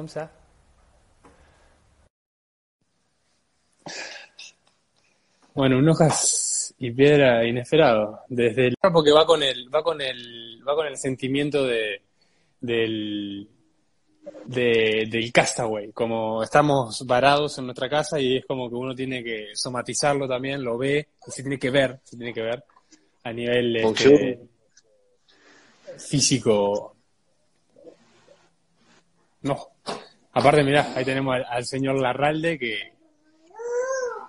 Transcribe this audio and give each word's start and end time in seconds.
comme 0.00 0.08
ça. 0.08 0.30
Bueno, 5.54 5.76
un 5.78 5.88
hojas 5.90 6.74
y 6.78 6.90
piedra 6.90 7.46
inesperado. 7.46 8.20
Desde 8.28 8.68
el 8.68 8.74
porque 8.80 9.12
va 9.12 9.26
con 9.26 9.42
el, 9.42 9.68
va 9.74 9.82
con 9.82 10.00
el, 10.00 10.62
va 10.66 10.74
con 10.74 10.86
el 10.86 10.96
sentimiento 10.96 11.64
de 11.64 12.00
del 12.60 13.46
de, 14.46 15.06
del 15.10 15.32
castaway, 15.32 15.92
como 15.92 16.42
estamos 16.42 17.04
varados 17.06 17.58
en 17.58 17.66
nuestra 17.66 17.88
casa 17.90 18.18
y 18.18 18.38
es 18.38 18.46
como 18.46 18.70
que 18.70 18.76
uno 18.76 18.94
tiene 18.94 19.22
que 19.22 19.48
somatizarlo 19.54 20.26
también, 20.26 20.62
lo 20.62 20.78
ve, 20.78 21.08
y 21.26 21.30
se 21.30 21.42
tiene 21.42 21.58
que 21.58 21.70
ver, 21.70 22.00
se 22.04 22.16
tiene 22.16 22.32
que 22.32 22.42
ver 22.42 22.64
a 23.24 23.32
nivel 23.32 23.76
este, 23.76 24.40
físico. 25.98 26.96
No. 29.42 29.70
Aparte, 30.32 30.62
mirá, 30.62 30.92
ahí 30.94 31.04
tenemos 31.04 31.34
al, 31.34 31.44
al 31.48 31.66
señor 31.66 32.00
Larralde 32.00 32.58
que 32.58 32.92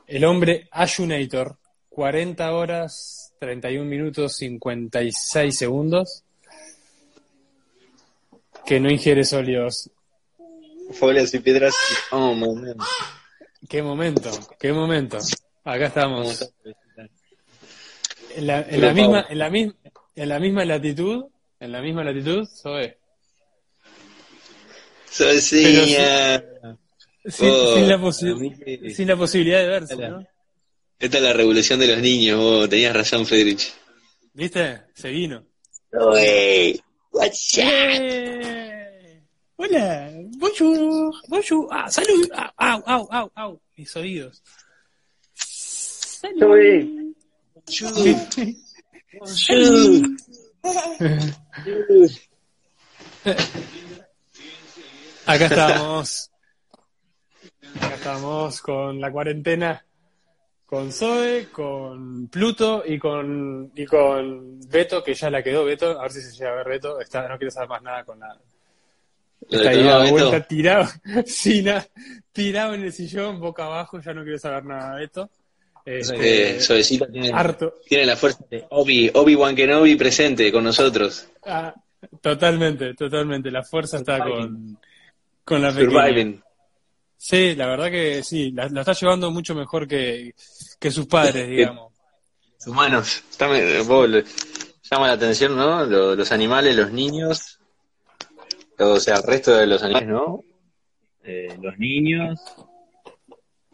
el 0.07 0.25
hombre 0.25 0.67
Ayunator, 0.71 1.57
40 1.89 2.53
horas, 2.53 3.33
31 3.39 3.85
minutos, 3.85 4.35
56 4.35 5.57
segundos, 5.57 6.23
que 8.65 8.79
no 8.79 8.91
ingiere 8.91 9.23
sólidos. 9.23 9.89
Folias 10.91 11.33
y 11.33 11.39
piedras. 11.39 11.73
Oh, 12.11 12.33
man. 12.33 12.75
Qué 13.69 13.81
momento, 13.81 14.31
qué 14.59 14.73
momento. 14.73 15.17
Acá 15.63 15.85
estamos. 15.85 16.53
En 18.35 18.47
la, 18.47 18.61
en 18.61 18.81
la 18.81 18.93
misma, 18.93 19.25
en 19.29 19.39
la 19.39 19.49
misma, 19.49 19.75
en 20.15 20.29
la 20.29 20.39
misma 20.39 20.65
latitud, 20.65 21.25
en 21.59 21.71
la 21.71 21.81
misma 21.81 22.03
latitud, 22.03 22.47
Zoe. 22.47 22.97
Socia. 25.11 26.43
Sin, 27.25 27.49
Oh, 27.49 27.75
sin 27.75 27.87
la 27.87 27.97
mí- 27.97 28.91
sin 28.95 29.07
la 29.07 29.15
posibilidad 29.15 29.59
de 29.59 29.67
verse, 29.67 29.93
Hola. 29.93 30.09
¿no? 30.09 30.27
Esta 30.97 31.17
es 31.17 31.23
la 31.23 31.33
revolución 31.33 31.79
de 31.79 31.87
los 31.87 31.99
niños, 31.99 32.39
vos 32.39 32.67
tenías 32.69 32.95
razón, 32.95 33.25
Friedrich. 33.27 33.71
¿Viste? 34.33 34.81
Se 34.95 35.09
vino. 35.09 35.45
Oye, 35.93 36.81
what's 37.11 37.57
¡Eh! 37.57 39.21
Hola, 39.57 40.11
bonjour, 40.37 41.13
bonjour, 41.27 41.67
ah, 41.71 41.89
salud, 41.91 42.27
ah, 42.33 42.51
au, 42.57 42.81
au, 42.87 43.07
au, 43.11 43.31
au, 43.35 43.61
mis 43.77 43.95
oídos. 43.95 44.41
Salud. 45.35 47.13
Acá 55.25 55.45
estamos. 55.45 56.31
Acá 57.79 57.95
estamos 57.95 58.61
con 58.61 58.99
la 58.99 59.11
cuarentena, 59.11 59.85
con 60.65 60.91
Zoe, 60.91 61.47
con 61.51 62.27
Pluto 62.27 62.83
y 62.85 62.97
con 62.97 63.71
y 63.75 63.85
con 63.85 64.59
Beto, 64.69 65.03
que 65.03 65.13
ya 65.13 65.29
la 65.29 65.43
quedó 65.43 65.65
Beto, 65.65 65.99
a 65.99 66.03
ver 66.03 66.11
si 66.11 66.21
se 66.21 66.31
llega 66.31 66.51
a 66.51 66.55
ver 66.55 66.67
Beto, 66.67 66.99
está, 66.99 67.27
no 67.27 67.37
quiere 67.37 67.51
saber 67.51 67.69
más 67.69 67.81
nada 67.81 68.03
con 68.03 68.19
la, 68.19 68.37
Está 69.49 69.69
ahí 69.69 69.83
dado 69.83 70.09
vuelta, 70.09 70.41
tirado, 70.41 70.87
tirado 72.31 72.73
en 72.73 72.83
el 72.83 72.93
sillón, 72.93 73.39
boca 73.39 73.65
abajo, 73.65 73.99
ya 73.99 74.13
no 74.13 74.23
quiero 74.23 74.37
saber 74.37 74.65
nada 74.65 74.97
de 74.97 75.05
esto. 75.05 75.29
Este, 75.83 76.57
Eh, 76.57 76.83
tiene, 77.11 77.31
harto. 77.33 77.73
tiene 77.87 78.05
la 78.05 78.15
fuerza 78.15 78.45
de 78.49 78.65
Obi, 78.69 79.09
Obi-Wan 79.13 79.55
Kenobi 79.55 79.95
presente 79.95 80.51
con 80.51 80.63
nosotros. 80.63 81.27
Ah, 81.43 81.73
totalmente, 82.21 82.93
totalmente. 82.93 83.49
La 83.49 83.63
fuerza 83.63 83.97
está 83.97 84.19
con, 84.19 84.77
con 85.43 85.61
la 85.61 85.69
pequeña. 85.71 85.91
Surviving. 85.91 86.43
Sí, 87.17 87.55
la 87.55 87.67
verdad 87.67 87.91
que 87.91 88.23
sí, 88.23 88.51
la, 88.51 88.67
la 88.69 88.81
está 88.81 88.93
llevando 88.93 89.29
mucho 89.31 89.53
mejor 89.53 89.87
que, 89.87 90.33
que 90.79 90.91
sus 90.91 91.05
padres, 91.07 91.47
digamos. 91.49 91.91
Humanos. 92.65 93.23
Está 93.29 93.47
me- 93.47 93.81
vos, 93.81 94.09
le- 94.09 94.23
llama 94.89 95.07
la 95.07 95.13
atención, 95.13 95.55
¿no? 95.55 95.85
Lo- 95.85 96.15
los 96.15 96.31
animales, 96.31 96.75
los 96.75 96.91
niños. 96.91 97.59
O 98.79 98.99
sea, 98.99 99.17
el 99.17 99.23
resto 99.23 99.55
de 99.55 99.67
los 99.67 99.81
animales, 99.83 100.09
¿no? 100.09 100.43
eh, 101.23 101.55
los 101.61 101.77
niños, 101.77 102.39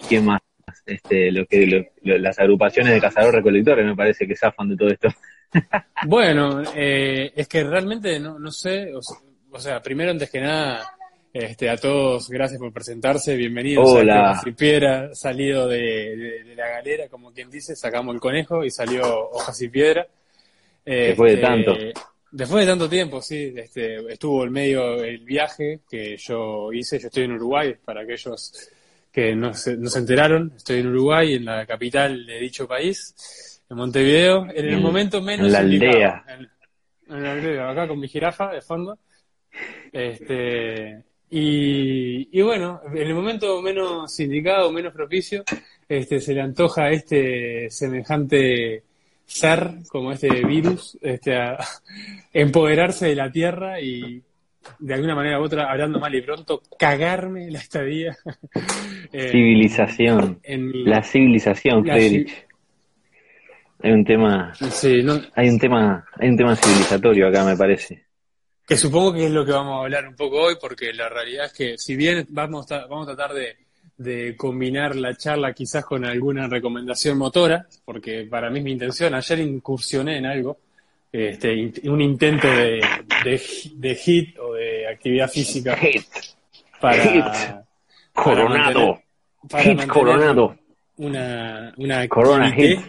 ¿quién 0.10 0.26
más? 0.26 0.42
Este, 0.86 1.32
lo 1.32 1.46
que 1.46 1.66
lo- 1.66 1.86
lo- 2.04 2.18
las 2.18 2.38
agrupaciones 2.40 2.92
de 2.94 3.00
cazadores-recolectores 3.02 3.86
me 3.86 3.96
parece 3.96 4.28
que 4.28 4.36
zafan 4.36 4.70
de 4.70 4.76
todo 4.78 4.90
esto. 4.90 5.08
Bueno, 6.06 6.62
eh, 6.76 7.32
es 7.36 7.48
que 7.48 7.64
realmente 7.64 8.20
no, 8.20 8.38
no 8.38 8.52
sé, 8.52 8.92
o 8.94 9.60
sea, 9.60 9.82
primero 9.82 10.12
antes 10.12 10.30
que 10.30 10.42
nada, 10.42 10.97
este, 11.34 11.70
a 11.70 11.78
todos, 11.78 12.30
gracias 12.30 12.60
por 12.60 12.72
presentarse, 12.74 13.36
bienvenidos 13.36 13.88
Hola. 13.90 14.32
a 14.32 14.44
Piedra, 14.56 15.14
salido 15.14 15.68
de, 15.68 15.78
de- 16.16 16.44
de 16.44 16.56
la 16.56 16.68
galera, 16.70 17.08
como 17.10 17.32
quien 17.32 17.50
dice, 17.50 17.76
sacamos 17.76 18.16
el 18.16 18.22
conejo 18.22 18.64
y 18.64 18.72
salió 18.72 19.30
Hojas 19.30 19.62
y 19.62 19.70
Piedra. 19.70 20.08
Después 20.86 21.32
de 21.34 21.36
Este, 21.42 21.48
tanto. 21.48 21.78
Después 22.32 22.66
de 22.66 22.72
tanto 22.72 22.90
tiempo, 22.90 23.22
sí, 23.22 23.54
este, 23.56 24.12
estuvo 24.12 24.44
en 24.46 24.52
medio 24.52 25.04
el 25.04 25.20
viaje 25.20 25.82
que 25.90 26.18
yo 26.18 26.72
hice, 26.74 27.00
yo 27.00 27.08
estoy 27.08 27.24
en 27.24 27.34
Uruguay, 27.34 27.76
para 27.84 28.02
aquellos 28.02 28.70
que 29.12 29.36
no 29.36 29.54
se, 29.54 29.78
no 29.78 29.90
se 29.90 30.00
enteraron, 30.00 30.54
estoy 30.56 30.80
en 30.80 30.88
Uruguay, 30.88 31.36
en 31.36 31.46
la 31.46 31.66
capital 31.66 32.26
de 32.26 32.40
dicho 32.40 32.68
país, 32.68 33.62
en 33.70 33.78
Montevideo, 33.78 34.44
en 34.46 34.66
el 34.66 34.74
En- 34.74 34.82
momento 34.82 35.22
menos 35.22 35.48
en 35.48 35.54
la 35.54 35.64
indicado, 35.64 35.92
aldea. 35.94 36.26
En, 36.28 37.16
en 37.16 37.24
la 37.24 37.32
aldea, 37.34 37.70
acá 37.70 37.88
con 37.88 38.00
mi 38.00 38.08
jirafa 38.08 38.52
de 38.54 38.62
fondo. 38.62 38.98
Este, 39.92 41.04
y, 41.30 42.30
y 42.32 42.42
bueno, 42.42 42.82
en 42.94 42.98
el 43.08 43.14
momento 43.14 43.62
menos 43.62 44.18
indicado, 44.20 44.72
menos 44.72 44.94
propicio, 44.94 45.44
este, 45.90 46.20
se 46.22 46.34
le 46.34 46.42
antoja 46.42 46.84
a 46.86 46.92
este 46.92 47.70
semejante 47.70 48.84
ser, 49.26 49.72
como 49.90 50.12
este 50.14 50.30
virus, 50.46 50.98
este, 51.02 51.36
a 51.36 51.58
empoderarse 52.34 53.08
de 53.08 53.16
la 53.16 53.30
tierra 53.32 53.80
y 53.82 54.22
de 54.80 54.94
alguna 54.94 55.16
manera 55.16 55.40
u 55.40 55.44
otra, 55.44 55.70
hablando 55.72 56.00
mal 56.00 56.14
y 56.14 56.22
pronto, 56.22 56.62
cagarme 56.78 57.50
la 57.52 57.60
estadía. 57.60 58.16
en- 59.14 59.30
Civilización. 59.30 60.40
en 60.44 60.68
mi- 60.70 60.84
La 60.84 61.04
civilización, 61.04 61.86
La 61.86 61.94
Friedrich. 61.96 62.46
Hay 63.84 63.92
un 63.92 64.04
tema, 64.04 64.54
Sí, 64.56 65.04
no- 65.04 65.22
hay 65.36 65.50
un 65.50 65.60
tema, 65.60 66.06
hay 66.18 66.30
un 66.30 66.38
tema 66.38 66.56
civilizatorio 66.56 67.28
acá, 67.28 67.44
me 67.46 67.56
parece. 67.56 68.07
Que 68.68 68.76
supongo 68.76 69.14
que 69.14 69.26
es 69.26 69.32
lo 69.32 69.46
que 69.46 69.52
vamos 69.54 69.80
a 69.80 69.84
hablar 69.86 70.08
un 70.08 70.16
poco 70.16 70.42
hoy, 70.42 70.56
porque 70.60 70.92
la 70.94 71.08
realidad 71.08 71.46
es 71.46 71.54
que 71.54 71.78
si 71.78 71.96
bien 71.96 72.26
vamos 72.30 72.70
a, 72.72 72.86
vamos 72.88 73.08
a 73.08 73.16
tratar 73.16 73.34
de, 73.36 73.56
de 73.98 74.36
combinar 74.36 74.94
la 74.96 75.16
charla 75.16 75.54
quizás 75.54 75.86
con 75.86 76.04
alguna 76.04 76.48
recomendación 76.48 77.18
motora, 77.18 77.66
porque 77.86 78.28
para 78.30 78.50
mí 78.50 78.60
es 78.60 78.66
mi 78.66 78.72
intención, 78.74 79.14
ayer 79.16 79.40
incursioné 79.40 80.18
en 80.18 80.26
algo, 80.26 80.58
este, 81.14 81.72
un 81.86 82.02
intento 82.02 82.48
de, 82.48 82.82
de, 83.24 83.42
de 83.76 83.96
hit 83.96 84.38
o 84.38 84.54
de 84.56 84.86
actividad 84.90 85.30
física 85.30 85.78
Hit, 85.78 86.04
para, 86.82 87.04
Hit. 87.04 87.24
para 87.24 87.64
coronado, 88.12 88.80
mantener- 88.80 89.04
para 89.50 89.64
hit 89.64 89.88
coronado, 89.88 90.56
una, 90.98 91.74
una 91.78 92.08
corona 92.10 92.52
hit, 92.52 92.80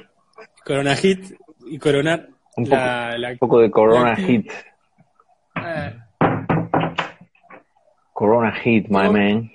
corona 0.65 0.97
hit 0.97 1.21
y 1.69 1.79
coronar 1.79 2.29
Un 2.57 2.65
poco- 2.65 2.77
la, 2.77 3.17
la- 3.17 3.31
un 3.31 3.39
poco 3.39 3.61
de 3.61 3.71
corona 3.71 4.11
la 4.11 4.17
hit, 4.17 4.51
corona 8.13 8.53
hit, 8.53 8.89
my 8.89 9.09
man. 9.09 9.51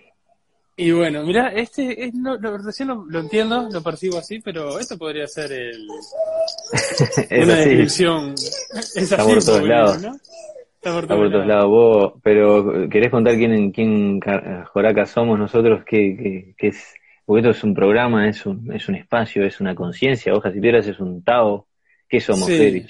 Y 0.76 0.92
bueno, 0.92 1.22
mira, 1.24 1.50
este 1.50 2.06
es, 2.06 2.14
no, 2.16 2.36
lo- 2.38 2.58
recién 2.58 2.88
lo, 2.88 3.06
lo 3.06 3.20
entiendo, 3.20 3.70
lo 3.72 3.84
percibo 3.84 4.18
así, 4.18 4.40
pero 4.40 4.80
esto 4.80 4.98
podría 4.98 5.28
ser 5.28 5.52
el, 5.52 5.88
una 7.44 7.54
así, 7.54 7.70
descripción. 7.70 8.34
Es 8.34 8.96
Está 8.98 9.18
así 9.22 9.34
por 9.36 9.44
todos 9.44 9.64
lados. 9.68 10.02
¿no? 10.02 10.16
Está 10.16 10.94
por 10.94 11.04
está 11.04 11.16
por 11.16 11.32
todos 11.32 11.46
lados. 11.48 11.66
Vos, 11.68 12.14
pero 12.24 12.90
¿querés 12.90 13.12
contar 13.12 13.36
quién, 13.36 13.72
quién 13.72 14.20
ca- 14.20 14.66
Joraca 14.74 15.06
somos 15.06 15.38
nosotros? 15.38 15.84
¿Qué, 15.86 16.18
qué, 16.18 16.56
qué 16.58 16.68
es? 16.70 16.94
Porque 17.26 17.42
esto 17.42 17.52
es 17.52 17.64
un 17.64 17.74
programa, 17.76 18.28
es 18.28 18.46
un, 18.46 18.74
es 18.74 18.90
un 18.90 18.96
espacio, 18.96 19.46
es 19.46 19.62
una 19.62 19.76
conciencia, 19.76 20.34
hojas 20.34 20.56
y 20.56 20.60
piedras 20.60 20.88
es 20.88 21.00
un 21.00 21.24
Tao. 21.24 21.68
¿Qué 22.10 22.20
somos, 22.20 22.46
Sí. 22.48 22.86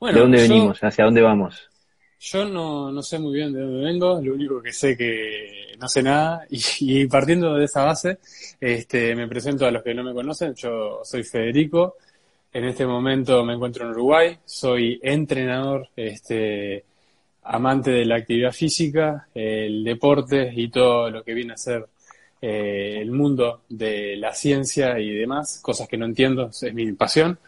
Bueno, 0.00 0.16
¿De 0.16 0.20
dónde 0.22 0.38
yo- 0.38 0.42
venimos? 0.42 0.82
¿Hacia 0.82 1.04
dónde 1.04 1.22
vamos? 1.22 1.70
Yo 2.24 2.44
no, 2.44 2.92
no 2.92 3.02
sé 3.02 3.18
muy 3.18 3.34
bien 3.34 3.52
de 3.52 3.60
dónde 3.62 3.84
vengo, 3.84 4.20
lo 4.22 4.34
único 4.34 4.62
que 4.62 4.72
sé 4.72 4.96
que 4.96 5.74
no 5.80 5.88
sé 5.88 6.04
nada 6.04 6.46
y, 6.48 6.60
y 6.80 7.06
partiendo 7.08 7.54
de 7.54 7.64
esa 7.64 7.82
base, 7.84 8.18
este, 8.60 9.16
me 9.16 9.26
presento 9.26 9.66
a 9.66 9.72
los 9.72 9.82
que 9.82 9.92
no 9.92 10.04
me 10.04 10.14
conocen, 10.14 10.54
yo 10.54 11.00
soy 11.02 11.24
Federico, 11.24 11.96
En 12.52 12.64
este 12.64 12.86
momento 12.86 13.44
me 13.44 13.54
encuentro 13.54 13.84
en 13.84 13.90
Uruguay, 13.90 14.38
soy 14.44 15.00
entrenador, 15.02 15.88
este, 15.96 16.84
amante 17.42 17.90
de 17.90 18.04
la 18.04 18.16
actividad 18.16 18.52
física, 18.52 19.28
el 19.34 19.82
deporte 19.82 20.52
y 20.54 20.68
todo 20.70 21.10
lo 21.10 21.24
que 21.24 21.34
viene 21.34 21.54
a 21.54 21.56
ser 21.56 21.88
eh, 22.40 22.98
el 23.00 23.10
mundo 23.10 23.62
de 23.68 24.16
la 24.16 24.32
ciencia 24.32 24.98
y 25.00 25.10
demás, 25.10 25.60
cosas 25.62 25.88
que 25.88 25.96
no 25.96 26.06
entiendo, 26.06 26.50
es 26.50 26.72
mi 26.74 26.92
pasión. 26.92 27.38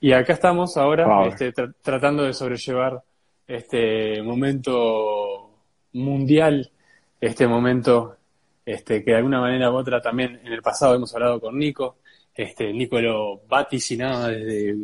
Y 0.00 0.12
acá 0.12 0.34
estamos 0.34 0.76
ahora 0.78 1.26
este, 1.28 1.52
tratando 1.82 2.22
de 2.24 2.32
sobrellevar 2.32 3.02
este 3.46 4.22
momento 4.22 5.50
mundial, 5.92 6.70
este 7.20 7.46
momento 7.46 8.16
este, 8.64 9.04
que 9.04 9.12
de 9.12 9.16
alguna 9.18 9.40
manera 9.40 9.70
u 9.70 9.76
otra 9.76 10.02
también 10.02 10.40
en 10.44 10.52
el 10.52 10.62
pasado 10.62 10.96
hemos 10.96 11.14
hablado 11.14 11.40
con 11.40 11.56
Nico, 11.58 11.98
este, 12.34 12.72
Nico 12.72 13.00
lo 13.00 13.42
vaticinaba 13.48 14.28
desde, 14.28 14.76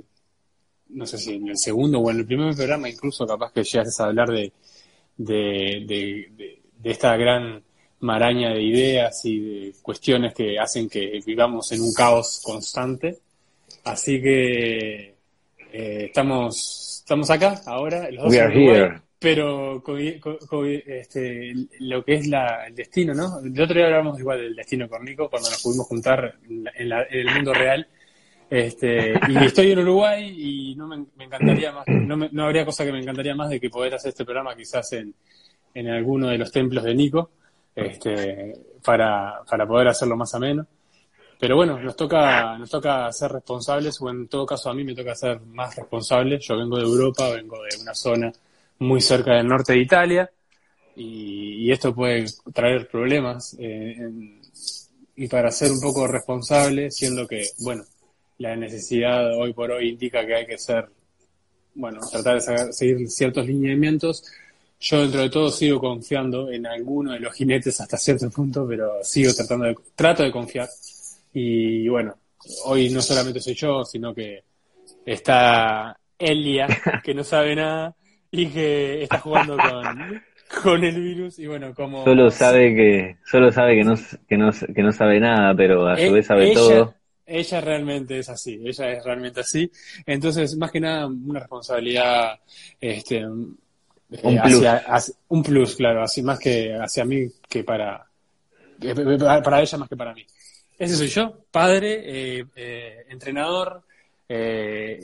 no 0.91 1.07
sé 1.07 1.19
si 1.19 1.35
en 1.35 1.49
el 1.49 1.59
segundo 1.59 1.99
o 1.99 2.11
en 2.11 2.19
el 2.19 2.27
primer 2.27 2.55
programa, 2.55 2.89
incluso 2.89 3.27
capaz 3.27 3.53
que 3.53 3.65
llegases 3.65 3.99
a 4.01 4.07
hablar 4.07 4.31
de, 4.31 4.53
de, 5.17 6.61
esta 6.85 7.17
gran 7.17 7.63
maraña 8.01 8.51
de 8.51 8.63
ideas 8.63 9.25
y 9.25 9.39
de 9.41 9.75
cuestiones 9.83 10.35
que 10.35 10.59
hacen 10.59 10.89
que 10.89 11.21
vivamos 11.25 11.71
en 11.73 11.81
un 11.83 11.93
caos 11.93 12.41
constante. 12.43 13.19
Así 13.85 14.21
que 14.21 15.15
eh, 15.73 16.05
estamos, 16.07 16.82
estamos 17.03 17.31
acá 17.31 17.61
ahora, 17.67 18.11
los 18.11 18.25
dos 18.25 18.33
pero 19.19 19.83
este, 20.85 21.53
lo 21.79 22.05
que 22.05 22.15
es 22.15 22.27
la, 22.27 22.67
el 22.67 22.75
destino, 22.75 23.15
¿no? 23.15 23.39
El 23.39 23.61
otro 23.61 23.77
día 23.77 23.87
hablábamos 23.87 24.19
igual 24.19 24.41
del 24.41 24.57
destino 24.57 24.89
con 24.89 25.05
Nico 25.05 25.31
cuando 25.31 25.49
nos 25.49 25.63
pudimos 25.63 25.87
juntar 25.87 26.39
en, 26.49 26.93
el 27.09 27.27
mundo 27.33 27.55
real. 27.55 27.87
Este, 28.51 29.15
y 29.29 29.37
estoy 29.45 29.71
en 29.71 29.79
Uruguay 29.79 30.35
y 30.37 30.75
no 30.75 30.89
me, 30.89 31.07
encantaría 31.25 31.71
más, 31.73 31.87
no, 31.87 32.17
no, 32.17 32.45
habría 32.45 32.65
cosa 32.65 32.85
que 32.85 32.93
me 32.93 33.01
encantaría 33.01 33.35
más 33.35 33.49
de 33.49 33.61
que 33.61 33.71
poder 33.71 33.95
hacer 33.95 34.11
este 34.11 34.25
programa 34.25 34.57
quizás 34.57 34.93
en, 34.93 35.15
en 35.73 35.89
alguno 35.89 36.29
de 36.29 36.39
los 36.39 36.51
templos 36.51 36.85
de 36.85 36.95
Nico, 36.95 37.31
este, 37.77 38.53
para, 38.85 39.41
para 39.49 39.67
poder 39.67 39.89
hacerlo 39.89 40.17
más 40.17 40.35
ameno. 40.35 40.67
Pero 41.43 41.57
bueno, 41.57 41.77
nos 41.81 41.97
toca, 41.97 42.57
nos 42.57 42.71
toca 42.71 43.11
ser 43.11 43.33
responsables, 43.33 44.01
o 44.01 44.09
en 44.09 44.29
todo 44.29 44.47
caso 44.47 44.71
a 44.71 44.75
mí 44.75 44.85
me 44.85 44.95
toca 44.95 45.13
ser 45.13 45.41
más 45.41 45.75
responsable. 45.75 46.39
Yo 46.39 46.57
vengo 46.57 46.77
de 46.77 46.85
Europa, 46.85 47.31
vengo 47.31 47.57
de 47.65 47.83
una 47.83 47.97
zona 47.97 48.33
muy 48.79 49.01
cerca 49.01 49.35
del 49.35 49.49
norte 49.49 49.73
de 49.73 49.81
Italia 49.81 50.31
y, 50.95 51.69
esto 51.73 51.93
puede 51.93 52.27
traer 52.55 52.87
problemas 52.87 53.57
eh, 53.59 54.39
y 55.17 55.27
para 55.27 55.51
ser 55.51 55.73
un 55.73 55.81
poco 55.81 56.07
responsable, 56.07 56.93
siendo 56.93 57.27
que, 57.27 57.49
bueno, 57.59 57.83
la 58.39 58.55
necesidad 58.55 59.37
hoy 59.37 59.53
por 59.53 59.73
hoy 59.73 59.89
indica 59.89 60.25
que 60.25 60.37
hay 60.37 60.47
que 60.47 60.59
ser, 60.59 60.91
bueno, 61.75 62.03
tratar 62.09 62.41
de 62.41 62.73
seguir 62.73 63.11
ciertos 63.11 63.45
lineamientos. 63.49 64.25
Yo 64.79 65.01
dentro 65.01 65.23
de 65.23 65.31
todo 65.31 65.51
sigo 65.51 65.81
confiando 65.81 66.53
en 66.53 66.69
alguno 66.69 67.11
de 67.15 67.19
los 67.19 67.35
jinetes 67.35 67.81
hasta 67.81 67.97
cierto 67.97 68.31
punto, 68.31 68.65
pero 68.65 69.03
sigo 69.03 69.35
tratando 69.35 69.65
de, 69.65 69.77
trato 69.97 70.23
de 70.23 70.31
confiar. 70.31 70.69
Y 71.33 71.89
bueno, 71.89 72.15
hoy 72.65 72.91
no 72.91 73.01
solamente 73.01 73.41
soy 73.41 73.55
yo, 73.55 73.85
sino 73.85 74.15
que 74.15 74.43
está 75.05 75.97
Elia, 76.19 76.67
que 77.03 77.15
no 77.15 77.25
sabe 77.25 77.57
nada, 77.57 77.95
y 78.31 78.47
que 78.47 79.03
está 79.03 79.19
jugando 79.19 79.57
con, 79.57 80.23
con 80.63 80.85
el 80.85 81.01
virus 81.01 81.39
y 81.39 81.47
bueno, 81.47 81.75
como... 81.75 82.05
Solo 82.05 82.31
sabe 82.31 82.75
que, 82.75 83.17
solo 83.25 83.53
sabe 83.53 83.77
que 83.77 83.85
no, 83.85 83.95
que 84.29 84.37
no, 84.37 84.51
que 84.53 84.83
no 84.83 84.93
sabe 84.93 85.21
nada, 85.21 85.55
pero 85.55 85.87
a 85.87 85.97
su 85.97 86.03
e, 86.03 86.13
vez 86.13 86.27
sabe 86.27 86.53
todo. 86.55 86.95
Ella 87.25 87.61
realmente 87.61 88.19
es 88.19 88.29
así, 88.29 88.61
ella 88.65 88.93
es 88.93 89.05
realmente 89.05 89.41
así. 89.41 89.71
Entonces, 90.05 90.57
más 90.57 90.71
que 90.71 90.81
nada, 90.81 91.07
una 91.07 91.41
responsabilidad, 91.41 92.39
este, 92.81 93.25
un 93.27 93.57
eh, 94.11 94.41
plus. 94.43 95.15
un 95.29 95.43
plus, 95.43 95.77
claro, 95.77 96.03
así 96.03 96.23
más 96.23 96.39
que 96.39 96.75
hacia 96.75 97.05
mí 97.05 97.27
que 97.49 97.65
para, 97.65 98.05
para 99.43 99.61
ella 99.63 99.79
más 99.79 99.89
que 99.89 99.97
para 99.97 100.13
mí. 100.13 100.27
Ese 100.83 100.97
soy 100.97 101.07
yo, 101.07 101.45
padre, 101.53 102.03
eh, 102.05 102.45
eh, 102.57 103.05
entrenador, 103.09 103.83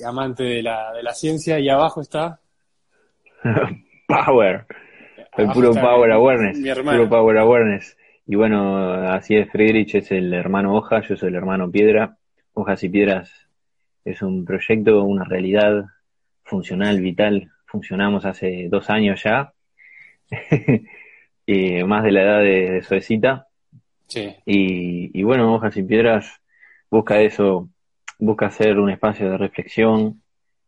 amante 0.05 0.43
de 0.43 0.61
la, 0.61 0.93
de 0.93 1.05
la 1.05 1.13
ciencia 1.13 1.61
y 1.61 1.69
abajo 1.69 2.01
está 2.01 2.41
power. 4.09 4.67
El 5.37 5.49
puro 5.51 5.73
power 5.75 6.11
awareness. 6.11 6.59
Puro 6.83 7.09
power 7.09 7.39
awareness. 7.39 7.97
Y 8.27 8.35
bueno, 8.35 8.93
así 9.09 9.37
es, 9.37 9.49
Friedrich 9.53 9.95
es 9.95 10.11
el 10.11 10.35
hermano 10.35 10.75
Hoja, 10.75 11.01
yo 11.03 11.17
soy 11.17 11.29
el 11.29 11.37
hermano 11.37 11.71
Piedra. 11.71 12.17
Hojas 12.55 12.83
y 12.83 12.89
Piedras 12.89 13.31
es 14.05 14.21
un 14.21 14.45
proyecto, 14.45 15.05
una 15.05 15.25
realidad 15.25 15.85
funcional, 16.43 17.01
vital. 17.01 17.53
Funcionamos 17.67 18.25
hace 18.25 18.67
dos 18.69 18.91
años 18.91 19.23
ya. 19.23 19.53
y 21.47 21.85
más 21.85 22.03
de 22.03 22.11
la 22.11 22.23
edad 22.23 22.41
de, 22.41 22.83
Suecita. 22.83 23.48
Sí. 24.09 24.35
Y, 24.47 25.19
y 25.19 25.23
bueno, 25.23 25.55
Hojas 25.55 25.77
y 25.77 25.83
Piedras 25.83 26.41
busca 26.91 27.21
eso, 27.21 27.69
busca 28.19 28.47
hacer 28.47 28.79
un 28.79 28.91
espacio 28.91 29.31
de 29.31 29.39
reflexión, 29.39 30.23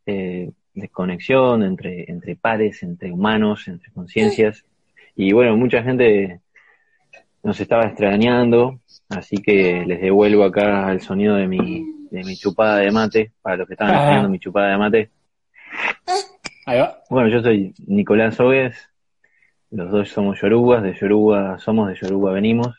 eh, 0.05 0.51
de 0.73 0.89
conexión 0.89 1.63
entre, 1.63 2.09
entre 2.09 2.35
pares, 2.35 2.83
entre 2.83 3.11
humanos, 3.11 3.67
entre 3.67 3.91
conciencias. 3.91 4.63
Y 5.15 5.33
bueno, 5.33 5.57
mucha 5.57 5.83
gente 5.83 6.39
nos 7.43 7.59
estaba 7.59 7.85
extrañando, 7.85 8.79
así 9.09 9.37
que 9.37 9.83
les 9.85 10.01
devuelvo 10.01 10.43
acá 10.43 10.91
el 10.91 11.01
sonido 11.01 11.35
de 11.35 11.47
mi, 11.47 11.83
de 12.11 12.23
mi 12.23 12.35
chupada 12.35 12.77
de 12.77 12.91
mate, 12.91 13.31
para 13.41 13.57
los 13.57 13.67
que 13.67 13.73
estaban 13.73 13.95
extrañando 13.95 14.29
mi 14.29 14.39
chupada 14.39 14.71
de 14.71 14.77
mate. 14.77 15.09
Ahí 16.65 16.79
va. 16.79 17.01
Bueno, 17.09 17.29
yo 17.29 17.41
soy 17.41 17.73
Nicolás 17.87 18.39
Ogues, 18.39 18.89
los 19.71 19.89
dos 19.89 20.09
somos 20.09 20.39
yorugas, 20.39 20.83
de 20.83 20.93
Yoruba 20.93 21.57
somos, 21.57 21.89
de 21.89 21.95
Yoruba 21.95 22.33
venimos, 22.33 22.77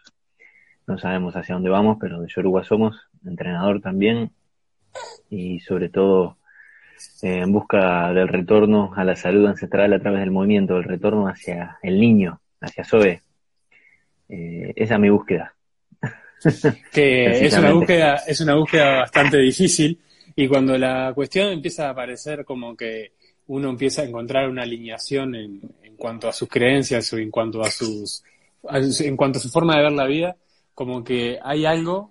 no 0.87 0.99
sabemos 0.99 1.35
hacia 1.37 1.55
dónde 1.55 1.71
vamos, 1.71 1.99
pero 2.01 2.21
de 2.21 2.29
Yoruba 2.29 2.65
somos, 2.65 2.97
entrenador 3.25 3.81
también, 3.81 4.31
y 5.31 5.61
sobre 5.61 5.89
todo 5.89 6.37
en 7.23 7.53
busca 7.53 8.13
del 8.13 8.29
retorno 8.29 8.93
a 8.97 9.05
la 9.05 9.17
salud 9.17 9.47
ancestral 9.47 9.93
a 9.93 10.01
través 10.01 10.21
del 10.21 10.31
movimiento, 10.31 10.75
del 10.75 10.85
retorno 10.85 11.29
hacia 11.29 11.79
el 11.83 12.01
niño, 12.01 12.41
hacia 12.61 12.85
Zoe. 12.85 13.23
Eh, 14.29 14.73
esa 14.77 14.95
es 14.95 15.01
mi 15.01 15.11
búsqueda. 15.11 15.55
que 16.93 17.47
es 17.47 17.57
una 17.57 17.73
búsqueda, 17.73 18.17
es 18.27 18.41
una 18.41 18.55
búsqueda 18.57 19.01
bastante 19.01 19.39
difícil 19.39 20.01
y 20.35 20.49
cuando 20.49 20.77
la 20.77 21.13
cuestión 21.15 21.49
empieza 21.49 21.87
a 21.87 21.91
aparecer 21.91 22.45
como 22.45 22.77
que 22.77 23.13
uno 23.47 23.71
empieza 23.71 24.03
a 24.03 24.07
encontrar 24.07 24.49
una 24.49 24.63
alineación 24.63 25.35
en, 25.35 25.61
en 25.83 25.97
cuanto 25.97 26.29
a 26.29 26.33
sus 26.33 26.49
creencias 26.49 27.13
o 27.13 27.19
en 27.19 27.31
cuanto 27.31 27.63
a 27.63 27.71
sus 27.71 28.25
en 28.65 29.17
cuanto 29.17 29.39
a 29.39 29.43
su 29.43 29.51
forma 29.51 29.77
de 29.77 29.83
ver 29.83 29.93
la 29.93 30.07
vida, 30.07 30.37
como 30.75 31.05
que 31.05 31.39
hay 31.43 31.65
algo 31.65 32.11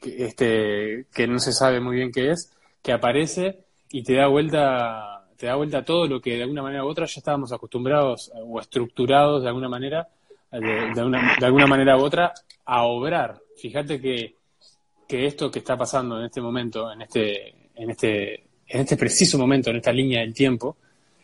que, 0.00 0.24
este, 0.24 1.06
que 1.12 1.26
no 1.26 1.38
se 1.38 1.52
sabe 1.52 1.80
muy 1.80 1.96
bien 1.96 2.12
qué 2.12 2.30
es, 2.30 2.52
que 2.82 2.92
aparece 2.92 3.60
y 3.90 4.02
te 4.02 4.14
da 4.14 4.26
vuelta 4.26 5.24
te 5.36 5.46
da 5.46 5.56
vuelta 5.56 5.84
todo 5.84 6.06
lo 6.06 6.20
que 6.20 6.36
de 6.36 6.42
alguna 6.42 6.62
manera 6.62 6.84
u 6.84 6.88
otra 6.88 7.06
ya 7.06 7.18
estábamos 7.18 7.50
acostumbrados 7.50 8.30
o 8.34 8.60
estructurados 8.60 9.42
de 9.42 9.48
alguna 9.48 9.70
manera 9.70 10.06
de, 10.52 11.02
una, 11.02 11.36
de 11.38 11.46
alguna 11.46 11.66
manera 11.66 11.96
u 11.96 12.02
otra 12.02 12.34
a 12.66 12.84
obrar. 12.84 13.40
Fíjate 13.56 14.00
que, 14.00 14.34
que 15.08 15.26
esto 15.26 15.50
que 15.50 15.60
está 15.60 15.78
pasando 15.78 16.18
en 16.18 16.26
este 16.26 16.42
momento 16.42 16.92
en 16.92 17.02
este 17.02 17.54
en 17.74 17.90
este 17.90 18.34
en 18.66 18.80
este 18.80 18.96
preciso 18.98 19.38
momento 19.38 19.70
en 19.70 19.76
esta 19.76 19.92
línea 19.92 20.20
del 20.20 20.34
tiempo 20.34 20.76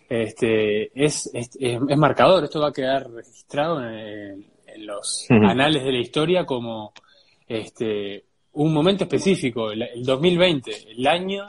este 0.09 0.91
es, 0.95 1.29
es, 1.35 1.51
es, 1.59 1.81
marcador. 1.99 2.45
Esto 2.45 2.61
va 2.61 2.69
a 2.69 2.73
quedar 2.73 3.11
registrado 3.11 3.83
en, 3.83 4.47
en 4.77 4.87
los 4.87 5.27
anales 5.31 5.85
de 5.85 5.93
la 5.93 5.99
historia 5.99 6.45
como 6.45 6.93
este 7.49 8.25
un 8.57 8.73
momento 8.73 9.05
específico, 9.05 9.71
el, 9.71 9.87
2020, 10.03 10.93
el 10.97 11.07
año 11.07 11.45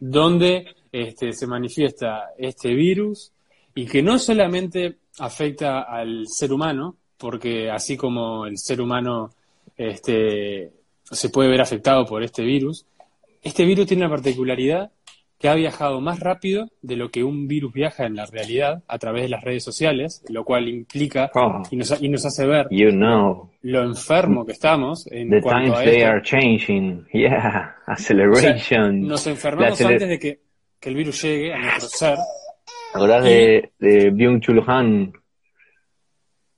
donde 0.00 0.66
este, 0.92 1.32
se 1.32 1.46
manifiesta 1.46 2.32
este 2.36 2.74
virus 2.74 3.32
y 3.74 3.86
que 3.86 4.02
no 4.02 4.18
solamente 4.18 4.98
afecta 5.18 5.80
al 5.80 6.26
ser 6.28 6.52
humano, 6.52 6.96
porque 7.16 7.70
así 7.70 7.96
como 7.96 8.44
el 8.44 8.58
ser 8.58 8.82
humano 8.82 9.30
este, 9.78 10.72
se 11.04 11.28
puede 11.30 11.48
ver 11.48 11.62
afectado 11.62 12.04
por 12.04 12.22
este 12.22 12.42
virus, 12.42 12.84
este 13.42 13.64
virus 13.64 13.86
tiene 13.86 14.04
una 14.04 14.14
particularidad 14.14 14.90
que 15.42 15.48
ha 15.48 15.54
viajado 15.54 16.00
más 16.00 16.20
rápido 16.20 16.68
de 16.82 16.94
lo 16.94 17.10
que 17.10 17.24
un 17.24 17.48
virus 17.48 17.72
viaja 17.72 18.06
en 18.06 18.14
la 18.14 18.26
realidad 18.26 18.84
a 18.86 18.98
través 18.98 19.24
de 19.24 19.28
las 19.28 19.42
redes 19.42 19.64
sociales, 19.64 20.24
lo 20.28 20.44
cual 20.44 20.68
implica 20.68 21.32
oh. 21.34 21.64
y, 21.68 21.76
nos, 21.76 22.00
y, 22.00 22.08
nos, 22.08 22.24
hace 22.24 22.46
ver 22.46 22.68
lo 22.70 23.82
enfermo 23.82 24.46
que 24.46 24.52
estamos 24.52 25.04
en 25.10 25.30
The 25.30 25.42
cuanto 25.42 25.72
times 25.72 25.80
a 25.80 25.90
they 25.90 26.02
are 26.02 26.22
changing. 26.22 27.06
Yeah, 27.12 27.74
acceleration. 27.86 29.08
nos 29.08 29.26
enfermamos 29.26 29.80
antes 29.80 30.08
de 30.08 30.18
que, 30.20 30.38
que, 30.78 30.88
el 30.88 30.94
virus 30.94 31.20
llegue 31.22 31.52
a 31.52 31.58
nuestro 31.58 31.88
ser. 31.88 32.18
¿Acordás 32.94 33.24
de, 33.24 33.72
de 33.80 34.12
Byung-Chul 34.12 34.62
Han? 34.64 35.12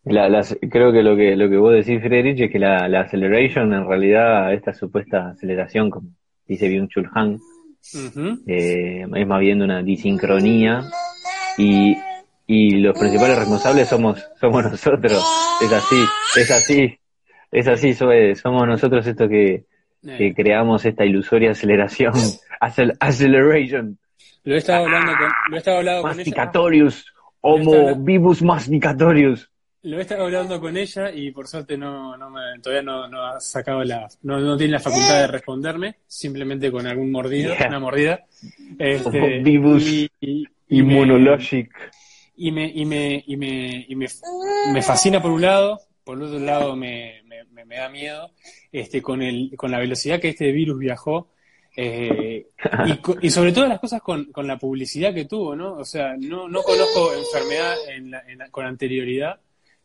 La, 0.04 0.44
creo 0.70 0.92
que 0.92 1.02
lo 1.02 1.16
que 1.16 1.34
lo 1.36 1.48
que 1.48 1.56
vos 1.56 1.72
decís, 1.72 2.02
Friedrich, 2.02 2.38
es 2.40 2.52
que 2.52 2.58
la, 2.58 2.86
la 2.88 3.00
acceleration, 3.00 3.72
en 3.72 3.88
realidad, 3.88 4.52
esta 4.52 4.74
supuesta 4.74 5.30
aceleración, 5.30 5.88
como 5.88 6.10
dice 6.46 6.68
Byung-Chul 6.68 7.08
Han, 7.14 7.38
Eh, 8.46 9.06
es 9.14 9.26
más 9.26 9.40
bien 9.40 9.62
una 9.62 9.82
disincronía 9.82 10.84
y, 11.56 11.96
y 12.46 12.70
los 12.78 12.96
principales 12.96 13.38
responsables 13.38 13.88
somos, 13.88 14.24
somos 14.40 14.64
nosotros. 14.70 15.24
Es 15.62 15.72
así, 15.72 16.04
es 16.36 16.50
así, 16.50 16.98
es 17.50 17.68
así, 17.68 17.94
somos 17.94 18.66
nosotros 18.66 19.06
estos 19.06 19.28
que, 19.28 19.64
que 20.18 20.26
Eh, 20.28 20.34
creamos 20.34 20.84
esta 20.84 21.04
ilusoria 21.04 21.52
aceleración, 21.52 22.12
acel- 22.60 22.96
acceleration, 23.00 23.98
lo 24.44 24.54
he 24.54 24.58
estado 24.58 24.84
hablando 24.84 25.12
con, 25.16 25.30
lo 25.48 25.56
he 25.56 25.58
estado 25.58 25.78
hablando 25.78 26.02
con 26.02 26.10
ella. 26.12 26.24
homo 27.40 27.94
vivus 28.04 28.42
masticatorius. 28.42 29.50
Lo 29.84 29.98
he 29.98 30.02
estado 30.02 30.24
hablando 30.24 30.58
con 30.60 30.76
ella 30.76 31.10
y 31.10 31.30
por 31.30 31.46
suerte 31.46 31.76
no, 31.76 32.16
no 32.16 32.30
me- 32.30 32.58
todavía 32.62 32.82
no, 32.82 33.06
no 33.08 33.22
ha 33.26 33.38
sacado 33.40 33.84
la, 33.84 34.08
no, 34.22 34.40
no 34.40 34.56
tiene 34.56 34.72
la 34.72 34.80
facultad 34.80 35.20
de 35.20 35.26
responderme, 35.26 35.96
simplemente 36.06 36.70
con 36.72 36.86
algún 36.86 37.10
mordido, 37.12 37.54
Yeah. 37.54 37.68
una 37.68 37.80
mordida. 37.80 38.24
Este, 38.78 39.42
y, 39.80 40.10
y- 40.20 40.44
y 40.68 40.82
me- 40.82 40.94
y 42.36 42.50
me, 42.50 42.70
y 42.76 42.86
me, 42.86 43.24
y 43.26 43.36
me, 43.36 43.86
y 43.88 43.94
me, 43.94 44.06
me 44.72 44.82
fascina 44.82 45.20
por 45.20 45.30
un 45.30 45.42
lado, 45.42 45.78
por 46.02 46.20
otro 46.20 46.38
lado 46.38 46.74
me, 46.74 47.22
me, 47.26 47.44
me- 47.64 47.76
da 47.76 47.88
miedo, 47.88 48.30
este, 48.72 49.02
con 49.02 49.20
el, 49.20 49.52
con 49.56 49.70
la 49.70 49.78
velocidad 49.80 50.20
que 50.20 50.28
este 50.30 50.50
virus 50.52 50.78
viajó, 50.78 51.28
eh, 51.76 52.46
y, 53.20 53.26
y 53.26 53.30
sobre 53.30 53.52
todo 53.52 53.66
las 53.66 53.80
cosas 53.80 54.00
con, 54.00 54.26
con 54.32 54.46
la 54.46 54.56
publicidad 54.58 55.12
que 55.12 55.24
tuvo, 55.24 55.56
¿no? 55.56 55.74
O 55.74 55.84
sea, 55.84 56.14
no, 56.18 56.48
no 56.48 56.62
conozco 56.62 57.12
enfermedad 57.14 57.74
en 57.88 58.10
la- 58.12 58.22
en 58.28 58.38
la- 58.38 58.48
con 58.50 58.64
anterioridad 58.64 59.40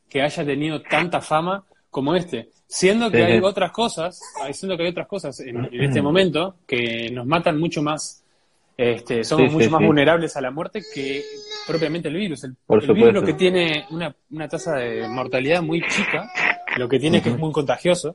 que 0.10 0.22
haya 0.22 0.46
tenido 0.46 0.82
tanta 0.82 1.22
fama 1.22 1.63
como 1.89 2.16
este. 2.16 2.50
Siendo 2.68 3.10
que 3.10 3.18
Sí, 3.18 3.24
hay 3.24 3.39
otras 3.39 3.72
cosas, 3.72 4.20
siendo 4.51 4.78
que 4.78 4.84
hay 4.84 4.89
otras 4.89 5.08
cosas 5.08 5.39
en, 5.39 5.66
en 5.72 5.82
este 5.84 6.01
momento 6.01 6.56
que 6.68 7.10
nos 7.12 7.25
matan 7.25 7.60
mucho 7.60 7.82
más, 7.82 8.24
este, 8.78 9.24
somos 9.24 9.46
Sí, 9.46 9.50
sí, 9.50 9.56
mucho 9.56 9.72
más 9.72 9.86
vulnerables 9.86 10.36
a 10.38 10.42
la 10.42 10.51
muerte 10.51 10.82
que 10.94 11.24
propiamente 11.68 12.08
el 12.10 12.16
virus. 12.16 12.44
El, 12.44 12.56
Por 12.66 12.84
el 12.84 12.94
virus 12.94 13.13
lo 13.13 13.24
que 13.24 13.34
tiene 13.34 13.86
una, 13.89 14.16
una 14.32 14.48
tasa 14.48 14.75
de 14.75 15.08
mortalidad 15.08 15.62
muy 15.62 15.82
chica, 15.88 16.32
lo 16.78 16.88
que 16.88 17.00
tiene 17.00 17.22
que 17.22 17.30
es 17.30 17.38
muy 17.38 17.51
contagioso. 17.51 18.13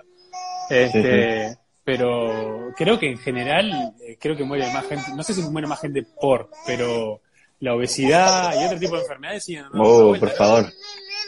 Este, 0.70 1.56
Pero 1.84 2.72
creo 2.76 2.98
que 2.98 3.10
en 3.10 3.18
general, 3.18 3.94
eh, 4.00 4.16
creo 4.18 4.36
que 4.36 4.44
muere 4.44 4.64
más 4.72 4.86
gente, 4.86 5.04
no 5.14 5.22
sé 5.22 5.34
si 5.34 5.42
muere 5.42 5.66
más 5.68 5.80
gente 5.80 6.02
por, 6.20 6.48
pero 6.66 7.20
la 7.60 7.74
obesidad 7.74 8.52
y 8.60 8.64
otro 8.66 8.78
tipo 8.78 8.96
de 8.96 9.02
enfermedades 9.02 9.44
siguen 9.44 9.62
dando 9.64 9.82
Oh, 9.82 10.08
vuelta. 10.08 10.26
por 10.26 10.36
favor. 10.36 10.66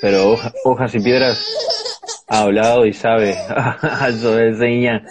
Pero 0.00 0.30
hoja- 0.32 0.52
hojas 0.64 0.94
y 0.94 1.00
piedras 1.00 1.44
ha 2.28 2.40
hablado 2.42 2.84
y 2.86 2.92
sabe. 2.92 3.34
Zoe, 4.20 4.54
seña. 4.56 5.04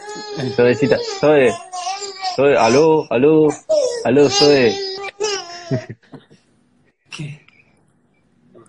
Zoecita. 0.55 0.97
Zoe. 1.19 1.51
Zoe, 2.35 2.57
aló, 2.57 3.07
aló, 3.09 3.47
aló, 4.03 4.29
Zoe. 4.29 4.75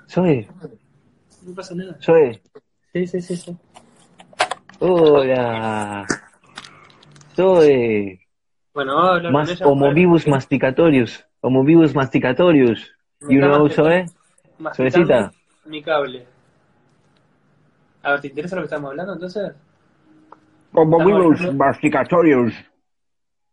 Zoe, 0.08 0.48
No 1.42 1.54
pasa 1.54 1.74
nada. 1.74 1.98
Zoe. 2.00 2.40
Sí, 2.92 3.06
sí, 3.06 3.20
sí, 3.20 3.36
sí. 3.36 3.56
Hola. 4.78 6.06
Zoe. 7.34 8.20
Bueno, 8.72 8.94
vamos 8.94 9.10
a 9.10 9.14
hablar 9.16 9.32
Mas, 9.32 9.48
con 9.48 9.56
ella. 9.56 9.66
homo 9.66 9.92
vivus 9.92 10.26
masticatorius. 10.26 11.25
Homo 11.46 11.62
vivus 11.62 11.94
masticatorius. 11.94 12.92
Know, 13.20 13.66
más- 13.66 13.74
Zoe? 13.74 14.06
más 14.58 14.74
Suavecita. 14.74 15.30
Mi 15.64 15.80
cable. 15.80 16.26
A 18.02 18.10
ver, 18.10 18.20
¿te 18.20 18.26
interesa 18.26 18.56
lo 18.56 18.62
que 18.62 18.66
estamos 18.66 18.90
hablando 18.90 19.12
entonces? 19.12 19.52
Homo 20.72 20.98
Estamos 20.98 21.38
vivus 21.38 21.54
masticatorius. 21.54 22.52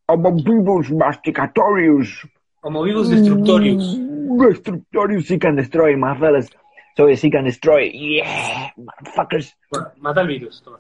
Homo 0.07 0.33
vivus 0.33 0.91
masticatorius. 0.91 2.27
Homo 2.61 2.81
vivus 2.81 3.09
destructorius. 3.11 3.95
Destructorius, 4.39 5.27
seek 5.27 5.45
and 5.45 5.59
destroy, 5.59 5.95
más 5.95 6.17
fellas. 6.19 6.49
Zoe, 6.97 7.15
seek 7.15 7.35
and 7.35 7.45
destroy. 7.45 7.91
Yeah, 7.91 8.73
motherfuckers. 8.75 9.55
Bueno, 9.69 9.91
mata 9.97 10.21
el 10.21 10.29
virus. 10.29 10.63
Toma. 10.63 10.79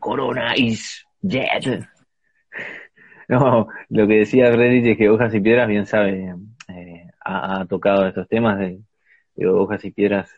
Corona 0.00 0.54
is 0.56 1.04
dead. 1.20 1.86
No, 3.28 3.68
lo 3.88 4.06
que 4.06 4.18
decía 4.18 4.52
Reddit 4.52 4.86
es 4.86 4.98
que 4.98 5.10
Hojas 5.10 5.34
y 5.34 5.40
Piedras, 5.40 5.68
bien 5.68 5.86
sabe, 5.86 6.34
eh, 6.68 7.10
ha, 7.24 7.64
tocado 7.68 8.06
estos 8.06 8.28
temas 8.28 8.58
de, 8.58 8.80
de 9.34 9.48
Hojas 9.48 9.84
y 9.84 9.90
Piedras 9.90 10.30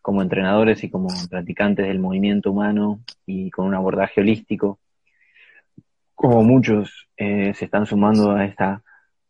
como 0.00 0.22
entrenadores 0.22 0.82
y 0.84 0.90
como 0.90 1.08
practicantes 1.28 1.86
del 1.86 1.98
movimiento 1.98 2.50
humano 2.52 3.00
y 3.26 3.50
con 3.50 3.66
un 3.66 3.74
abordaje 3.74 4.20
holístico. 4.20 4.78
Como 6.14 6.42
muchos 6.42 7.08
eh, 7.16 7.52
se 7.54 7.64
están 7.66 7.86
sumando 7.86 8.32
a 8.32 8.44
esta 8.44 8.82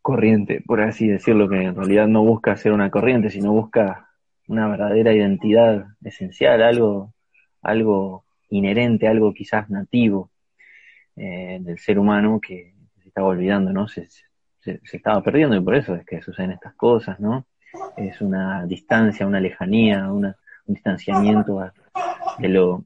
corriente, 0.02 0.62
por 0.64 0.80
así 0.80 1.08
decirlo, 1.08 1.48
que 1.48 1.62
en 1.62 1.74
realidad 1.74 2.06
no 2.06 2.22
busca 2.24 2.56
ser 2.56 2.72
una 2.72 2.90
corriente, 2.90 3.30
sino 3.30 3.52
busca 3.52 4.08
una 4.46 4.68
verdadera 4.68 5.12
identidad 5.12 5.86
esencial, 6.02 6.62
algo, 6.62 7.12
algo 7.62 8.24
inherente, 8.50 9.08
algo 9.08 9.34
quizás 9.34 9.68
nativo 9.70 10.30
eh, 11.16 11.58
del 11.60 11.78
ser 11.78 11.98
humano 11.98 12.40
que 12.40 12.77
estaba 13.18 13.30
olvidando, 13.30 13.72
¿no? 13.72 13.88
Se, 13.88 14.06
se, 14.60 14.80
estaba 14.92 15.20
perdiendo 15.22 15.56
y 15.56 15.60
por 15.60 15.74
eso 15.74 15.96
es 15.96 16.06
que 16.06 16.22
suceden 16.22 16.52
estas 16.52 16.74
cosas, 16.74 17.18
¿no? 17.18 17.46
Es 17.96 18.20
una 18.20 18.64
distancia, 18.64 19.26
una 19.26 19.40
lejanía, 19.40 20.12
una, 20.12 20.36
un 20.66 20.74
distanciamiento 20.74 21.60
de 22.38 22.48
lo, 22.48 22.84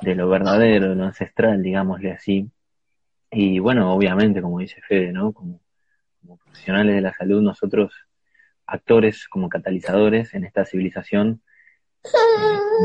de 0.00 0.14
lo 0.14 0.28
verdadero, 0.30 0.88
de 0.88 0.94
lo 0.94 1.04
ancestral, 1.04 1.62
digámosle 1.62 2.12
así. 2.12 2.50
Y 3.30 3.58
bueno, 3.58 3.92
obviamente, 3.92 4.40
como 4.40 4.60
dice 4.60 4.80
Fede, 4.80 5.12
¿no? 5.12 5.32
Como, 5.32 5.60
profesionales 6.42 6.94
de 6.94 7.02
la 7.02 7.12
salud, 7.12 7.42
nosotros, 7.42 7.92
actores 8.66 9.28
como 9.28 9.50
catalizadores 9.50 10.32
en 10.32 10.44
esta 10.44 10.64
civilización, 10.64 11.42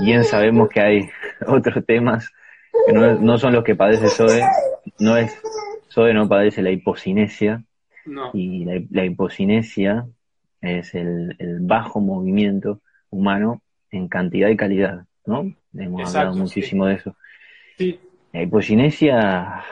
bien 0.04 0.26
sabemos 0.26 0.68
que 0.68 0.82
hay 0.82 1.10
otros 1.48 1.86
temas 1.86 2.30
que 2.86 2.94
no, 2.94 3.16
no 3.16 3.38
son 3.38 3.54
los 3.54 3.64
que 3.64 3.76
padece 3.76 4.10
Zoe, 4.10 4.44
no 5.00 5.18
es, 5.18 5.42
Zoe 5.92 6.14
no 6.14 6.28
padece 6.28 6.62
la 6.62 6.72
hipocinesia, 6.72 7.64
No. 8.06 8.32
y 8.34 8.66
la, 8.66 8.82
la 8.90 9.06
hipocinesia 9.06 10.08
es 10.62 10.96
el, 10.96 11.36
el 11.38 11.60
bajo 11.60 12.00
movimiento 12.00 12.82
humano 13.12 13.62
en 13.92 14.08
cantidad 14.08 14.50
y 14.50 14.58
calidad, 14.58 15.06
¿no? 15.26 15.54
Hemos 15.74 16.02
Exacto, 16.02 16.20
hablado 16.20 16.38
muchísimo 16.38 16.86
de 16.88 16.96
eso. 16.96 17.16
Sí. 17.78 18.00
La 18.34 18.42
hipocinesia, 18.42 19.64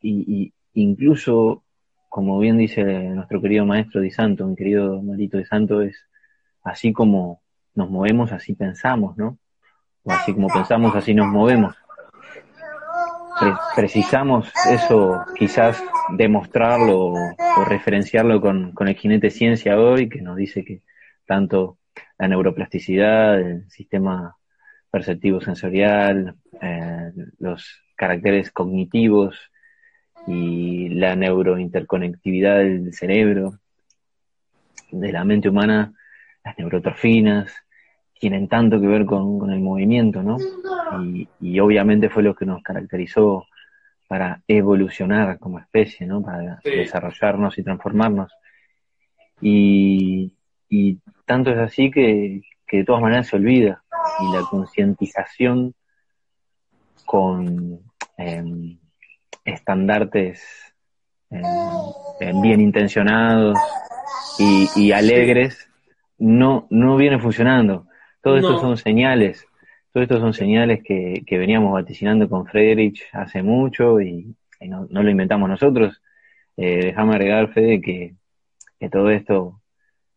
y, 0.00 0.52
y 0.74 0.80
incluso, 0.80 1.62
como 2.08 2.38
bien 2.38 2.56
dice 2.56 2.82
nuestro 2.84 3.40
querido 3.42 3.66
maestro 3.66 4.00
Di 4.00 4.10
Santo, 4.10 4.46
mi 4.46 4.54
querido 4.56 5.02
Marito 5.02 5.36
Di 5.38 5.44
Santo, 5.44 5.82
es 5.82 5.96
así 6.62 6.92
como 6.92 7.42
nos 7.74 7.90
movemos, 7.90 8.32
así 8.32 8.54
pensamos, 8.54 9.16
¿no? 9.16 9.38
O 10.04 10.12
así 10.12 10.32
como 10.32 10.48
pensamos, 10.48 10.94
así 10.94 11.12
nos 11.14 11.26
movemos. 11.26 11.74
Pre- 13.38 13.56
precisamos 13.74 14.52
eso, 14.70 15.24
quizás 15.36 15.82
demostrarlo 16.16 16.98
o, 16.98 17.36
o 17.56 17.64
referenciarlo 17.64 18.40
con, 18.40 18.72
con 18.72 18.88
el 18.88 18.94
jinete 18.94 19.30
ciencia 19.30 19.78
hoy, 19.78 20.08
que 20.08 20.22
nos 20.22 20.36
dice 20.36 20.64
que 20.64 20.82
tanto 21.26 21.78
la 22.18 22.28
neuroplasticidad, 22.28 23.40
el 23.40 23.70
sistema 23.70 24.36
perceptivo 24.90 25.40
sensorial, 25.40 26.36
eh, 26.60 27.12
los 27.40 27.82
caracteres 27.96 28.50
cognitivos 28.52 29.50
y 30.26 30.88
la 30.90 31.16
neurointerconectividad 31.16 32.58
del 32.58 32.94
cerebro, 32.94 33.58
de 34.90 35.12
la 35.12 35.24
mente 35.24 35.48
humana, 35.48 35.92
las 36.44 36.56
neurotrofinas, 36.58 37.52
tienen 38.18 38.48
tanto 38.48 38.80
que 38.80 38.86
ver 38.86 39.04
con, 39.04 39.38
con 39.38 39.50
el 39.50 39.60
movimiento, 39.60 40.22
¿no? 40.22 40.38
Y, 41.02 41.28
y 41.40 41.60
obviamente 41.60 42.08
fue 42.08 42.22
lo 42.22 42.34
que 42.34 42.46
nos 42.46 42.62
caracterizó 42.62 43.46
para 44.06 44.40
evolucionar 44.46 45.38
como 45.38 45.58
especie, 45.58 46.06
¿no? 46.06 46.22
Para 46.22 46.60
Sí. 46.62 46.70
desarrollarnos 46.70 47.58
y 47.58 47.62
transformarnos. 47.62 48.32
Y, 49.40 50.32
y 50.68 50.98
tanto 51.26 51.50
es 51.50 51.58
así 51.58 51.90
que, 51.90 52.42
que 52.66 52.78
de 52.78 52.84
todas 52.84 53.02
maneras 53.02 53.26
se 53.28 53.36
olvida. 53.36 53.82
Y 54.20 54.32
la 54.32 54.42
concientización 54.42 55.74
con 57.04 57.80
em, 58.16 58.78
estandartes 59.44 60.42
em, 61.30 61.42
em, 62.20 62.40
bien 62.40 62.60
intencionados 62.60 63.58
y, 64.38 64.68
y 64.76 64.92
alegres 64.92 65.68
no, 66.18 66.66
no 66.70 66.96
viene 66.96 67.18
funcionando. 67.18 67.86
Todo 68.24 68.36
esto 68.38 68.52
No. 68.54 68.60
son 68.60 68.76
señales, 68.78 69.46
todo 69.92 70.02
esto 70.02 70.18
son 70.18 70.32
señales 70.34 70.82
que, 70.82 71.22
que 71.26 71.38
veníamos 71.38 71.72
vaticinando 71.72 72.28
con 72.28 72.46
Friedrich 72.46 73.04
hace 73.12 73.42
mucho 73.42 74.00
y, 74.00 74.34
y 74.60 74.68
no, 74.68 74.86
no 74.90 75.02
lo 75.02 75.10
inventamos 75.10 75.48
nosotros. 75.48 76.02
Eh, 76.56 76.86
déjame 76.86 77.12
agregar, 77.14 77.52
Fede, 77.52 77.80
que, 77.80 78.14
que 78.80 78.88
todo 78.88 79.10
esto 79.10 79.60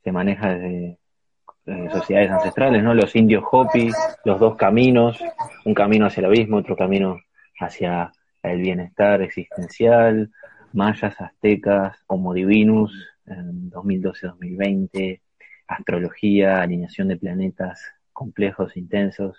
se 0.04 0.12
maneja 0.12 0.54
desde 0.56 0.98
eh, 1.66 1.90
sociedades 1.92 2.32
ancestrales, 2.32 2.82
¿no? 2.82 2.94
Los 2.94 3.16
indios 3.16 3.44
Hopi, 3.52 3.90
los 4.24 4.40
dos 4.40 4.56
caminos, 4.56 5.20
un 5.66 5.74
camino 5.74 6.06
hacia 6.06 6.22
el 6.22 6.28
abismo, 6.28 6.58
otro 6.58 6.76
camino 6.78 7.20
hacia 7.60 8.12
el 8.42 8.62
bienestar 8.62 9.22
existencial, 9.22 10.32
mayas, 10.74 11.20
aztecas, 11.20 11.98
Homo 12.08 12.34
divinus, 12.34 12.94
en 13.26 13.70
2012-2020, 13.72 15.20
astrología, 15.68 16.62
alineación 16.62 17.10
de 17.10 17.18
planetas 17.18 17.82
complejos, 18.18 18.76
intensos. 18.76 19.38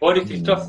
Boris 0.00 0.24
Christoph, 0.24 0.68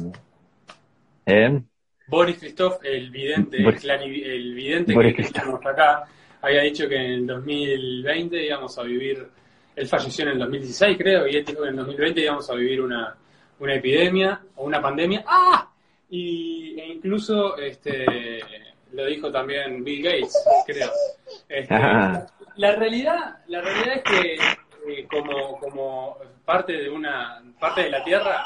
¿Eh? 1.26 1.62
Boris 2.08 2.38
Christoph, 2.38 2.84
el 2.84 3.10
vidente, 3.10 3.64
Boris- 3.64 3.84
el, 3.86 4.54
vidente 4.54 4.94
Boris 4.94 5.16
que 5.16 5.24
tenemos 5.32 5.66
acá, 5.66 6.04
había 6.42 6.62
dicho 6.62 6.88
que 6.88 6.96
en 6.96 7.12
el 7.12 7.28
2020 7.28 8.46
íbamos 8.46 8.78
a 8.78 8.84
vivir, 8.84 9.28
él 9.76 9.88
falleció 9.88 10.26
en 10.26 10.32
el 10.32 10.40
2016 10.40 10.98
creo, 10.98 11.28
y 11.28 11.36
él 11.38 11.46
dijo 11.46 11.62
que 11.64 11.70
en 11.70 11.74
el 11.80 11.86
2020 11.86 12.22
íbamos 12.22 12.50
a 12.50 12.54
vivir 12.56 12.82
una, 12.82 13.16
una 13.60 13.76
epidemia 13.76 14.42
o 14.56 14.66
una 14.66 14.82
pandemia. 14.82 15.24
¡Ah! 15.28 15.72
Y, 16.10 16.80
e 16.80 16.88
incluso 16.94 17.58
este, 17.58 18.06
lo 18.94 19.06
dijo 19.06 19.32
también 19.32 19.84
Bill 19.84 20.04
Gates, 20.04 20.34
creo. 20.66 20.90
Este, 21.48 21.74
Ah. 21.76 22.26
la 22.58 22.76
realidad, 22.76 23.38
la 23.48 23.62
realidad 23.62 23.96
es 23.98 24.04
que 24.04 24.38
eh, 24.88 25.08
como, 25.10 25.60
como 25.60 26.18
parte 26.46 26.74
de 26.74 26.90
una 26.90 27.42
parte 27.60 27.84
de 27.84 27.90
la 27.90 28.04
Tierra 28.04 28.44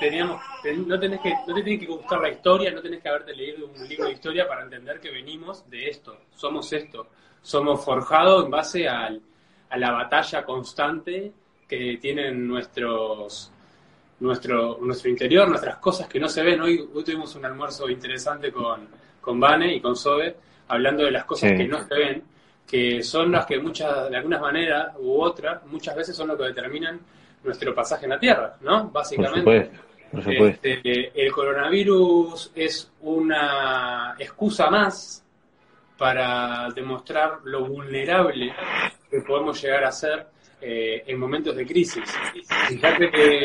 teníamos 0.00 0.40
ten- 0.62 0.86
no 0.88 0.98
tenés 0.98 1.20
que 1.20 1.32
no 1.46 1.54
te 1.54 1.62
tiene 1.62 1.78
que 1.80 1.86
gustar 1.86 2.20
la 2.20 2.30
historia, 2.30 2.70
no 2.72 2.80
tenés 2.82 3.00
que 3.02 3.08
haberte 3.08 3.34
leído 3.34 3.66
un 3.66 3.88
libro 3.88 4.06
de 4.06 4.12
historia 4.12 4.46
para 4.48 4.62
entender 4.62 5.00
que 5.00 5.10
venimos 5.10 5.68
de 5.70 5.88
esto, 5.88 6.16
somos 6.34 6.72
esto, 6.72 7.06
somos 7.40 7.84
forjados 7.84 8.44
en 8.44 8.50
base 8.50 8.88
al, 8.88 9.20
a 9.70 9.76
la 9.76 9.92
batalla 9.92 10.44
constante 10.44 11.32
que 11.68 11.98
tienen 12.00 12.46
nuestros 12.48 13.50
nuestro, 14.20 14.78
nuestro 14.80 15.10
interior, 15.10 15.48
nuestras 15.48 15.76
cosas 15.78 16.06
que 16.06 16.20
no 16.20 16.28
se 16.28 16.42
ven. 16.44 16.60
Hoy, 16.60 16.88
hoy 16.94 17.02
tuvimos 17.02 17.34
un 17.34 17.44
almuerzo 17.44 17.88
interesante 17.88 18.52
con, 18.52 18.86
con 19.20 19.40
Vane 19.40 19.74
y 19.74 19.80
con 19.80 19.96
Sobe, 19.96 20.36
hablando 20.68 21.02
de 21.04 21.10
las 21.10 21.24
cosas 21.24 21.50
Sí. 21.50 21.56
que 21.56 21.64
no 21.66 21.82
se 21.82 21.94
ven, 21.94 22.22
que 22.66 23.02
son 23.02 23.32
las 23.32 23.46
que 23.46 23.58
muchas, 23.58 24.10
de 24.10 24.16
algunas 24.16 24.40
maneras 24.40 24.94
u 24.98 25.20
otras, 25.20 25.64
muchas 25.66 25.94
veces 25.94 26.16
son 26.16 26.28
lo 26.28 26.36
que 26.36 26.44
determinan 26.44 27.00
nuestro 27.44 27.74
pasaje 27.74 28.06
en 28.06 28.10
la 28.10 28.18
Tierra, 28.18 28.56
¿no? 28.62 28.84
Por 28.84 28.92
Básicamente. 28.92 29.40
supuesto, 29.40 29.78
por 30.10 30.22
supuesto. 30.22 30.68
Este, 30.68 31.24
el 31.24 31.32
coronavirus 31.32 32.52
es 32.54 32.90
una 33.00 34.14
excusa 34.18 34.70
más 34.70 35.24
para 35.98 36.68
demostrar 36.74 37.38
lo 37.44 37.64
vulnerable 37.64 38.52
que 39.10 39.20
podemos 39.20 39.60
llegar 39.62 39.84
a 39.84 39.92
ser 39.92 40.26
eh, 40.60 41.04
en 41.06 41.18
momentos 41.18 41.54
de 41.54 41.66
crisis. 41.66 42.04
Fíjate 42.68 43.10
que 43.10 43.44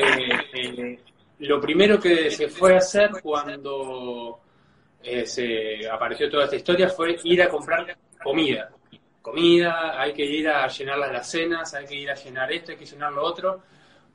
eh, 0.53 0.99
lo 1.39 1.59
primero 1.59 1.99
que 1.99 2.31
se 2.31 2.47
fue 2.47 2.75
a 2.75 2.77
hacer 2.77 3.11
cuando 3.21 4.39
eh, 5.03 5.25
se 5.25 5.89
apareció 5.89 6.29
toda 6.29 6.45
esta 6.45 6.55
historia 6.55 6.89
fue 6.89 7.17
ir 7.23 7.41
a 7.41 7.49
comprar 7.49 7.97
comida. 8.23 8.69
Comida, 9.27 9.99
hay 10.01 10.13
que 10.13 10.23
ir 10.23 10.47
a 10.47 10.65
llenar 10.69 10.99
las 10.99 11.09
alacenas, 11.09 11.73
hay 11.73 11.85
que 11.85 11.95
ir 11.95 12.09
a 12.09 12.13
llenar 12.15 12.49
esto, 12.49 12.71
hay 12.71 12.77
que 12.77 12.85
llenar 12.85 13.11
lo 13.11 13.23
otro, 13.23 13.61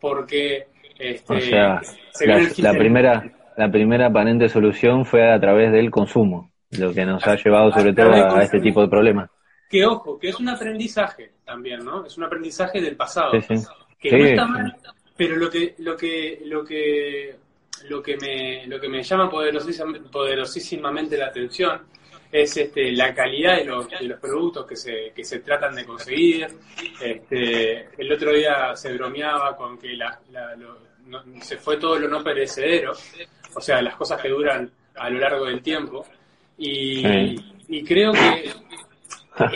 porque 0.01 0.69
este, 0.99 1.35
O 1.35 1.39
sea, 1.39 1.81
se 2.13 2.27
la, 2.27 2.41
la 2.57 2.79
primera, 2.79 3.23
la 3.59 3.71
primera 3.71 4.07
aparente 4.07 4.49
solución 4.49 5.05
fue 5.05 5.31
a 5.31 5.39
través 5.39 5.71
del 5.71 5.91
consumo, 5.91 6.51
lo 6.79 6.95
que 6.95 7.05
nos 7.05 7.27
ha 7.27 7.37
llevado 7.37 7.71
sobre 7.73 7.91
a 7.91 7.95
todo 7.95 8.37
a 8.37 8.43
este 8.43 8.59
tipo 8.61 8.81
de 8.81 8.89
problemas. 8.89 9.29
Que 9.69 9.85
ojo, 9.85 10.19
que 10.19 10.31
es 10.31 10.41
un 10.41 10.49
aprendizaje 10.49 11.33
también, 11.45 11.85
¿no? 11.85 12.07
Es 12.07 12.17
un 12.17 12.25
aprendizaje 12.25 12.81
del 12.81 12.97
pasado. 12.97 13.33
Sí, 13.33 13.59
sí. 13.59 13.67
Que 13.99 14.09
Sí, 14.09 14.17
no 14.17 14.25
está 14.25 14.47
sí. 14.47 14.51
mal, 14.51 14.77
pero 15.15 15.37
lo 15.37 15.51
que, 15.51 15.75
lo 15.81 15.95
que, 15.95 16.41
lo 16.47 16.65
que, 16.65 17.37
lo 17.87 18.03
que 18.03 18.17
me, 18.17 18.67
lo 18.67 18.81
que 18.81 18.89
me 18.89 19.03
llama 19.03 19.29
poderosísimamente 19.31 21.19
la 21.19 21.27
atención 21.27 21.83
es 22.33 22.57
este, 22.57 22.91
la 22.93 23.15
calidad 23.15 23.59
de 23.59 23.65
los, 23.67 23.89
de 23.91 24.03
los 24.05 24.19
productos 24.19 24.67
que 24.67 24.75
se, 24.75 25.13
que 25.15 25.23
se 25.23 25.41
tratan 25.41 25.75
de 25.77 25.85
conseguir. 25.85 26.49
Este, 27.01 27.89
el 28.01 28.11
otro 28.13 28.33
día 28.33 28.75
se 28.75 28.93
bromeaba 28.95 29.55
con 29.57 29.79
que 29.79 29.95
la, 29.95 30.19
la- 30.31 30.57
lo- 30.57 30.79
no- 31.07 31.23
se 31.43 31.59
fue 31.59 31.77
todo 31.77 31.99
lo 31.99 32.09
no 32.09 32.25
perecedero, 32.25 32.93
o 33.55 33.61
sea, 33.61 33.83
las 33.83 33.97
cosas 33.97 34.21
que 34.23 34.29
duran 34.31 34.71
a 34.95 35.11
lo 35.11 35.19
largo 35.19 35.45
del 35.45 35.63
tiempo. 35.63 36.07
Y, 36.57 37.03
Sí. 37.03 37.53
y 37.69 37.85
creo 37.85 38.13
que 38.13 38.51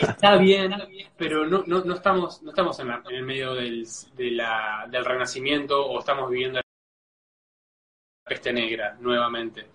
está 0.01 0.35
bien, 0.37 0.73
pero 1.17 1.45
no, 1.47 1.63
no, 1.65 1.83
no 1.83 1.95
estamos, 1.95 2.41
no 2.43 2.49
estamos 2.51 2.79
en, 2.79 2.89
la- 2.89 3.01
en 3.09 3.15
el 3.15 3.23
medio 3.23 3.53
del, 3.55 3.87
de 4.15 4.31
la- 4.31 4.85
del 4.91 5.03
renacimiento 5.03 5.83
o 5.83 5.99
estamos 5.99 6.29
viviendo 6.29 6.57
la 6.57 6.63
peste 8.23 8.51
negra 8.53 8.95
nuevamente. 8.99 9.65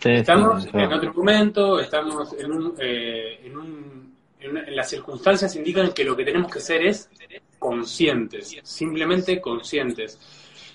Sí, 0.00 0.08
sí, 0.08 0.08
Estamos 0.20 0.66
en 0.72 0.92
otro 0.92 1.12
momento, 1.14 1.78
estamos 1.78 2.32
en, 2.38 2.52
un, 2.52 2.74
eh, 2.78 3.40
en, 3.44 3.56
un- 3.56 4.16
en 4.40 4.50
una- 4.50 4.64
en 4.64 4.74
las 4.76 4.88
circunstancias 4.88 5.54
indican 5.56 5.92
que 5.92 6.04
lo 6.04 6.16
que 6.16 6.24
tenemos 6.24 6.50
que 6.50 6.60
ser 6.60 6.86
es 6.86 7.10
conscientes, 7.58 8.56
simplemente 8.62 9.40
conscientes. 9.40 10.18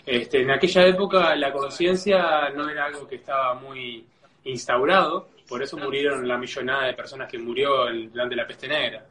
Este, 0.05 0.41
en 0.41 0.51
aquella 0.51 0.85
época 0.85 1.35
la 1.35 1.51
conciencia 1.51 2.49
no 2.51 2.69
era 2.69 2.85
algo 2.85 3.07
que 3.07 3.15
estaba 3.15 3.55
muy 3.55 4.05
instaurado, 4.43 5.29
por 5.49 5.63
eso 5.63 5.75
murieron 5.77 6.27
la 6.27 6.37
millonada 6.37 6.85
de 6.85 6.93
personas 6.93 7.27
que 7.29 7.39
murió 7.39 7.89
en- 7.89 8.11
durante 8.11 8.35
la 8.35 8.45
peste 8.45 8.67
negra. 8.67 9.03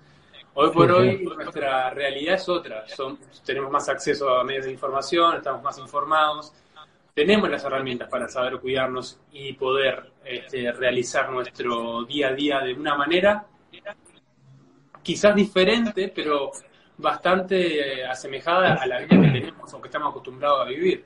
Hoy 0.56 0.70
por 0.70 0.92
hoy 0.92 1.24
nuestra 1.24 1.90
realidad 1.90 2.34
es 2.36 2.48
otra, 2.48 2.86
Son- 2.88 3.18
tenemos 3.44 3.72
más 3.72 3.88
acceso 3.88 4.28
a 4.38 4.44
medios 4.44 4.66
de 4.66 4.70
información, 4.72 5.36
estamos 5.38 5.60
más 5.64 5.76
informados, 5.78 6.52
tenemos 7.14 7.48
las 7.48 7.64
herramientas 7.64 8.08
para 8.08 8.28
saber 8.28 8.58
cuidarnos 8.58 9.20
y 9.32 9.52
poder 9.52 10.12
este, 10.24 10.72
realizar 10.72 11.30
nuestro 11.30 12.04
día 12.04 12.28
a 12.28 12.32
día 12.32 12.60
de 12.60 12.74
una 12.74 12.96
manera 12.96 13.46
quizás 15.02 15.34
diferente, 15.34 16.12
pero 16.14 16.50
bastante 16.98 18.00
eh, 18.00 18.06
asemejada 18.06 18.74
a 18.74 18.86
la 18.86 19.00
vida 19.00 19.20
que 19.20 19.40
tenemos 19.40 19.72
o 19.72 19.80
que 19.80 19.88
estamos 19.88 20.10
acostumbrados 20.10 20.66
a 20.66 20.68
vivir. 20.68 21.04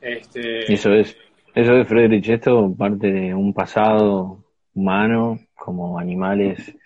Este, 0.00 0.72
Eso 0.72 0.92
es, 0.92 1.16
eso 1.54 1.72
es, 1.72 1.88
Friedrich, 1.88 2.28
esto 2.28 2.74
parte 2.76 3.10
de 3.10 3.34
un 3.34 3.52
pasado 3.54 4.44
humano, 4.74 5.40
como 5.54 5.98
animales 5.98 6.76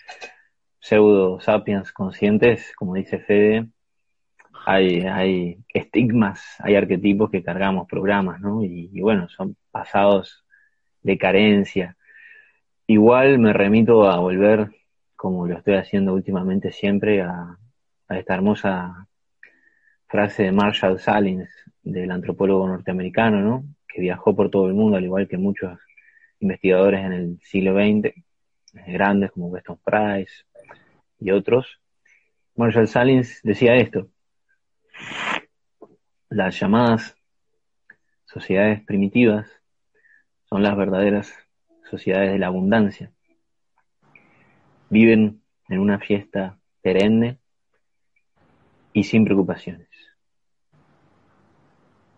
pseudo 0.78 1.40
sapiens 1.40 1.92
conscientes, 1.92 2.72
como 2.76 2.94
dice 2.94 3.18
Fede, 3.18 3.66
hay, 4.70 5.00
hay 5.00 5.64
estigmas, 5.72 6.42
hay 6.58 6.74
arquetipos 6.74 7.30
que 7.30 7.42
cargamos 7.42 7.88
programas, 7.88 8.38
¿no? 8.38 8.62
Y, 8.62 9.00
bueno, 9.00 9.26
son 9.30 9.56
pasados 9.70 10.44
de 11.02 11.16
carencia. 11.16 11.96
Igual 12.86 13.38
me 13.38 13.54
remito 13.54 14.10
a 14.10 14.18
volver, 14.18 14.68
como 15.16 15.46
lo 15.46 15.56
estoy 15.56 15.76
haciendo 15.76 16.12
últimamente 16.12 16.70
siempre, 16.70 17.22
a, 17.22 17.56
a 18.08 18.18
esta 18.18 18.34
hermosa 18.34 19.08
frase 20.06 20.42
de 20.42 20.52
Marshall 20.52 21.00
Salins, 21.00 21.48
del 21.82 22.10
antropólogo 22.10 22.68
norteamericano, 22.68 23.40
¿no? 23.40 23.64
que 23.88 24.02
viajó 24.02 24.36
por 24.36 24.50
todo 24.50 24.68
el 24.68 24.74
mundo, 24.74 24.98
al 24.98 25.04
igual 25.04 25.28
que 25.28 25.38
muchos 25.38 25.78
investigadores 26.40 27.06
en 27.06 27.12
el 27.14 27.40
siglo 27.40 27.72
XX, 27.72 28.04
eh, 28.08 28.14
grandes 28.88 29.30
como 29.30 29.46
Weston 29.48 29.78
Price 29.82 30.44
y 31.20 31.30
otros. 31.30 31.80
Marshall 32.54 32.86
Salins 32.86 33.40
decía 33.42 33.74
esto, 33.76 34.10
las 36.30 36.58
llamadas 36.60 37.16
sociedades 38.26 38.82
primitivas 38.84 39.48
son 40.48 40.62
las 40.62 40.76
verdaderas 40.76 41.32
sociedades 41.90 42.32
de 42.32 42.38
la 42.38 42.48
abundancia. 42.48 43.10
Viven 44.90 45.42
en 45.68 45.78
una 45.78 45.98
fiesta 45.98 46.58
perenne 46.82 47.38
y 48.92 49.04
sin 49.04 49.24
preocupaciones. 49.24 49.88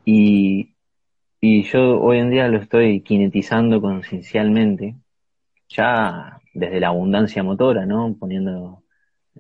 Y, 0.05 0.75
y 1.41 1.63
yo 1.65 2.01
hoy 2.01 2.19
en 2.19 2.31
día 2.31 2.49
lo 2.49 2.59
estoy 2.59 3.03
kinetizando 3.03 3.81
conciencialmente, 3.81 4.97
ya 5.69 6.41
desde 6.53 6.81
la 6.81 6.89
abundancia 6.89 7.43
motora, 7.43 7.87
¿no? 7.87 8.17
Poniendo 8.19 8.83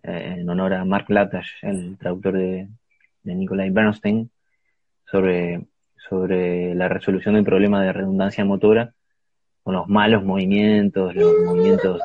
eh, 0.02 0.36
en 0.38 0.48
honor 0.48 0.74
a 0.74 0.84
Mark 0.84 1.06
Latash, 1.08 1.50
el 1.62 1.98
traductor 1.98 2.34
de, 2.34 2.68
de 3.22 3.34
Nikolai 3.34 3.70
Bernstein, 3.70 4.30
sobre, 5.10 5.66
sobre 5.96 6.74
la 6.74 6.88
resolución 6.88 7.34
del 7.34 7.44
problema 7.44 7.82
de 7.82 7.92
redundancia 7.92 8.44
motora 8.44 8.94
con 9.62 9.74
los 9.74 9.88
malos 9.88 10.24
movimientos, 10.24 11.14
los 11.14 11.34
movimientos 11.44 12.00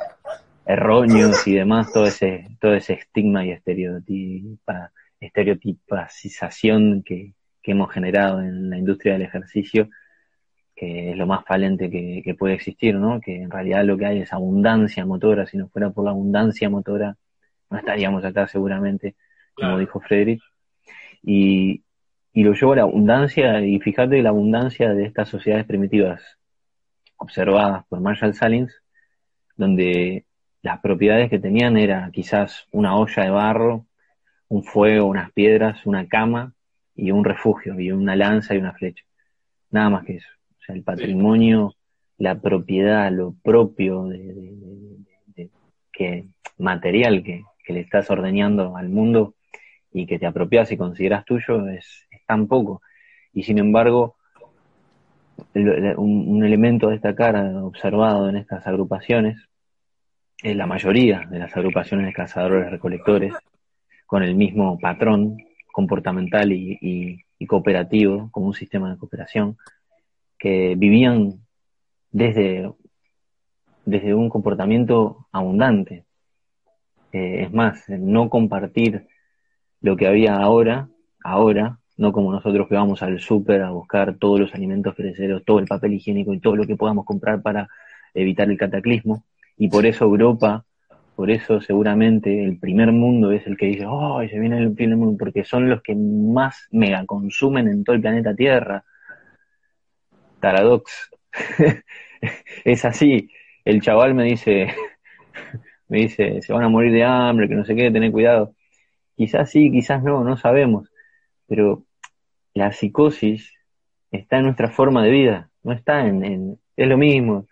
erróneos 0.66 1.48
y 1.48 1.54
demás, 1.54 1.94
todo 1.94 2.08
ese, 2.08 2.48
todo 2.60 2.74
ese 2.74 2.94
estigma 2.94 3.46
y 3.46 3.52
estereotipa, 3.52 4.92
estereotipacización 5.20 7.04
que, 7.04 7.34
que 7.62 7.72
hemos 7.72 7.92
generado 7.92 8.42
en 8.42 8.70
la 8.70 8.78
industria 8.78 9.14
del 9.14 9.22
ejercicio, 9.22 9.90
que 10.76 11.12
es 11.12 11.18
lo 11.18 11.26
más 11.26 11.46
falente 11.46 11.90
que, 11.90 12.22
que 12.24 12.36
puede 12.36 12.56
existir, 12.56 12.96
¿no? 12.96 13.22
Que 13.22 13.44
en 13.44 13.52
realidad 13.52 13.86
lo 13.86 13.98
que 13.98 14.06
hay 14.06 14.20
es 14.20 14.34
abundancia 14.34 15.06
motora, 15.06 15.46
si 15.46 15.58
no 15.58 15.70
fuera 15.70 15.92
por 15.92 16.04
la 16.04 16.12
abundancia 16.12 16.70
motora, 16.70 17.16
no 17.70 17.78
estaríamos 17.78 18.26
acá 18.26 18.48
seguramente, 18.48 19.16
como 19.54 19.70
Claro. 19.70 19.80
dijo 19.80 20.00
Friedrich. 20.02 20.42
Y, 21.24 21.85
y 22.36 22.44
lo 22.44 22.54
llevo 22.54 22.74
a 22.74 22.76
la 22.76 22.82
abundancia, 22.84 23.62
y 23.62 23.80
fíjate 23.80 24.22
la 24.22 24.30
abundancia 24.30 24.94
de 24.94 25.06
estas 25.06 25.30
sociedades 25.30 25.66
primitivas 25.66 26.22
observadas 27.16 27.86
por 27.88 28.02
Marshall 28.02 28.34
Salins, 28.34 28.84
donde 29.56 30.26
las 30.62 30.82
propiedades 30.82 31.30
que 31.30 31.40
tenían 31.40 31.78
era 31.78 32.10
quizás 32.12 32.68
una 32.74 32.98
olla 32.98 33.24
de 33.24 33.30
barro, 33.30 33.86
un 34.50 34.64
fuego, 34.64 35.08
unas 35.08 35.32
piedras, 35.32 35.86
una 35.86 36.08
cama 36.08 36.54
y 36.94 37.12
un 37.12 37.24
refugio, 37.24 37.80
y 37.80 37.92
una 37.92 38.18
lanza 38.18 38.54
y 38.54 38.58
una 38.58 38.74
flecha. 38.74 39.06
Nada 39.72 39.90
más 39.90 40.06
que 40.06 40.18
eso. 40.18 40.28
O 40.60 40.62
sea, 40.66 40.76
el 40.76 40.84
patrimonio, 40.84 41.74
la 42.18 42.36
propiedad, 42.42 43.10
lo 43.14 43.34
propio 43.44 44.04
de, 44.08 44.18
de- 44.18 44.56
de- 44.56 45.06
de- 45.36 45.50
que 45.94 46.26
material 46.58 47.24
que, 47.24 47.44
que 47.64 47.74
le 47.74 47.80
estás 47.80 48.10
ordeñando 48.12 48.76
al 48.76 48.90
mundo 48.90 49.36
y 49.94 50.06
que 50.06 50.20
te 50.20 50.26
apropias 50.26 50.70
y 50.74 50.78
consideras 50.78 51.24
tuyo 51.24 51.70
es, 51.70 52.05
es 52.26 52.28
tan 52.28 52.48
poco. 52.48 52.82
Y 53.34 53.44
sin 53.44 53.60
embargo, 53.60 54.16
un, 55.54 56.26
un 56.28 56.44
elemento 56.44 56.88
a 56.88 56.92
destacar 56.92 57.36
observado 57.58 58.30
en 58.30 58.38
estas 58.38 58.66
agrupaciones, 58.66 59.38
en 60.42 60.58
la 60.58 60.66
mayoría 60.66 61.26
de 61.30 61.40
las 61.40 61.56
agrupaciones 61.56 62.08
de 62.08 62.14
cazadores 62.14 62.72
recolectores, 62.72 63.34
con 64.06 64.24
el 64.24 64.36
mismo 64.36 64.80
patrón 64.80 65.38
comportamental 65.72 66.52
y, 66.52 67.22
cooperativo, 67.48 68.30
como 68.32 68.48
un 68.48 68.54
sistema 68.54 68.90
de 68.90 68.98
cooperación, 68.98 69.58
que 70.38 70.76
vivían 70.76 71.46
desde, 72.12 72.72
desde 73.86 74.14
un 74.16 74.30
comportamiento 74.30 75.28
abundante. 75.32 76.06
Eh, 77.12 77.44
es 77.44 77.54
más, 77.54 77.88
no 77.90 78.30
compartir 78.30 79.08
lo 79.82 79.96
que 79.96 80.08
había 80.08 80.38
ahora, 80.38 80.90
ahora, 81.24 81.80
no 81.98 82.12
como 82.12 82.32
nosotros 82.32 82.68
que 82.68 82.76
vamos 82.76 83.02
al 83.02 83.20
súper 83.20 83.62
a 83.62 83.72
buscar 83.72 84.16
todos 84.18 84.40
los 84.40 84.54
alimentos 84.54 84.96
perecederos, 84.96 85.44
todo 85.46 85.60
el 85.60 85.66
papel 85.66 85.94
higiénico 85.94 86.34
y 86.34 86.40
todo 86.40 86.56
lo 86.56 86.66
que 86.66 86.76
podamos 86.76 87.06
comprar 87.06 87.42
para 87.42 87.68
evitar 88.14 88.50
el 88.50 88.58
cataclismo. 88.58 89.24
Y 89.58 89.70
por 89.70 89.86
eso 89.86 90.06
Europa, 90.06 90.66
por 91.16 91.32
eso 91.32 91.62
seguramente 91.62 92.44
el 92.44 92.58
primer 92.60 92.92
mundo 92.92 93.32
es 93.32 93.48
el 93.48 93.58
que 93.58 93.68
dice, 93.68 93.86
oh, 93.88 94.22
se 94.28 94.40
viene 94.40 94.58
el 94.58 94.74
primer 94.74 94.98
mundo, 94.98 95.18
porque 95.18 95.46
son 95.46 95.70
los 95.70 95.82
que 95.82 95.96
más 95.96 96.68
mega 96.72 97.06
consumen 97.06 97.68
en 97.68 97.84
todo 97.84 97.96
el 97.96 98.02
planeta 98.02 98.36
Tierra. 98.36 98.84
Taradox. 100.40 101.12
es 102.66 102.86
así. 102.86 103.30
El 103.64 103.82
chaval 103.82 104.14
me 104.14 104.26
dice, 104.26 104.68
me 105.88 106.00
dice, 106.00 106.42
se 106.42 106.54
van 106.54 106.64
a 106.64 106.70
morir 106.70 106.92
de 106.92 107.04
hambre, 107.04 107.48
que 107.48 107.56
no 107.56 107.66
sé 107.66 107.76
qué, 107.76 107.92
tener 107.92 108.12
cuidado. 108.12 108.54
Quizás 109.16 109.50
sí, 109.50 109.72
quizás 109.72 110.04
no, 110.04 110.24
no 110.24 110.38
sabemos. 110.38 110.90
Pero 111.48 111.84
la 112.54 112.72
psicosis 112.72 113.52
está 114.12 114.38
en 114.38 114.46
nuestra 114.46 114.70
forma 114.70 115.04
de 115.04 115.12
vida, 115.12 115.50
no 115.64 115.72
está 115.74 116.06
en, 116.08 116.24
en- 116.24 116.60
es 116.78 116.88
lo 116.88 116.98
mismo. 116.98 117.48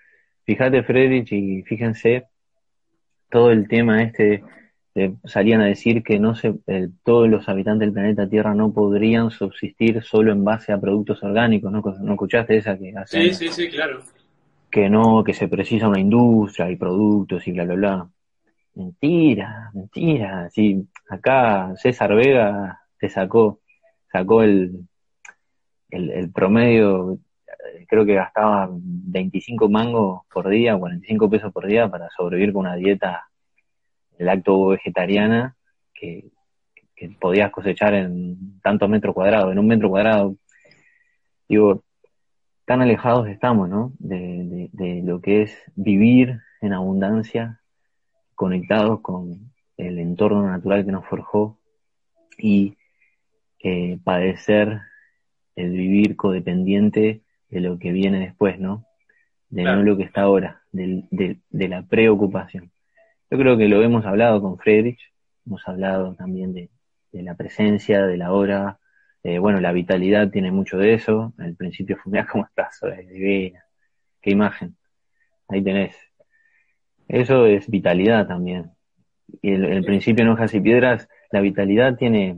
Fíjate, 0.46 0.84
Friedrich, 0.84 1.32
y 1.32 1.64
fíjense 1.64 2.26
todo 3.30 3.52
el 3.52 3.68
tema 3.68 4.04
este, 4.04 4.44
de- 4.96 5.16
salían 5.26 5.62
a 5.62 5.66
decir 5.66 6.04
que 6.04 6.20
no 6.20 6.36
se, 6.36 6.56
el- 6.68 6.92
todos 7.04 7.28
los 7.30 7.48
habitantes 7.50 7.88
del 7.88 7.94
planeta 7.94 8.30
Tierra 8.30 8.54
no 8.54 8.72
podrían 8.74 9.32
subsistir 9.32 10.04
solo 10.04 10.32
en 10.32 10.44
base 10.44 10.72
a 10.72 10.80
productos 10.80 11.24
orgánicos, 11.24 11.72
¿no? 11.72 11.82
¿No 12.02 12.12
escuchaste 12.14 12.58
esa 12.58 12.78
que 12.78 12.94
hace 12.96 13.30
Sí, 13.30 13.34
sí, 13.34 13.50
sí, 13.50 13.70
claro. 13.70 14.02
que 14.70 14.90
no, 14.90 15.24
que 15.24 15.34
se 15.34 15.48
precisa 15.48 15.88
una 15.88 16.00
industria 16.00 16.70
y 16.70 16.76
productos 16.76 17.48
y 17.48 17.52
bla, 17.52 17.64
bla, 17.66 17.76
bla. 17.76 18.10
Mentira, 18.76 19.70
mentira. 19.74 20.50
Sí, 20.50 20.88
acá 21.10 21.74
César 21.76 22.16
Vega 22.16 22.80
te 22.98 23.08
sacó, 23.10 23.60
sacó 24.14 24.44
el, 24.44 24.88
el, 25.90 26.32
promedio, 26.32 27.18
creo 27.88 28.06
que 28.06 28.14
gastaba 28.14 28.70
25 28.72 29.68
mangos 29.70 30.22
por 30.32 30.48
día, 30.48 30.78
45 30.78 31.30
pesos 31.30 31.52
por 31.52 31.66
día 31.68 31.90
para 31.90 32.08
sobrevivir 32.16 32.54
con 32.54 32.62
una 32.62 32.76
dieta 32.76 33.28
lacto-vegetariana 34.20 35.56
que, 35.94 36.30
que 36.96 37.10
podías 37.20 37.52
cosechar 37.52 37.96
en 37.96 38.62
tantos 38.62 38.88
metros 38.88 39.16
cuadrados, 39.16 39.52
en 39.52 39.60
un 39.60 39.68
metro 39.68 39.90
cuadrado. 39.90 40.36
Digo, 41.50 41.84
tan 42.66 42.82
alejados 42.82 43.28
estamos, 43.28 43.68
¿no? 43.68 43.94
De- 44.00 44.70
de 44.72 45.02
lo 45.04 45.22
que 45.22 45.42
es 45.42 45.58
vivir 45.76 46.40
en 46.62 46.74
abundancia, 46.74 47.60
conectados 48.36 49.02
con 49.02 49.52
el 49.78 50.00
entorno 50.00 50.44
natural 50.48 50.86
que 50.86 50.92
nos 50.92 51.06
forjó 51.06 51.58
y 52.38 52.76
eh, 53.64 54.00
padecer 54.04 54.82
el 55.56 55.72
vivir 55.72 56.16
codependiente 56.18 57.24
de 57.50 57.62
lo 57.62 57.80
que 57.80 57.92
viene 57.92 58.20
después, 58.20 58.60
¿no? 58.60 58.86
De 59.50 59.64
Claro. 59.64 59.78
no 59.78 59.84
lo 59.84 59.98
que 59.98 60.04
está 60.04 60.24
ahora, 60.24 60.64
de, 60.72 61.40
de 61.50 61.68
la 61.70 61.84
preocupación. 61.84 62.72
Yo 63.32 63.38
creo 63.40 63.58
que 63.58 63.68
lo 63.70 63.82
hemos 63.84 64.06
hablado 64.06 64.42
con 64.42 64.58
Friedrich, 64.60 65.00
hemos 65.46 65.68
hablado 65.68 66.16
también 66.16 66.54
de, 66.54 66.70
de 67.12 67.24
la 67.24 67.36
presencia, 67.36 68.06
de 68.08 68.18
la 68.18 68.32
hora, 68.34 68.80
eh, 69.24 69.40
bueno, 69.40 69.62
la 69.62 69.72
vitalidad 69.74 70.30
tiene 70.32 70.52
mucho 70.52 70.78
de 70.78 70.94
eso. 70.96 71.34
El 71.40 71.56
principio 71.56 71.98
fue, 71.98 72.12
mira 72.14 72.28
cómo 72.28 72.46
estás, 72.46 72.80
es 72.84 73.10
divina. 73.10 73.64
Qué 74.22 74.32
imagen. 74.32 74.78
Ahí 75.50 75.64
tenés. 75.64 75.96
Eso 77.08 77.46
es 77.46 77.70
vitalidad 77.70 78.28
también. 78.28 78.72
Y 79.42 79.54
el, 79.54 79.66
el 79.66 79.86
principio 79.86 80.24
en 80.24 80.30
hojas 80.32 80.54
y 80.54 80.62
piedras, 80.62 81.08
la 81.32 81.42
vitalidad 81.42 81.96
tiene, 81.98 82.38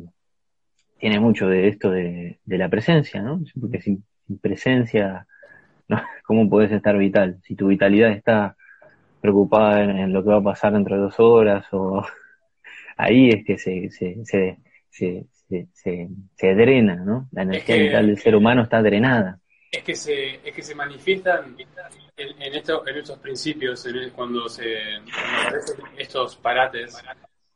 tiene 1.06 1.20
mucho 1.20 1.48
de 1.48 1.68
esto 1.68 1.92
de, 1.92 2.40
de 2.46 2.58
la 2.58 2.68
presencia, 2.68 3.22
¿no? 3.22 3.40
Porque 3.62 3.80
sin, 3.80 4.04
sin 4.26 4.40
presencia, 4.40 5.28
¿no? 5.88 6.02
¿cómo 6.26 6.50
podés 6.50 6.72
estar 6.72 6.98
vital? 6.98 7.38
Si 7.44 7.54
tu 7.56 7.68
vitalidad 7.68 8.10
está 8.10 8.56
preocupada 9.22 9.84
en, 9.84 9.92
en 9.92 10.12
lo 10.14 10.24
que 10.24 10.32
va 10.32 10.38
a 10.38 10.44
pasar 10.44 10.74
dentro 10.74 10.96
de 10.96 11.02
dos 11.04 11.20
horas, 11.20 11.64
o 11.74 12.04
ahí 12.98 13.30
es 13.30 13.46
que 13.46 13.56
se, 13.60 13.92
se, 13.92 14.26
se, 14.26 14.58
se, 14.90 15.28
se, 15.48 15.68
se- 15.74 16.10
se 16.38 16.56
drena, 16.56 16.96
¿no? 16.96 17.28
La 17.34 17.44
energía 17.44 17.76
que- 17.76 17.84
vital 17.84 18.08
del 18.08 18.18
ser 18.18 18.36
humano 18.36 18.64
está 18.64 18.82
drenada. 18.82 19.40
Es 19.72 19.84
que 19.84 19.94
se, 19.94 20.40
es 20.44 20.56
que 20.56 20.64
se 20.64 20.74
manifiestan 20.74 21.56
en, 22.18 22.42
en, 22.42 22.56
esto, 22.56 22.88
en 22.88 22.98
estos 22.98 23.20
principios, 23.20 23.86
en 23.86 23.96
el- 23.96 24.12
cuando 24.12 24.50
se 24.50 24.80
cuando 25.04 25.42
aparecen 25.50 25.76
estos 26.00 26.36
parates 26.38 26.98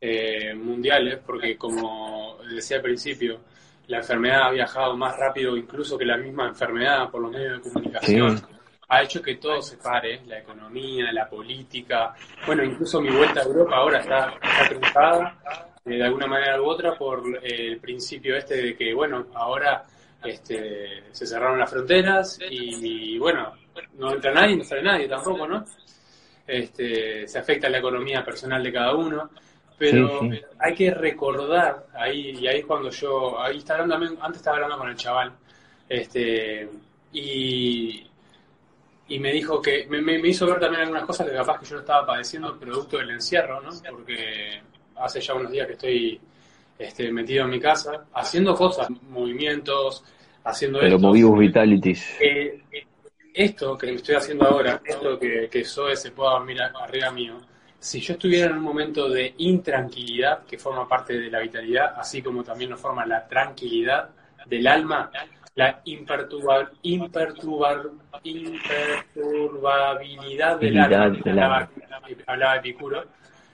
eh, 0.02 0.54
mundiales, 0.54 1.18
porque 1.26 1.58
como 1.58 2.19
decía 2.56 2.78
al 2.78 2.84
principio, 2.84 3.40
la 3.88 3.98
enfermedad 3.98 4.44
ha 4.44 4.52
viajado 4.52 4.96
más 4.96 5.18
rápido 5.18 5.58
incluso 5.58 5.98
que 5.98 6.06
la 6.06 6.18
misma 6.18 6.48
enfermedad 6.48 7.10
por 7.10 7.22
los 7.22 7.32
medios 7.32 7.58
de 7.58 7.70
comunicación. 7.70 8.38
Sí. 8.38 8.44
Ha 8.88 9.04
hecho 9.04 9.22
que 9.22 9.36
todo 9.36 9.62
se 9.62 9.78
pare, 9.78 10.22
la 10.26 10.40
economía, 10.40 11.12
la 11.12 11.30
política. 11.30 12.14
Bueno, 12.46 12.64
incluso 12.64 13.00
mi 13.02 13.10
vuelta 13.10 13.42
a 13.42 13.44
Europa 13.44 13.76
ahora 13.76 14.00
está, 14.00 14.34
está 14.42 14.70
truncada 14.70 15.38
eh, 15.86 15.98
de 15.98 16.04
alguna 16.04 16.28
manera 16.28 16.62
u 16.62 16.66
otra 16.66 16.96
por 16.96 17.24
eh, 17.44 17.68
el 17.68 17.80
principio 17.80 18.36
este 18.36 18.56
de 18.56 18.76
que, 18.76 18.94
bueno, 18.94 19.28
ahora 19.34 19.86
este, 20.24 21.04
se 21.12 21.26
cerraron 21.26 21.60
las 21.60 21.70
fronteras 21.70 22.40
y, 22.50 23.18
bueno, 23.18 23.54
no 23.98 24.14
entra 24.14 24.34
nadie, 24.34 24.58
no 24.58 24.64
sale 24.64 24.84
nadie 24.84 25.08
tampoco, 25.08 25.48
¿no? 25.48 25.66
Este, 26.46 27.28
se 27.28 27.40
afecta 27.40 27.70
la 27.70 27.78
economía 27.78 28.24
personal 28.24 28.62
de 28.64 28.74
cada 28.74 28.96
uno, 28.96 29.30
pero 29.80 30.20
Sí, 30.20 30.32
sí. 30.32 30.42
hay 30.60 30.76
que 30.76 30.92
recordar 30.92 31.88
ahí, 31.96 32.38
y 32.40 32.48
ahí 32.48 32.60
es 32.60 32.66
cuando 32.66 32.90
yo, 32.92 33.42
ahí 33.42 33.58
está 33.60 33.74
hablando, 33.74 33.96
también- 33.96 34.18
antes 34.22 34.38
estaba 34.42 34.58
hablando 34.58 34.78
con 34.78 34.90
el 34.90 34.96
chaval, 34.98 35.32
este, 35.88 36.70
y, 37.14 38.06
y 39.08 39.20
me 39.20 39.32
dijo 39.32 39.62
que, 39.62 39.88
me, 39.90 40.02
me- 40.02 40.20
hizo 40.28 40.46
ver 40.46 40.60
también 40.60 40.82
algunas 40.84 41.06
cosas 41.06 41.28
que 41.28 41.36
capaz 41.36 41.60
que 41.60 41.66
yo 41.66 41.76
lo 41.76 41.80
estaba 41.82 42.06
padeciendo 42.06 42.60
producto 42.60 42.98
del 42.98 43.10
encierro, 43.12 43.62
¿no? 43.62 43.70
Porque 43.90 44.62
hace 44.98 45.22
ya 45.22 45.34
unos 45.34 45.52
días 45.52 45.66
que 45.66 45.74
estoy 45.74 46.22
este, 46.78 47.12
metido 47.12 47.46
en 47.46 47.50
mi 47.50 47.60
casa, 47.60 48.06
haciendo 48.14 48.54
cosas, 48.54 48.90
movimientos, 49.10 50.04
haciendo 50.44 50.80
Pero 50.80 50.96
esto. 50.96 51.08
movimos 51.08 51.40
vitalities. 51.40 52.18
Eh, 52.22 52.62
esto 53.34 53.78
que 53.78 53.94
estoy 53.94 54.16
haciendo 54.16 54.46
ahora, 54.46 54.82
esto 54.86 55.18
que, 55.18 55.48
que 55.50 55.64
Zoe 55.66 55.96
se 55.96 56.12
pueda 56.12 56.38
a- 56.38 56.84
arriba 56.84 57.12
mío, 57.12 57.38
si 57.80 58.02
yo 58.02 58.14
estuviera 58.14 58.48
en 58.52 58.58
un 58.58 58.64
momento 58.64 59.10
de 59.10 59.34
intranquilidad, 59.38 60.44
que 60.46 60.58
forma 60.58 60.88
parte 60.88 61.18
de 61.18 61.30
la 61.32 61.40
vitalidad, 61.40 61.94
así 61.98 62.22
como 62.22 62.44
también 62.44 62.70
lo 62.72 62.78
forma 62.78 63.06
la 63.06 63.26
tranquilidad 63.28 64.10
del 64.46 64.68
alma, 64.68 65.10
la 65.56 65.82
imperturba- 65.86 66.72
imperturba- 66.84 67.92
imperturbabilidad 68.24 70.58
del 70.60 70.78
alma, 70.80 71.06
hablaba, 71.26 71.70
hablaba 72.28 72.56
Epicuro, 72.58 73.06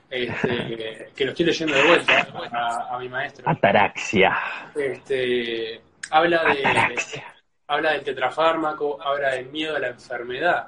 este, 0.09 1.11
que 1.15 1.25
lo 1.25 1.31
estoy 1.31 1.45
leyendo 1.47 1.75
de 1.75 1.83
vuelta 1.83 2.27
a, 2.51 2.95
a 2.95 2.99
mi 2.99 3.09
maestro 3.09 3.47
Ataraxia. 3.49 4.37
este, 4.75 5.81
habla 6.11 6.43
de 6.45 6.59
Ataraxia. 6.65 7.23
habla 7.67 7.91
del 7.93 8.03
tetrafármaco, 8.03 9.01
habla 9.01 9.31
del 9.31 9.47
miedo 9.47 9.75
a 9.75 9.79
la 9.79 9.87
enfermedad. 9.87 10.67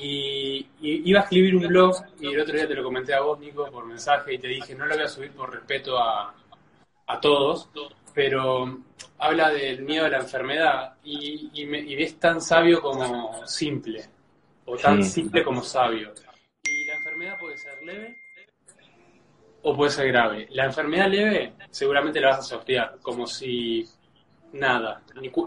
Y, 0.00 0.58
y 0.80 1.10
iba 1.10 1.20
a 1.20 1.22
escribir 1.24 1.56
un 1.56 1.66
blog 1.66 1.96
y 2.20 2.28
el 2.32 2.40
otro 2.40 2.54
día 2.54 2.68
te 2.68 2.74
lo 2.74 2.84
comenté 2.84 3.14
a 3.14 3.20
vos, 3.20 3.38
Nico, 3.40 3.68
por 3.70 3.84
mensaje 3.84 4.34
y 4.34 4.38
te 4.38 4.46
dije, 4.48 4.74
no 4.74 4.86
lo 4.86 4.94
voy 4.94 5.04
a 5.04 5.08
subir 5.08 5.32
por 5.32 5.52
respeto 5.52 5.98
a, 5.98 6.34
a 7.06 7.20
todos, 7.20 7.68
pero 8.14 8.78
habla 9.18 9.50
del 9.50 9.82
miedo 9.82 10.06
a 10.06 10.08
la 10.08 10.18
enfermedad 10.18 10.94
y, 11.02 11.50
y, 11.52 11.66
me- 11.66 11.80
y 11.80 12.00
es 12.02 12.18
tan 12.20 12.40
sabio 12.40 12.80
como 12.80 13.44
simple, 13.46 14.04
o 14.66 14.76
tan 14.76 15.02
Sí. 15.02 15.10
simple 15.22 15.42
como 15.42 15.62
sabio. 15.62 16.12
Y 16.64 16.84
la 16.86 16.94
enfermedad 16.96 17.38
puede 17.40 17.56
ser 17.58 17.82
leve 17.82 18.16
o 19.62 19.74
puede 19.76 19.90
ser 19.90 20.08
grave. 20.08 20.46
La 20.50 20.64
enfermedad 20.66 21.08
leve 21.08 21.54
seguramente 21.70 22.20
la 22.20 22.28
vas 22.28 22.38
a 22.38 22.42
sortear, 22.42 22.98
como 23.02 23.26
si 23.26 23.84
nada. 24.52 25.02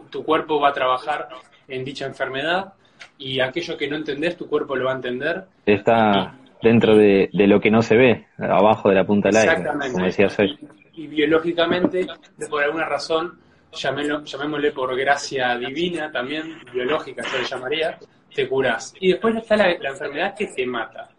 Tu 0.09 0.23
cuerpo 0.23 0.59
va 0.59 0.69
a 0.69 0.73
trabajar 0.73 1.29
en 1.67 1.85
dicha 1.85 2.05
enfermedad 2.05 2.73
y 3.17 3.39
aquello 3.39 3.77
que 3.77 3.87
no 3.87 3.95
entendés, 3.97 4.37
tu 4.37 4.47
cuerpo 4.47 4.75
lo 4.75 4.85
va 4.85 4.91
a 4.93 4.95
entender. 4.95 5.43
Está 5.65 6.35
dentro 6.61 6.95
de, 6.95 7.29
de 7.33 7.47
lo 7.47 7.59
que 7.59 7.71
no 7.71 7.81
se 7.81 7.95
ve, 7.97 8.27
abajo 8.37 8.89
de 8.89 8.95
la 8.95 9.03
punta 9.03 9.29
del 9.29 9.37
aire, 9.37 9.63
como 9.91 10.05
decías 10.05 10.37
hoy. 10.39 10.57
Y, 10.95 11.03
y 11.03 11.07
biológicamente, 11.07 12.05
por 12.49 12.63
alguna 12.63 12.85
razón, 12.85 13.39
llamélo- 13.71 14.23
llamémosle 14.23 14.71
por 14.71 14.95
gracia 14.95 15.55
divina 15.57 16.11
también, 16.11 16.59
biológica 16.73 17.23
yo 17.31 17.37
le 17.39 17.45
llamaría, 17.45 17.97
te 18.33 18.47
curás. 18.47 18.93
Y 18.99 19.09
después 19.11 19.35
está 19.35 19.55
la, 19.57 19.73
la 19.79 19.89
enfermedad 19.89 20.35
que 20.37 20.47
te 20.47 20.65
mata. 20.65 21.09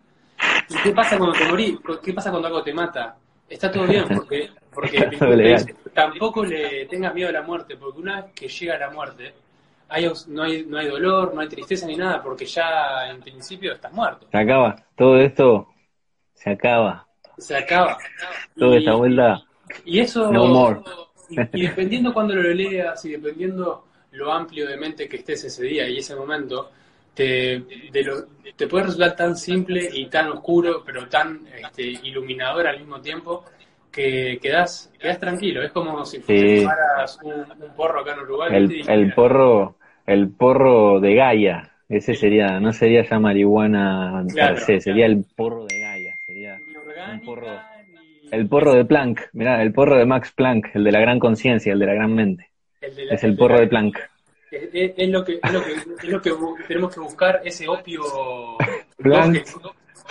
¿Y 0.69 0.75
qué 0.83 0.93
pasa 0.93 1.19
cuando 1.19 1.37
te 1.39 1.45
morís? 1.47 1.79
¿Qué 2.03 2.13
pasa 2.13 2.31
cuando 2.31 2.49
algo 2.49 2.63
te 2.63 2.73
mata? 2.73 3.17
Está 3.49 3.71
todo 3.71 3.87
bien, 3.87 4.05
porque, 4.09 4.49
porque 4.73 4.99
tampoco 5.95 6.45
le 6.45 6.87
tengas 6.87 7.15
miedo 7.15 7.29
a 7.29 7.33
la 7.33 7.43
muerte, 7.43 7.77
porque 7.77 8.01
una 8.01 8.23
vez 8.23 8.33
que 8.35 8.49
llega 8.49 8.79
la 8.79 8.91
muerte, 8.91 9.33
hay, 9.93 10.11
no, 10.29 10.43
hay, 10.43 10.65
no 10.67 10.79
hay 10.79 10.89
dolor, 10.89 11.35
no 11.35 11.41
hay 11.41 11.49
tristeza 11.49 11.87
ni 11.87 11.97
nada, 11.97 12.23
porque 12.23 12.47
ya 12.47 13.09
en 13.11 13.21
principio 13.21 13.73
estás 13.75 13.93
muerto. 13.93 14.27
Se 14.31 14.39
acaba, 14.39 14.77
todo 14.97 15.19
esto 15.19 15.69
se 16.35 16.51
acaba, 16.51 17.07
Se 17.39 17.57
acaba. 17.57 17.97
toda 18.57 18.77
esta 18.79 18.95
vuelta, 18.95 19.43
Y 19.85 20.01
eso. 20.01 20.31
No 20.33 20.47
more. 20.47 20.81
Y, 21.31 21.61
y 21.63 21.67
dependiendo 21.67 22.13
cuando 22.13 22.35
lo 22.35 22.43
leas 22.43 23.05
y 23.05 23.13
dependiendo 23.13 23.87
lo 24.13 24.33
amplio 24.33 24.69
de 24.69 24.77
mente 24.77 25.09
que 25.09 25.17
estés 25.17 25.45
ese 25.45 25.65
día 25.65 25.89
y 25.89 25.99
ese 25.99 26.15
momento, 26.15 26.71
te, 27.15 27.61
de 27.91 28.03
lo- 28.05 28.27
te 28.57 28.67
puede 28.67 28.85
resultar 28.85 29.17
tan 29.17 29.37
simple 29.37 29.89
y 29.93 30.07
tan 30.07 30.29
oscuro, 30.31 30.83
pero 30.85 31.09
tan 31.09 31.47
este, 31.59 31.83
iluminador 31.83 32.67
al 32.67 32.79
mismo 32.81 33.01
tiempo, 33.01 33.45
que 33.91 34.39
quedas, 34.43 34.91
quedas 34.99 35.19
tranquilo. 35.19 35.63
Es 35.63 35.71
como 35.73 36.05
si 36.05 36.21
Sí. 36.23 36.61
fumaras 36.61 37.19
un, 37.23 37.33
un 37.63 37.75
porro 37.77 38.01
acá 38.01 38.13
en 38.15 38.21
Uruguay. 38.21 38.67
Y- 38.87 38.91
el 38.91 39.13
porro, 39.15 39.77
el 40.07 40.29
porro 40.31 41.01
de 41.01 41.15
Gaia, 41.15 41.71
ese 41.89 42.15
sería, 42.15 42.59
no 42.61 42.73
sería 42.73 43.05
ya 43.09 43.19
marihuana 43.19 44.25
Claro. 44.33 44.55
per 44.55 44.63
se, 44.65 44.81
sería 44.81 45.07
el 45.07 45.25
porro 45.37 45.67
de 45.67 45.81
Gaia, 45.81 46.17
sería 46.27 46.59
orgánica, 46.77 47.13
un 47.13 47.21
porro. 47.25 47.47
ni- 47.51 48.29
el 48.39 48.49
porro 48.49 48.73
de 48.75 48.85
Planck, 48.85 49.21
mirá, 49.35 49.63
el 49.63 49.73
porro 49.73 49.97
de 49.99 50.07
Max 50.07 50.33
Planck, 50.33 50.75
el 50.75 50.85
de 50.85 50.93
la 50.93 51.01
gran 51.01 51.19
conciencia, 51.19 51.73
el 51.73 51.79
de 51.79 51.87
la 51.87 51.95
gran 51.95 52.15
mente, 52.15 52.49
el 52.81 52.95
de 52.97 53.05
la- 53.07 53.15
es 53.15 53.25
el 53.25 53.37
porro 53.37 53.55
la- 53.57 53.61
de 53.61 53.67
Planck. 53.69 53.99
Es, 54.51 54.63
es- 54.73 54.93
es 54.97 55.09
lo 55.09 55.25
que, 55.25 55.39
es, 55.43 55.53
lo 55.53 55.63
que, 55.65 55.73
es 55.73 56.05
lo 56.09 56.21
que 56.23 56.31
tenemos 56.69 56.95
que 56.95 57.01
buscar, 57.01 57.41
ese 57.45 57.69
opio 57.69 58.03
Planck. 58.99 59.45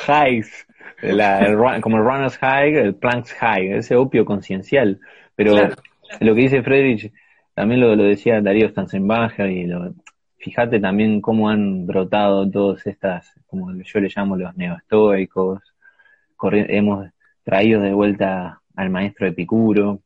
Highs, 0.07 0.67
la- 1.01 1.79
como 1.81 1.97
el 1.97 2.03
runner's 2.03 2.37
high, 2.37 2.75
el 2.75 2.95
Planck's 2.95 3.33
high, 3.33 3.71
ese 3.73 3.95
opio 3.95 4.23
conciencial. 4.25 4.99
Pero 5.35 5.53
Claro. 5.53 5.75
lo 6.19 6.35
que 6.35 6.41
dice 6.41 6.61
Friedrich, 6.63 7.11
también 7.53 7.81
lo, 7.81 7.95
lo 7.95 8.03
decía 8.03 8.41
Darío 8.41 8.69
Stanzenbacher, 8.69 9.49
y 9.49 9.65
lo, 9.65 9.93
fíjate 10.37 10.79
también 10.79 11.21
cómo 11.21 11.49
han 11.49 11.85
brotado 11.85 12.49
todas 12.49 12.85
estas, 12.87 13.31
como 13.47 13.71
yo 13.73 13.99
le 13.99 14.09
llamo 14.15 14.35
los 14.35 14.55
neoestoicos, 14.55 15.61
hemos 16.41 17.09
traído 17.43 17.81
de 17.81 17.93
vuelta 17.93 18.61
al 18.75 18.89
maestro 18.89 19.27
Epicuro, 19.27 19.99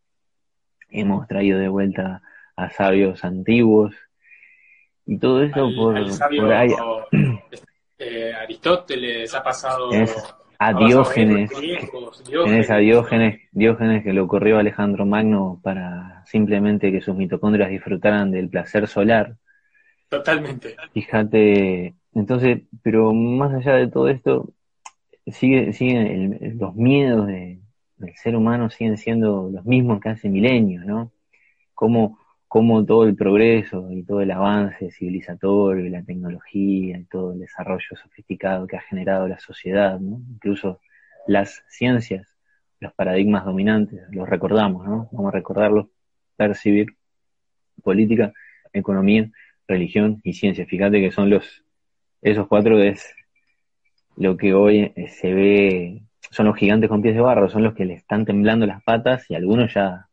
hemos 0.90 1.28
traído 1.28 1.60
de 1.60 1.68
vuelta 1.70 2.22
a 2.56 2.70
sabios 2.70 3.24
antiguos, 3.24 3.96
y 5.06 5.18
todo 5.18 5.44
eso 5.44 5.66
al, 5.66 5.76
por, 5.76 5.98
al 5.98 6.12
sabio 6.12 6.42
por 6.42 6.54
ahí, 6.54 6.72
eh, 8.00 8.34
Aristóteles, 8.42 9.34
ha 9.36 9.44
pasado 9.44 9.92
Es- 9.92 10.36
a 10.60 10.74
Diógenes, 10.74 11.52
a 12.70 12.78
Diógenes, 12.78 13.42
Diógenes 13.52 14.04
que 14.04 14.14
le 14.14 14.22
ocurrió 14.22 14.58
a 14.58 14.60
Alejandro 14.62 15.06
Magno 15.06 15.60
para 15.64 16.24
simplemente 16.26 16.92
que 16.92 17.02
sus 17.02 17.16
mitocondrias 17.16 17.70
disfrutaran 17.70 18.32
del 18.32 18.50
placer 18.50 18.88
solar. 18.88 19.36
Totalmente. 20.10 20.76
Fíjate, 20.94 21.96
entonces, 22.14 22.62
pero 22.82 23.14
más 23.14 23.54
allá 23.54 23.76
de 23.76 23.88
todo 23.88 24.10
esto, 24.10 24.54
sigue, 25.28 25.74
sigue 25.74 26.14
el- 26.14 26.58
los 26.58 26.76
miedos 26.76 27.28
de- 27.28 27.60
del 27.98 28.16
ser 28.16 28.36
humano 28.36 28.70
siguen 28.70 28.98
siendo 28.98 29.50
los 29.52 29.66
mismos 29.66 30.00
que 30.00 30.10
hace 30.10 30.30
milenios, 30.30 30.86
¿no? 30.86 31.12
Cómo, 31.74 32.20
cómo 32.56 32.86
todo 32.86 33.04
el 33.04 33.18
progreso 33.18 33.92
y 33.92 34.04
todo 34.04 34.22
el 34.22 34.32
avance 34.32 34.90
civilizatorio 34.90 35.86
y 35.86 35.90
la 35.90 36.04
tecnología 36.04 36.98
y 36.98 37.04
todo 37.04 37.34
el 37.34 37.40
desarrollo 37.40 37.98
sofisticado 38.02 38.66
que 38.66 38.78
ha 38.78 38.80
generado 38.80 39.28
la 39.28 39.38
sociedad, 39.40 40.00
¿no? 40.00 40.22
Incluso 40.30 40.80
las 41.28 41.66
ciencias, 41.68 42.34
los 42.80 42.94
paradigmas 42.94 43.44
dominantes, 43.44 44.04
los 44.10 44.30
recordamos, 44.30 44.88
¿no? 44.88 45.10
Vamos 45.12 45.34
a 45.34 45.36
recordarlos, 45.36 45.88
percibir, 46.38 46.96
política, 47.84 48.32
economía, 48.72 49.30
religión 49.68 50.22
y 50.24 50.32
ciencia. 50.32 50.66
Fíjate 50.66 51.02
que 51.02 51.12
son 51.12 51.30
los, 51.30 51.66
esos 52.22 52.48
cuatro 52.48 52.82
es 52.82 53.06
lo 54.16 54.38
que 54.38 54.54
hoy 54.54 54.94
eh, 54.96 55.10
se 55.10 55.34
ve, 55.34 56.04
son 56.32 56.46
los 56.46 56.56
gigantes 56.56 56.88
con 56.88 57.02
pies 57.02 57.16
de 57.16 57.22
barro, 57.22 57.50
son 57.50 57.64
los 57.64 57.74
que 57.74 57.84
le 57.84 57.96
están 57.96 58.24
temblando 58.24 58.66
las 58.66 58.82
patas 58.82 59.30
y 59.30 59.34
a 59.36 59.40
algunos 59.40 59.74
ya 59.74 60.08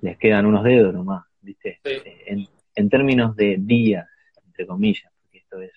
les 0.00 0.16
quedan 0.16 0.46
unos 0.46 0.64
dedos 0.64 0.94
nomás, 0.94 1.26
¿viste? 1.42 1.80
Sí. 1.84 1.90
Eh, 1.90 2.24
En, 2.26 2.46
en 2.74 2.88
términos 2.88 3.36
de 3.36 3.56
días, 3.58 4.08
entre 4.46 4.66
comillas, 4.66 5.12
porque 5.20 5.38
esto 5.38 5.60
es 5.60 5.72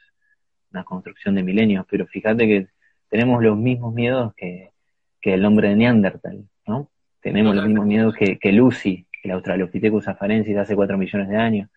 una 0.71 0.83
construcción 0.83 1.35
de 1.35 1.43
milenios, 1.43 1.85
pero 1.89 2.05
fíjate 2.07 2.47
que 2.47 2.67
tenemos 3.09 3.43
los 3.43 3.57
mismos 3.57 3.93
miedos 3.93 4.33
que, 4.35 4.71
que 5.21 5.33
el 5.33 5.45
hombre 5.45 5.69
de 5.69 5.75
Neandertal, 5.75 6.47
¿no? 6.67 6.89
Tenemos 7.21 7.55
los 7.55 7.65
mismos 7.65 7.85
miedos 7.85 8.15
que, 8.15 8.37
que 8.37 8.51
Lucy, 8.51 9.07
el 9.23 9.31
Australopithecus 9.31 10.07
afarensis 10.07 10.55
hace 10.57 10.75
cuatro 10.75 10.97
millones 10.97 11.27
de 11.29 11.37
años. 11.37 11.69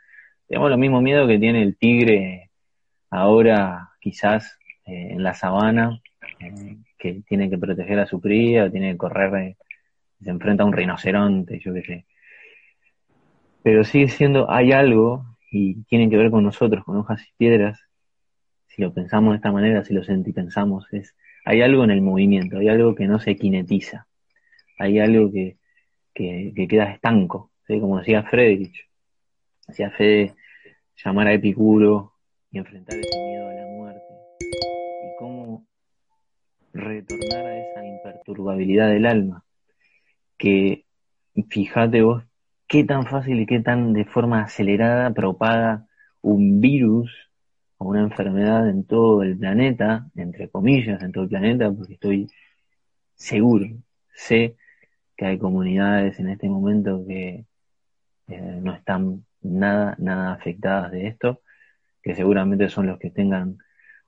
Tenemos 0.46 0.68
los 0.68 0.79
mismos 0.79 1.03
miedos 1.03 1.27
que 1.27 1.38
tiene 1.38 1.62
el 1.62 1.77
tigre 1.77 2.51
ahora, 3.11 3.90
quizás, 4.01 4.59
eh, 4.85 5.09
en 5.12 5.22
la 5.22 5.33
sabana, 5.33 6.01
eh, 6.40 6.77
que 6.98 7.22
tiene 7.27 7.48
que 7.48 7.57
proteger 7.57 7.98
a 8.01 8.07
su 8.07 8.20
cría, 8.20 8.70
tiene 8.70 8.92
que 8.92 8.98
correr, 8.98 9.35
eh, 9.37 9.57
se 10.22 10.31
enfrenta 10.31 10.64
a 10.64 10.66
un 10.66 10.72
rinoceronte, 10.72 11.59
yo 11.61 11.72
qué 11.72 11.83
sé. 11.83 12.07
Pero 13.68 13.85
sigue 13.85 14.09
siendo, 14.09 14.50
hay 14.50 14.72
algo, 14.72 15.26
y 15.50 15.83
tiene 15.85 16.09
que 16.09 16.16
ver 16.16 16.31
con 16.31 16.42
nosotros, 16.42 16.83
con 16.85 16.96
hojas 16.96 17.20
y 17.20 17.37
piedras, 17.37 17.78
si 18.66 18.81
lo 18.81 18.94
pensamos 18.94 19.33
de 19.33 19.37
esta 19.37 19.52
manera, 19.52 19.85
si 19.85 19.92
lo 19.92 20.02
sentipensamos, 20.02 20.90
es, 20.90 21.14
hay 21.44 21.61
algo 21.61 21.85
en 21.85 21.90
el 21.90 22.00
movimiento, 22.00 22.57
hay 22.57 22.68
algo 22.70 22.94
que 22.94 23.07
no 23.07 23.20
se 23.20 23.37
kinetiza, 23.37 24.07
hay 24.78 25.00
algo 25.00 25.31
que, 25.31 25.59
que, 26.14 26.54
que 26.57 26.66
queda 26.66 26.90
estanco, 26.90 27.50
¿sí? 27.66 27.78
como 27.78 27.98
decía 27.98 28.22
Friedrich, 28.22 28.88
decía 29.66 29.90
Fede, 29.90 30.35
llamar 31.04 31.26
a 31.26 31.35
Epicuro 31.35 32.14
y 32.50 32.57
enfrentar 32.57 32.98
ese 32.98 33.20
miedo 33.22 33.50
a 33.50 33.52
la 33.52 33.66
muerte, 33.66 34.14
y 34.40 35.18
cómo 35.18 35.66
retornar 36.72 37.44
a 37.44 37.59
esa 37.59 37.85
imperturbabilidad 37.85 38.88
del 38.88 39.04
alma, 39.04 39.44
que 40.38 40.87
fíjate 41.50 42.00
vos 42.00 42.27
qué 42.68 42.85
tan 42.85 43.07
fácil 43.07 43.40
y 43.40 43.46
qué 43.46 43.61
tan 43.61 43.92
de 43.94 44.04
forma 44.04 44.42
acelerada 44.42 45.12
propaga 45.12 45.87
un 46.20 46.61
virus 46.61 47.11
o 47.78 47.87
una 47.87 48.00
enfermedad 48.02 48.68
en 48.68 48.85
todo 48.85 49.22
el 49.22 49.38
planeta, 49.38 50.07
entre 50.16 50.48
comillas, 50.50 51.02
en 51.02 51.12
todo 51.12 51.24
el 51.24 51.31
planeta, 51.31 51.72
porque 51.72 51.94
estoy 51.94 52.28
seguro, 53.14 53.66
sé 54.14 54.57
que 55.16 55.26
hay 55.26 55.38
comunidades 55.38 56.20
en 56.20 56.28
este 56.28 56.48
momento 56.48 57.04
que 57.07 57.46
eh, 58.28 58.61
no 58.62 58.74
están 58.74 59.24
nada, 59.42 59.96
nada 59.98 60.33
afectadas 60.33 60.92
de 60.92 61.09
esto, 61.09 61.42
que 62.02 62.14
seguramente 62.14 62.68
son 62.68 62.87
los 62.87 62.98
que 62.98 63.11
tengan 63.11 63.59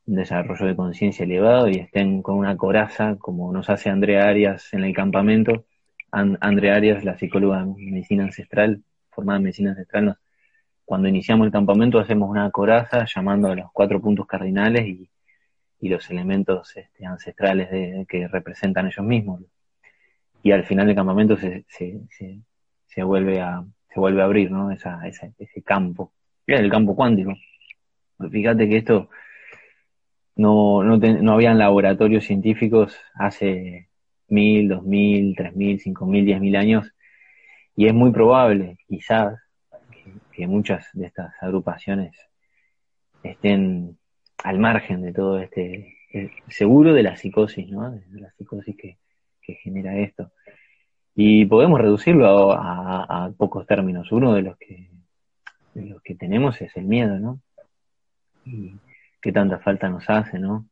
un 0.06 0.14
desarrollo 0.16 0.66
de 0.66 0.76
conciencia 0.76 1.24
elevado 1.24 1.68
y 1.68 1.76
estén 1.76 2.22
con 2.22 2.36
una 2.36 2.56
coraza, 2.56 3.16
como 3.18 3.52
nos 3.52 3.70
hace 3.70 3.90
Andrea 3.90 4.28
Arias 4.28 4.72
en 4.74 4.84
el 4.84 4.94
campamento. 4.94 5.66
An- 6.12 6.38
Andrea 6.40 6.76
Arias, 6.76 7.04
la 7.04 7.16
psicóloga 7.18 7.60
en 7.62 7.74
medicina 7.92 8.24
ancestral, 8.24 8.82
formada 9.10 9.38
en 9.38 9.44
medicina 9.44 9.70
ancestral, 9.70 10.16
cuando 10.84 11.08
iniciamos 11.08 11.46
el 11.46 11.52
campamento 11.52 11.98
hacemos 11.98 12.28
una 12.28 12.50
coraza 12.50 13.04
llamando 13.04 13.48
a 13.48 13.54
los 13.54 13.70
cuatro 13.72 14.00
puntos 14.00 14.26
cardinales 14.26 14.86
y, 14.86 15.08
los 15.88 16.10
elementos 16.10 16.76
este, 16.76 17.06
ancestrales 17.06 17.70
de- 17.70 18.06
que 18.08 18.26
representan 18.28 18.86
ellos 18.86 19.04
mismos. 19.06 19.42
Y 20.42 20.52
al 20.52 20.64
final 20.64 20.86
del 20.86 20.96
campamento 20.96 21.36
se, 21.36 21.64
se, 21.68 23.02
vuelve 23.04 23.40
a 23.40 23.64
se 23.92 24.00
vuelve 24.00 24.22
a 24.22 24.24
abrir, 24.24 24.50
¿no? 24.50 24.70
Ese 24.70 25.62
campo. 25.64 26.12
El 26.46 26.70
campo 26.70 26.94
cuántico. 26.96 27.34
Fíjate 28.30 28.68
que 28.68 28.76
esto 28.78 29.10
no, 30.36 30.82
no, 30.82 30.98
te- 30.98 31.22
no 31.22 31.32
habían 31.34 31.58
laboratorios 31.58 32.24
científicos 32.24 32.96
hace 33.14 33.89
mil, 34.30 34.68
dos 34.68 34.82
mil, 34.82 35.34
tres 35.36 35.54
mil, 35.54 35.80
cinco 35.80 36.06
mil, 36.06 36.24
diez 36.24 36.40
mil 36.40 36.56
años, 36.56 36.92
y 37.76 37.86
es 37.86 37.94
muy 37.94 38.10
probable, 38.12 38.78
quizás, 38.86 39.38
que, 40.32 40.46
muchas 40.46 40.88
de 40.94 41.06
estas 41.06 41.34
agrupaciones 41.40 42.16
estén 43.22 43.98
al 44.42 44.58
margen 44.58 45.02
de 45.02 45.12
todo 45.12 45.38
este 45.38 45.96
seguro 46.48 46.94
de 46.94 47.02
la 47.02 47.16
psicosis, 47.16 47.68
¿no? 47.68 47.90
De 47.90 48.20
la 48.20 48.30
psicosis 48.32 48.74
que, 48.76 48.98
que 49.42 49.54
genera 49.54 49.96
esto. 49.98 50.32
Y 51.14 51.44
podemos 51.46 51.80
reducirlo 51.80 52.52
a, 52.52 53.30
pocos 53.36 53.66
términos. 53.66 54.10
Uno 54.12 54.34
de 54.34 54.42
los 54.42 54.56
que 54.56 54.90
los 55.74 56.02
que 56.02 56.14
tenemos 56.14 56.60
es 56.62 56.76
el 56.76 56.84
miedo, 56.84 57.18
¿no? 57.18 57.40
Y 58.44 58.74
qué 59.20 59.32
tanta 59.32 59.58
falta 59.58 59.88
nos 59.88 60.08
hace, 60.08 60.38
¿no? 60.38 60.68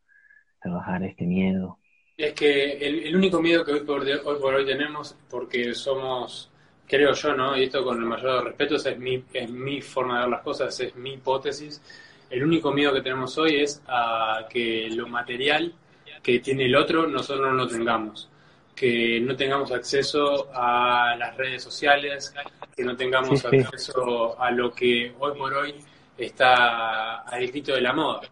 Trabajar 0.61 1.03
este 1.05 1.27
miedo. 1.27 1.78
Es 2.19 2.33
que 2.35 2.73
el, 2.73 3.07
el 3.07 3.15
único 3.17 3.41
miedo 3.41 3.65
que 3.65 3.73
hoy 3.75 3.81
por, 3.81 4.05
de- 4.05 4.17
hoy 4.17 4.41
por 4.41 4.53
hoy 4.53 4.67
tenemos, 4.67 5.15
porque 5.31 5.73
somos, 5.73 6.51
creo 6.87 7.13
yo, 7.13 7.33
¿no? 7.33 7.57
Y 7.57 7.63
esto 7.65 7.85
con 7.85 7.97
el 7.97 8.07
mayor 8.07 8.45
respetos, 8.45 8.85
es 8.87 8.99
mi, 8.99 9.23
es 9.33 9.49
mi 9.49 9.81
forma 9.81 10.15
de 10.17 10.21
ver 10.23 10.31
las 10.31 10.43
cosas, 10.43 10.81
es 10.81 10.97
mi 10.97 11.13
hipótesis. 11.15 11.81
El 12.29 12.43
único 12.43 12.73
miedo 12.73 12.93
que 12.93 13.03
tenemos 13.03 13.39
hoy 13.39 13.61
es 13.63 13.81
a 13.87 14.47
que 14.51 14.89
lo 14.91 15.07
material 15.07 15.73
que 16.21 16.41
tiene 16.41 16.65
el 16.67 16.75
otro 16.75 17.07
nosotros 17.07 17.47
no 17.47 17.53
lo 17.55 17.69
tengamos. 17.69 18.29
Que 18.75 19.21
no 19.21 19.37
tengamos 19.37 19.71
acceso 19.71 20.49
a 20.53 21.15
las 21.17 21.37
redes 21.37 21.63
sociales, 21.63 22.35
que 22.77 22.83
no 22.83 22.97
tengamos 22.97 23.39
Sí, 23.41 23.47
sí. 23.49 23.57
acceso 23.59 24.41
a 24.41 24.51
lo 24.51 24.73
que 24.75 25.15
hoy 25.21 25.39
por 25.39 25.55
hoy 25.55 25.75
está 26.17 27.19
al 27.21 27.47
grito 27.47 27.75
de 27.75 27.81
la 27.81 27.93
moda. 27.93 28.23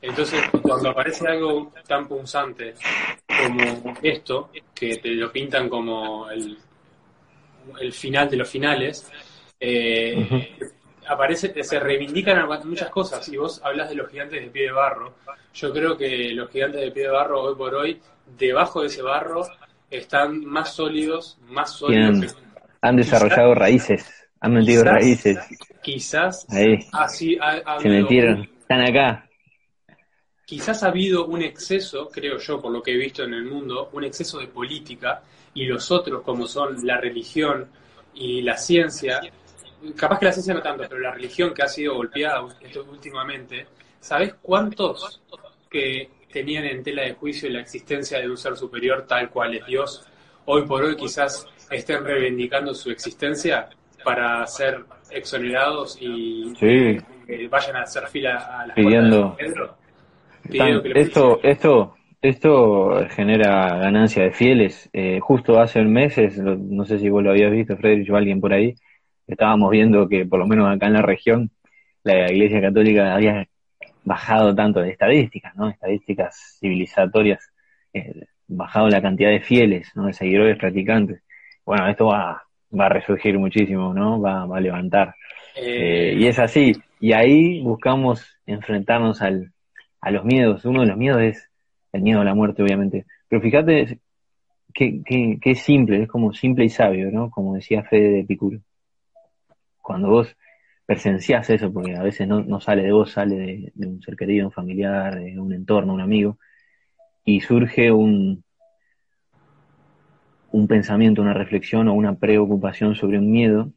Entonces, 0.00 0.40
cuando 0.62 0.90
aparece 0.90 1.26
algo 1.26 1.72
tan 1.86 2.06
punzante 2.06 2.74
como 3.26 3.94
esto, 4.02 4.50
que 4.74 4.96
te 4.98 5.08
lo 5.10 5.30
pintan 5.32 5.68
como 5.68 6.30
el, 6.30 6.56
el 7.80 7.92
final 7.92 8.30
de 8.30 8.36
los 8.36 8.48
finales, 8.48 9.10
eh, 9.58 10.56
aparece, 11.08 11.52
se 11.64 11.80
reivindican 11.80 12.46
muchas 12.64 12.90
cosas. 12.90 13.28
Y 13.28 13.36
vos 13.36 13.60
hablas 13.64 13.88
de 13.88 13.96
los 13.96 14.08
gigantes 14.10 14.40
de 14.40 14.50
pie 14.50 14.64
de 14.64 14.72
barro. 14.72 15.14
Yo 15.54 15.72
creo 15.72 15.96
que 15.96 16.30
los 16.32 16.48
gigantes 16.50 16.80
de 16.80 16.90
pie 16.92 17.04
de 17.04 17.08
barro, 17.10 17.42
hoy 17.42 17.56
por 17.56 17.74
hoy, 17.74 18.00
debajo 18.38 18.82
de 18.82 18.86
ese 18.86 19.02
barro, 19.02 19.46
están 19.90 20.44
más 20.44 20.72
sólidos, 20.74 21.38
más 21.48 21.72
sólidos. 21.72 22.36
Han 22.82 22.96
desarrollado 22.96 23.54
raíces, 23.54 24.06
han 24.40 24.52
metido 24.52 24.82
Quizás- 24.84 24.94
raíces. 24.94 25.38
Quizás 25.82 26.46
Ahí, 26.50 26.78
así 26.92 27.38
ha, 27.40 27.60
ha 27.64 27.80
se 27.80 27.88
metieron. 27.88 28.40
un- 28.40 28.50
Están 28.60 28.82
acá. 28.82 29.27
Quizás 30.48 30.82
ha 30.82 30.88
habido 30.88 31.26
un 31.26 31.42
exceso, 31.42 32.08
creo 32.08 32.38
yo, 32.38 32.58
por 32.58 32.72
lo 32.72 32.82
que 32.82 32.92
he 32.92 32.96
visto 32.96 33.22
en 33.22 33.34
el 33.34 33.44
mundo, 33.44 33.90
un 33.92 34.02
exceso 34.04 34.38
de 34.38 34.46
política 34.46 35.22
y 35.52 35.66
los 35.66 35.90
otros, 35.90 36.22
como 36.22 36.46
son 36.46 36.86
la 36.86 36.96
religión 36.98 37.68
y 38.14 38.40
la 38.40 38.56
ciencia, 38.56 39.20
capaz 39.94 40.18
que 40.18 40.24
la 40.24 40.32
ciencia 40.32 40.54
no 40.54 40.62
tanto, 40.62 40.84
pero 40.88 41.00
la 41.00 41.10
religión 41.12 41.52
que 41.52 41.62
ha 41.64 41.68
sido 41.68 41.96
golpeada 41.96 42.40
últimamente, 42.90 43.66
¿sabés 44.00 44.36
cuántos 44.40 45.20
que 45.68 46.08
tenían 46.32 46.64
en 46.64 46.82
tela 46.82 47.02
de 47.02 47.12
juicio 47.12 47.50
la 47.50 47.60
existencia 47.60 48.18
de 48.18 48.30
un 48.30 48.38
ser 48.38 48.56
superior 48.56 49.04
tal 49.06 49.28
cual 49.28 49.54
es 49.54 49.66
Dios, 49.66 50.06
hoy 50.46 50.62
por 50.62 50.82
hoy 50.82 50.96
quizás 50.96 51.46
estén 51.70 52.02
reivindicando 52.02 52.72
su 52.72 52.90
existencia 52.90 53.68
para 54.02 54.46
ser 54.46 54.82
exonerados 55.10 55.98
y 56.00 56.54
Sí. 56.58 56.96
vayan 57.50 57.76
a 57.76 57.82
hacer 57.82 58.06
fila 58.08 58.60
a 58.62 58.66
las 58.68 58.74
Pidiendo- 58.74 59.34
puertas 59.34 59.36
de 59.36 59.44
Pedro? 59.52 59.87
Están- 60.50 60.82
esto, 60.94 61.40
esto, 61.42 61.94
esto 62.22 63.06
genera 63.10 63.78
ganancia 63.78 64.22
de 64.24 64.32
fieles. 64.32 64.88
Eh, 64.92 65.20
justo 65.20 65.60
hace 65.60 65.82
meses, 65.84 66.38
no 66.38 66.84
sé 66.84 66.98
si 66.98 67.08
vos 67.08 67.22
lo 67.22 67.30
habías 67.30 67.52
visto, 67.52 67.76
Frederick, 67.76 68.10
o 68.12 68.16
alguien 68.16 68.40
por 68.40 68.52
ahí, 68.52 68.74
estábamos 69.26 69.70
viendo 69.70 70.08
que 70.08 70.26
por 70.26 70.38
lo 70.38 70.46
menos 70.46 70.68
acá 70.68 70.86
en 70.86 70.94
la 70.94 71.02
región, 71.02 71.50
la 72.02 72.30
Iglesia 72.32 72.60
Católica 72.60 73.14
había 73.14 73.46
bajado 74.04 74.54
tanto 74.54 74.80
de 74.80 74.90
estadísticas, 74.90 75.54
¿no? 75.56 75.68
Estadísticas 75.68 76.56
civilizatorias, 76.60 77.52
eh, 77.92 78.24
bajado 78.46 78.88
la 78.88 79.02
cantidad 79.02 79.30
de 79.30 79.40
fieles, 79.40 79.90
¿no? 79.94 80.06
De 80.06 80.14
seguidores 80.14 80.56
practicantes. 80.56 81.22
Bueno, 81.66 81.86
esto 81.88 82.06
va, 82.06 82.42
va 82.78 82.86
a 82.86 82.88
resurgir 82.88 83.38
muchísimo, 83.38 83.92
¿no? 83.92 84.20
Va, 84.20 84.46
va 84.46 84.56
a 84.56 84.60
levantar. 84.60 85.14
Eh, 85.54 86.14
y 86.16 86.26
es 86.26 86.38
así. 86.38 86.72
Y 87.00 87.12
ahí 87.12 87.60
buscamos 87.60 88.38
enfrentarnos 88.46 89.20
al, 89.20 89.52
a 90.00 90.10
los 90.10 90.24
miedos. 90.24 90.64
Uno 90.64 90.82
de 90.82 90.86
los 90.86 90.96
miedos 90.96 91.22
es 91.22 91.50
el 91.92 92.02
miedo 92.02 92.20
a 92.20 92.24
la 92.24 92.34
muerte, 92.34 92.62
obviamente. 92.62 93.06
Pero 93.28 93.42
fíjate 93.42 94.00
que, 94.72 95.38
es 95.42 95.60
simple, 95.60 96.02
es 96.02 96.08
como 96.08 96.32
simple 96.32 96.64
y 96.64 96.68
sabio, 96.68 97.10
¿no? 97.10 97.30
Como 97.30 97.54
decía 97.54 97.84
Fede 97.84 98.10
de 98.10 98.20
Epicuro. 98.20 98.60
Cuando 99.82 100.08
vos 100.10 100.36
presenciás 100.86 101.50
eso, 101.50 101.72
porque 101.72 101.96
a 101.96 102.02
veces 102.02 102.28
no, 102.28 102.42
no 102.42 102.60
sale 102.60 102.82
de 102.82 102.92
vos, 102.92 103.12
sale 103.12 103.36
de, 103.36 103.72
de 103.74 103.86
un 103.86 104.02
ser 104.02 104.16
querido, 104.16 104.46
un 104.46 104.52
familiar, 104.52 105.18
de 105.18 105.38
un 105.38 105.52
entorno, 105.52 105.94
un 105.94 106.00
amigo, 106.00 106.38
y 107.24 107.40
surge 107.40 107.92
un, 107.92 108.42
un 110.50 110.66
pensamiento, 110.66 111.22
una 111.22 111.34
reflexión 111.34 111.88
o 111.88 111.94
una 111.94 112.14
preocupación 112.16 112.94
sobre 112.94 113.18
un 113.18 113.30
miedo, 113.30 113.72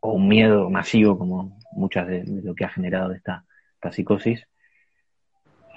o 0.00 0.12
un 0.12 0.28
miedo 0.28 0.70
masivo, 0.70 1.18
como 1.18 1.58
muchas 1.72 2.06
de, 2.08 2.22
de 2.24 2.42
lo 2.42 2.54
que 2.54 2.64
ha 2.64 2.68
generado 2.70 3.12
esta, 3.12 3.44
esta 3.74 3.92
psicosis, 3.92 4.46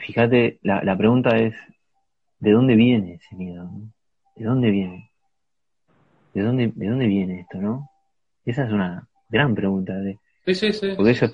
fíjate, 0.06 0.60
la, 0.64 0.84
la 0.84 0.98
pregunta 0.98 1.38
es, 1.38 1.56
¿de 2.40 2.52
dónde 2.52 2.76
viene 2.76 3.16
ese 3.16 3.36
miedo? 3.36 3.66
no? 3.66 3.92
¿De 4.36 4.46
dónde 4.46 4.72
viene? 4.72 5.12
¿De 6.34 6.42
dónde, 6.42 6.72
¿De 6.76 6.88
dónde 6.88 7.08
viene 7.08 7.42
esto, 7.42 7.58
no? 7.60 7.90
Esa 8.46 8.66
es 8.66 8.72
una 8.72 9.08
gran 9.30 9.56
pregunta, 9.56 9.94
de, 9.96 10.18
Sí, 10.46 10.56
sí, 10.56 10.74
sí. 10.74 10.94
porque 10.96 11.12
eso, 11.12 11.28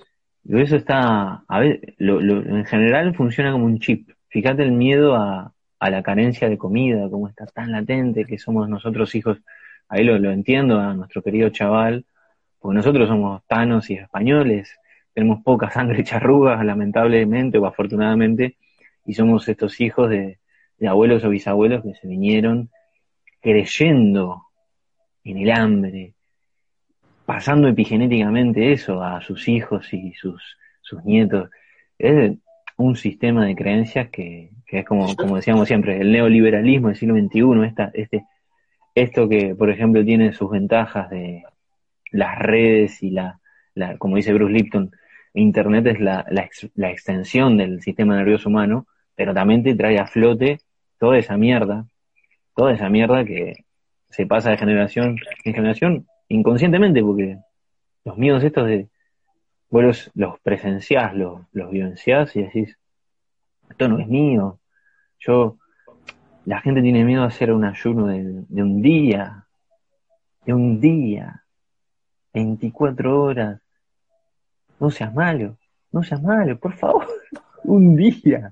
eso 0.50 0.76
está, 0.76 1.44
a 1.48 1.60
ver, 1.60 1.96
lo, 1.98 2.20
lo- 2.22 2.42
en 2.58 2.66
general 2.66 3.16
funciona 3.16 3.52
como 3.52 3.66
un 3.66 3.80
chip. 3.80 4.10
Fíjate 4.30 4.64
el 4.64 4.72
miedo 4.74 5.16
a, 5.16 5.54
a 5.80 5.90
la 5.90 6.04
carencia 6.04 6.50
de 6.50 6.58
comida, 6.58 7.10
como 7.10 7.28
está 7.30 7.46
tan 7.48 7.72
latente 7.72 8.26
que 8.26 8.38
somos 8.38 8.68
nosotros 8.70 9.14
hijos, 9.16 9.40
ahí 9.88 10.04
lo, 10.04 10.20
lo 10.20 10.32
entiendo 10.32 10.80
a 10.80 10.94
nuestro 10.94 11.22
querido 11.24 11.50
chaval, 11.50 12.06
porque 12.60 12.76
nosotros 12.78 13.08
somos 13.08 13.44
tanos 13.48 13.90
y 13.90 13.96
españoles, 13.96 14.76
tenemos 15.18 15.42
poca 15.42 15.72
sangre 15.72 16.04
charrugas, 16.04 16.64
lamentablemente 16.64 17.58
o 17.58 17.66
afortunadamente, 17.66 18.56
y 19.04 19.16
somos 19.16 19.50
estos 19.50 19.82
hijos 19.82 20.12
de, 20.12 20.38
de 20.78 20.88
abuelos 20.88 21.24
o 21.24 21.30
bisabuelos 21.30 21.82
que 21.82 21.96
se 21.96 22.08
vinieron 22.08 22.70
creyendo 23.42 24.44
en 25.24 25.40
el 25.40 25.50
hambre, 25.50 26.14
pasando 27.26 27.68
epigenéticamente 27.68 28.72
eso 28.72 29.02
a 29.02 29.20
sus 29.22 29.48
hijos 29.48 29.92
y 29.92 30.14
sus, 30.14 30.56
sus 30.82 31.04
nietos. 31.04 31.50
Es 31.98 32.38
un 32.78 32.96
sistema 32.96 33.48
de 33.48 33.56
creencias 33.56 34.10
que, 34.12 34.52
que 34.68 34.82
es 34.82 34.86
como, 34.86 35.16
como 35.16 35.38
decíamos 35.38 35.68
siempre, 35.68 36.00
el 36.00 36.12
neoliberalismo 36.12 36.90
del 36.90 36.96
siglo 36.96 37.16
XXI, 37.16 37.66
esta, 37.66 37.90
este, 37.96 38.24
esto 38.94 39.28
que, 39.28 39.56
por 39.56 39.72
ejemplo, 39.72 40.06
tiene 40.06 40.32
sus 40.34 40.52
ventajas 40.52 41.10
de 41.10 41.42
las 42.12 42.38
redes 42.38 43.02
y 43.02 43.10
la, 43.10 43.40
la 43.74 43.98
como 43.98 44.18
dice 44.18 44.32
Bruce 44.32 44.54
Lipton, 44.54 44.92
Internet 45.38 45.86
es 45.88 46.00
la, 46.00 46.26
la, 46.30 46.50
la 46.76 46.92
extensión 46.92 47.58
del 47.58 47.82
sistema 47.82 48.16
nervioso 48.16 48.50
humano, 48.50 48.88
pero 49.16 49.34
también 49.34 49.64
te 49.64 49.76
trae 49.76 50.00
a 50.00 50.08
flote 50.08 50.60
toda 51.00 51.18
esa 51.18 51.38
mierda, 51.38 51.86
toda 52.56 52.74
esa 52.74 52.90
mierda 52.90 53.24
que 53.24 53.66
se 54.10 54.26
pasa 54.26 54.52
de 54.52 54.58
generación 54.58 55.18
en 55.44 55.54
generación 55.54 56.08
inconscientemente, 56.28 57.02
porque 57.04 57.38
los 58.04 58.18
miedos 58.18 58.44
estos 58.44 58.68
de, 58.68 58.90
vos 59.70 59.84
los, 59.84 60.12
los 60.16 60.40
los, 61.14 61.42
los 61.52 62.36
y 62.36 62.42
decís, 62.42 62.78
esto 63.70 63.88
no 63.88 64.00
es 64.00 64.08
mío, 64.08 64.60
yo, 65.20 65.58
la 66.46 66.62
gente 66.62 66.82
tiene 66.82 67.04
miedo 67.04 67.24
a 67.24 67.28
hacer 67.28 67.52
un 67.52 67.66
ayuno 67.66 68.08
de, 68.08 68.44
de 68.48 68.64
un 68.64 68.82
día, 68.82 69.46
de 70.46 70.54
un 70.54 70.80
día, 70.80 71.44
24 72.34 73.22
horas, 73.22 73.62
no 74.80 74.90
seas 74.90 75.14
malo, 75.14 75.58
no 75.92 76.04
seas 76.04 76.22
malo, 76.22 76.58
por 76.60 76.74
favor, 76.74 77.08
un 77.64 77.96
día, 77.96 78.52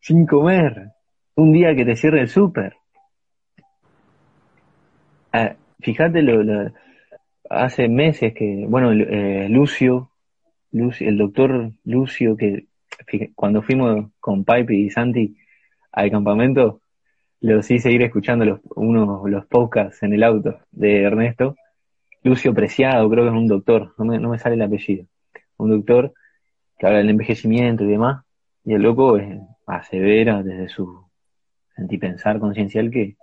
sin 0.00 0.26
comer, 0.26 0.92
un 1.34 1.52
día 1.52 1.74
que 1.74 1.84
te 1.84 1.96
cierre 1.96 2.20
el 2.20 2.28
súper. 2.28 2.76
Ah, 5.32 5.54
fíjate, 5.80 6.22
lo, 6.22 6.72
hace 7.50 7.88
meses 7.88 8.34
que, 8.34 8.66
bueno, 8.68 8.92
eh, 8.92 9.48
Lucio, 9.48 10.10
Lucio, 10.72 11.08
el 11.08 11.18
doctor 11.18 11.72
Lucio, 11.84 12.36
que 12.36 12.66
cuando 13.34 13.62
fuimos 13.62 14.10
con 14.20 14.44
Pipe 14.44 14.74
y 14.74 14.90
Santi 14.90 15.36
al 15.92 16.10
campamento, 16.10 16.80
los 17.40 17.70
hice 17.70 17.92
ir 17.92 18.02
escuchando 18.02 18.44
los, 18.44 18.60
unos, 18.74 19.28
los 19.28 19.46
podcasts 19.46 20.02
en 20.02 20.12
el 20.14 20.22
auto 20.22 20.58
de 20.70 21.02
Ernesto. 21.02 21.56
Lucio 22.22 22.52
Preciado, 22.54 23.08
creo 23.08 23.24
que 23.24 23.30
es 23.30 23.36
un 23.36 23.46
doctor, 23.46 23.94
no 23.98 24.04
me, 24.04 24.18
no 24.18 24.28
me 24.30 24.38
sale 24.38 24.56
el 24.56 24.62
apellido. 24.62 25.06
Un 25.56 25.70
doctor 25.70 26.12
que 26.78 26.86
habla 26.86 26.98
del 26.98 27.10
envejecimiento 27.10 27.84
y 27.84 27.88
demás, 27.88 28.24
y 28.64 28.74
el 28.74 28.82
loco 28.82 29.18
eh, 29.18 29.40
asevera 29.66 30.42
desde 30.42 30.68
su 30.68 31.06
sentipensar 31.74 32.38
conciencial 32.38 32.90
que, 32.90 33.16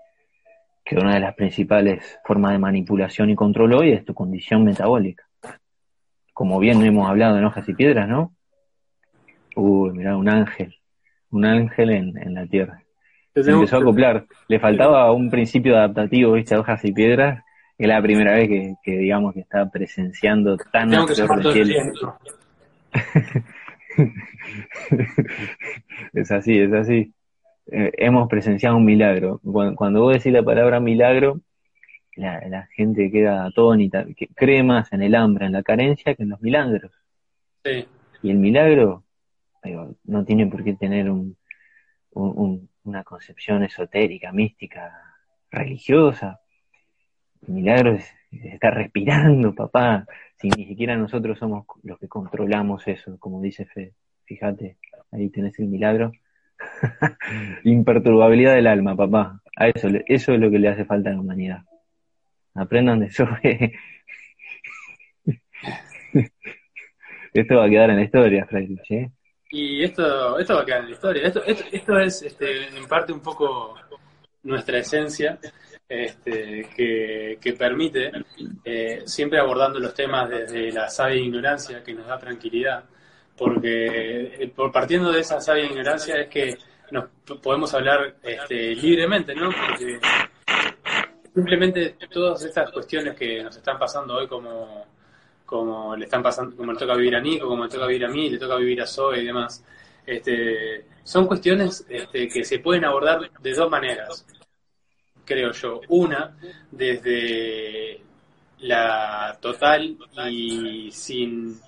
que 0.84 0.96
una 0.98 1.14
de 1.14 1.20
las 1.20 1.36
principales 1.36 2.20
formas 2.26 2.52
de 2.52 2.60
manipulación 2.60 3.30
y 3.30 3.36
control 3.36 3.74
hoy 3.74 3.92
es 3.92 4.06
tu 4.06 4.14
condición 4.14 4.64
metabólica. 4.64 5.24
Como 6.34 6.60
bien 6.60 6.84
hemos 6.84 7.08
hablado 7.08 7.38
en 7.38 7.46
Hojas 7.46 7.68
y 7.70 7.74
Piedras, 7.74 8.10
¿no? 8.10 8.34
Uy, 9.56 9.92
mirá, 9.92 10.18
un 10.18 10.28
ángel, 10.28 10.76
un 11.32 11.46
ángel 11.46 11.92
en, 11.92 12.18
en 12.18 12.34
la 12.34 12.46
tierra. 12.46 12.82
Se 13.34 13.52
empezó 13.52 13.78
a 13.78 13.80
acoplar. 13.80 14.26
Le 14.48 14.60
faltaba 14.60 15.12
un 15.14 15.30
principio 15.30 15.78
adaptativo, 15.78 16.34
viste, 16.34 16.56
a 16.56 16.60
hojas 16.60 16.84
y 16.84 16.92
piedras. 16.92 17.45
Es 17.78 17.88
la 17.88 18.02
primera 18.02 18.34
vez 18.34 18.48
que, 18.48 18.76
que 18.84 18.98
digamos 18.98 19.34
que 19.34 19.42
está 19.42 19.70
presenciando 19.70 20.58
tan 20.72 20.90
Tengo 20.90 21.06
que 21.06 21.14
es 26.14 26.32
así, 26.32 26.60
es 26.60 26.74
así. 26.74 27.14
Eh, 27.72 27.92
hemos 27.98 28.28
presenciado 28.30 28.78
un 28.78 28.86
milagro. 28.86 29.40
Cuando, 29.44 29.76
cuando 29.76 30.02
vos 30.02 30.14
decís 30.14 30.32
la 30.32 30.44
palabra 30.44 30.80
milagro, 30.80 31.42
la, 32.16 32.48
la 32.48 32.68
gente 32.76 33.12
queda 33.12 33.46
atónita, 33.46 34.06
que 34.16 34.28
cree 34.28 34.64
más 34.64 34.92
en 34.94 35.02
el 35.02 35.16
hambre, 35.16 35.48
en 35.48 35.52
la 35.54 35.64
carencia, 35.64 36.16
que 36.16 36.24
en 36.24 36.30
los 36.30 36.42
milagros. 36.42 36.92
Sí. 37.64 37.86
Y 38.22 38.32
el 38.32 38.38
milagro 38.38 39.04
digo, 39.64 39.96
no 40.04 40.24
tiene 40.24 40.46
por 40.46 40.64
qué 40.64 40.76
tener 40.76 41.10
un, 41.10 41.36
un- 42.12 42.34
un- 42.38 42.70
una 42.84 43.04
concepción 43.04 43.64
esotérica, 43.64 44.32
mística, 44.32 44.94
religiosa. 45.50 46.40
El 47.48 47.54
milagro 47.54 47.94
es, 47.94 48.06
es 48.32 48.54
estar 48.54 48.74
respirando, 48.74 49.54
papá. 49.54 50.06
Si 50.38 50.50
ni 50.50 50.66
siquiera 50.66 50.96
nosotros 50.96 51.38
somos 51.40 51.66
los 51.84 52.00
que 52.00 52.08
controlamos 52.08 52.88
eso, 52.88 53.18
como 53.20 53.42
dice 53.42 53.66
Fe. 53.66 53.94
Fíjate, 54.26 54.78
ahí 55.12 55.30
tenés 55.30 55.60
el 55.60 55.68
milagro. 55.68 56.12
Imperturbabilidad 57.64 58.56
del 58.56 58.68
alma, 58.68 58.96
papá. 58.96 59.42
A 59.56 59.68
eso, 59.70 59.88
eso 60.08 60.34
es 60.34 60.40
lo 60.40 60.50
que 60.52 60.60
le 60.60 60.70
hace 60.70 60.86
falta 60.86 61.10
a 61.10 61.14
la 61.14 61.20
humanidad. 61.20 61.64
Aprendan 62.54 63.00
de 63.00 63.08
eso. 63.08 63.28
Esto 67.34 67.58
va 67.58 67.66
a 67.66 67.70
quedar 67.70 67.90
en 67.90 67.98
la 67.98 68.04
historia, 68.04 68.46
Friedrich, 68.46 68.92
¿eh? 68.92 69.12
Y 69.50 69.84
esto, 69.84 70.40
esto 70.40 70.56
va 70.56 70.62
a 70.62 70.66
quedar 70.66 70.80
en 70.82 70.86
la 70.86 70.92
historia. 70.94 71.28
Esto, 71.28 71.44
esto, 71.44 71.64
esto 71.72 72.00
es 72.00 72.22
este, 72.22 72.68
en 72.68 72.88
parte 72.88 73.12
un 73.12 73.20
poco 73.20 73.76
nuestra 74.44 74.78
esencia, 74.80 75.38
este, 75.88 76.70
que, 76.76 77.54
permite, 77.54 78.12
eh, 78.64 79.04
siempre 79.06 79.40
abordando 79.40 79.80
los 79.80 79.94
temas 79.94 80.30
desde 80.30 80.72
la 80.72 80.90
sabia 80.90 81.22
ignorancia, 81.22 81.84
que 81.84 81.94
nos 81.94 82.08
da 82.08 82.18
tranquilidad, 82.18 82.84
porque 83.38 84.44
eh, 84.44 84.52
por 84.56 84.72
partiendo 84.72 85.12
de 85.12 85.22
esa 85.22 85.40
sabia 85.40 85.66
ignorancia 85.66 86.22
es 86.22 86.30
que 86.30 86.58
nos 86.92 87.06
podemos 87.42 87.74
hablar 87.74 88.16
este, 88.24 88.76
libremente, 88.76 89.36
¿no? 89.36 89.50
Porque 89.50 90.00
simplemente 91.34 91.96
todas 92.10 92.44
estas 92.46 92.72
cuestiones 92.72 93.16
que 93.16 93.44
nos 93.44 93.56
están 93.58 93.78
pasando 93.78 94.16
hoy 94.16 94.28
como 94.28 94.86
como 95.46 95.96
le 95.96 96.06
están 96.06 96.24
pasando, 96.24 96.56
como 96.56 96.74
le 96.74 96.80
toca 96.80 96.96
vivir 96.96 97.16
a 97.16 97.22
Nico, 97.22 97.48
como 97.48 97.66
le 97.66 97.70
toca 97.70 97.86
vivir 97.86 98.06
a 98.06 98.10
mí, 98.10 98.30
le 98.30 98.40
toca 98.40 98.56
vivir 98.56 98.82
a 98.82 98.88
Zoe 98.88 99.22
y 99.22 99.26
demás. 99.26 99.64
Este, 100.06 100.86
son 101.04 101.28
cuestiones 101.28 101.86
este, 101.88 102.28
que 102.28 102.44
se 102.44 102.60
pueden 102.60 102.86
abordar 102.86 103.30
de 103.40 103.54
dos 103.54 103.70
maneras, 103.70 104.26
creo 105.26 105.52
yo. 105.52 105.82
Una, 105.90 106.36
desde 106.72 108.02
la 108.60 109.38
total 109.42 109.98
y 110.30 110.90
sin 110.92 111.60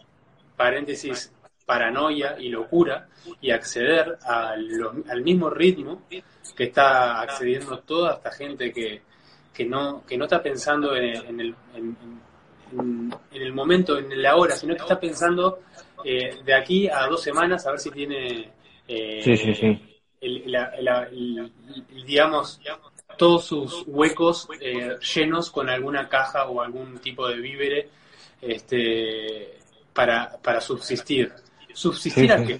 paréntesis 0.55 1.33
paranoia 1.65 2.37
y 2.39 2.49
locura 2.49 3.07
y 3.41 3.51
acceder 3.51 4.17
al 4.25 5.21
mismo 5.21 5.49
ritmo 5.49 6.03
que 6.09 6.63
está 6.63 7.21
accediendo 7.21 7.79
toda 7.79 8.13
esta 8.15 8.31
gente 8.31 8.71
que, 8.71 9.01
que 9.53 9.65
no 9.65 10.03
que 10.07 10.17
no 10.17 10.23
está 10.25 10.41
pensando 10.41 10.95
en, 10.95 11.03
en 11.15 11.39
el 11.41 11.55
en, 11.75 11.97
en- 12.71 13.11
en 13.31 13.41
el 13.41 13.53
momento 13.53 13.97
en 13.97 14.21
la 14.21 14.35
hora 14.35 14.55
sino 14.55 14.75
que 14.75 14.81
está 14.81 14.99
pensando 14.99 15.59
eh, 16.03 16.37
de 16.43 16.53
aquí 16.53 16.87
a 16.89 17.05
dos 17.07 17.21
semanas 17.21 17.65
a 17.67 17.71
ver 17.71 17.79
si 17.79 17.91
tiene 17.91 18.49
eh, 18.87 19.21
Sí, 19.23 19.35
sí, 19.37 19.53
sí. 19.53 19.79
el- 20.21 20.51
la- 20.51 21.03
el- 21.11 21.51
digamos 22.05 22.59
todos 23.17 23.45
sus 23.45 23.83
huecos 23.87 24.47
eh, 24.61 24.97
llenos 25.15 25.51
con 25.51 25.69
alguna 25.69 26.07
caja 26.07 26.45
o 26.45 26.61
algún 26.61 26.99
tipo 26.99 27.27
de 27.27 27.37
vívere 27.37 27.89
este 28.41 29.57
para, 29.93 30.37
para 30.41 30.61
subsistir. 30.61 31.33
Subsistir 31.73 32.31
a 32.31 32.43
qué 32.43 32.59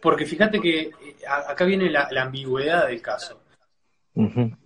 porque 0.00 0.26
fíjate 0.26 0.60
que 0.60 0.80
eh, 0.80 0.92
acá 1.26 1.64
viene 1.64 1.90
la, 1.90 2.08
la 2.10 2.22
ambigüedad 2.22 2.86
del 2.86 3.02
caso. 3.02 3.40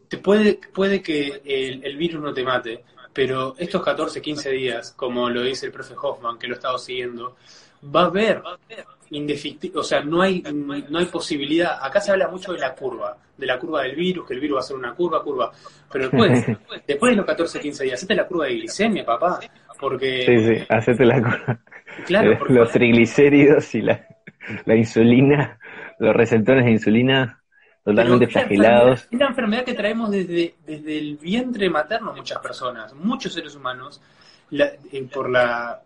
Te 0.09 0.19
puede, 0.19 0.61
puede 0.73 1.03
que 1.03 1.43
el, 1.45 1.85
el 1.85 1.97
virus 1.97 2.23
no 2.23 2.33
te 2.33 2.43
mate, 2.43 2.85
pero 3.13 3.55
estos 3.59 3.83
14, 3.83 4.23
15 4.23 4.51
días, 4.51 4.93
como 4.93 5.29
lo 5.29 5.43
dice 5.43 5.67
el 5.67 5.73
profe 5.73 5.95
Hoffman, 6.01 6.39
que 6.39 6.47
lo 6.47 6.55
he 6.55 6.57
estado 6.57 6.79
siguiendo, 6.79 7.37
va 7.85 8.03
a 8.03 8.07
haber 8.07 8.43
o 9.75 9.83
sea, 9.83 10.03
no 10.03 10.23
hay, 10.23 10.43
no 10.43 10.99
hay 10.99 11.07
posibilidad. 11.07 11.79
Acá 11.85 12.01
se 12.01 12.13
habla 12.13 12.29
mucho 12.29 12.53
de 12.53 12.59
la 12.59 12.75
curva, 12.75 13.17
de 13.37 13.47
la 13.47 13.59
curva 13.59 13.83
del 13.83 13.95
virus, 13.95 14.27
que 14.27 14.35
el 14.35 14.41
virus 14.41 14.57
va 14.57 14.61
a 14.61 14.65
ser 14.65 14.77
una 14.77 14.95
curva, 14.95 15.23
curva. 15.23 15.51
Pero 15.91 16.09
después, 16.09 16.47
después 16.87 17.11
de 17.13 17.17
los 17.17 17.27
14, 17.27 17.61
15 17.61 17.85
días, 17.85 17.99
hacete 17.99 18.15
la 18.15 18.27
curva 18.27 18.47
de 18.47 18.55
glicemia, 18.55 19.05
papá. 19.05 19.41
Porque, 19.79 20.25
Sí, 20.25 20.55
sí, 20.57 20.65
hacete 20.69 21.05
la 21.05 21.59
claro, 22.07 22.39
porque 22.39 22.55
Los 22.55 22.71
triglicéridos 22.71 23.75
y 23.75 23.83
la, 23.83 24.07
la 24.65 24.77
insulina, 24.77 25.59
los 25.99 26.15
receptores 26.15 26.65
de 26.65 26.71
insulina 26.71 27.43
totalmente 27.85 28.27
Pero 28.29 28.47
flagelados. 28.47 29.01
Es 29.05 29.13
una 29.13 29.27
enfermedad 29.29 29.65
que 29.65 29.75
traemos 29.75 30.11
desde, 30.11 30.55
desde 30.65 30.99
el 30.99 31.17
vientre 31.17 31.69
materno 31.69 32.13
muchas 32.15 32.39
personas, 32.39 32.95
muchos 32.95 33.33
seres 33.35 33.57
humanos, 33.57 34.01
la- 34.51 34.71
eh, 34.93 35.09
por, 35.13 35.29
la, 35.29 35.83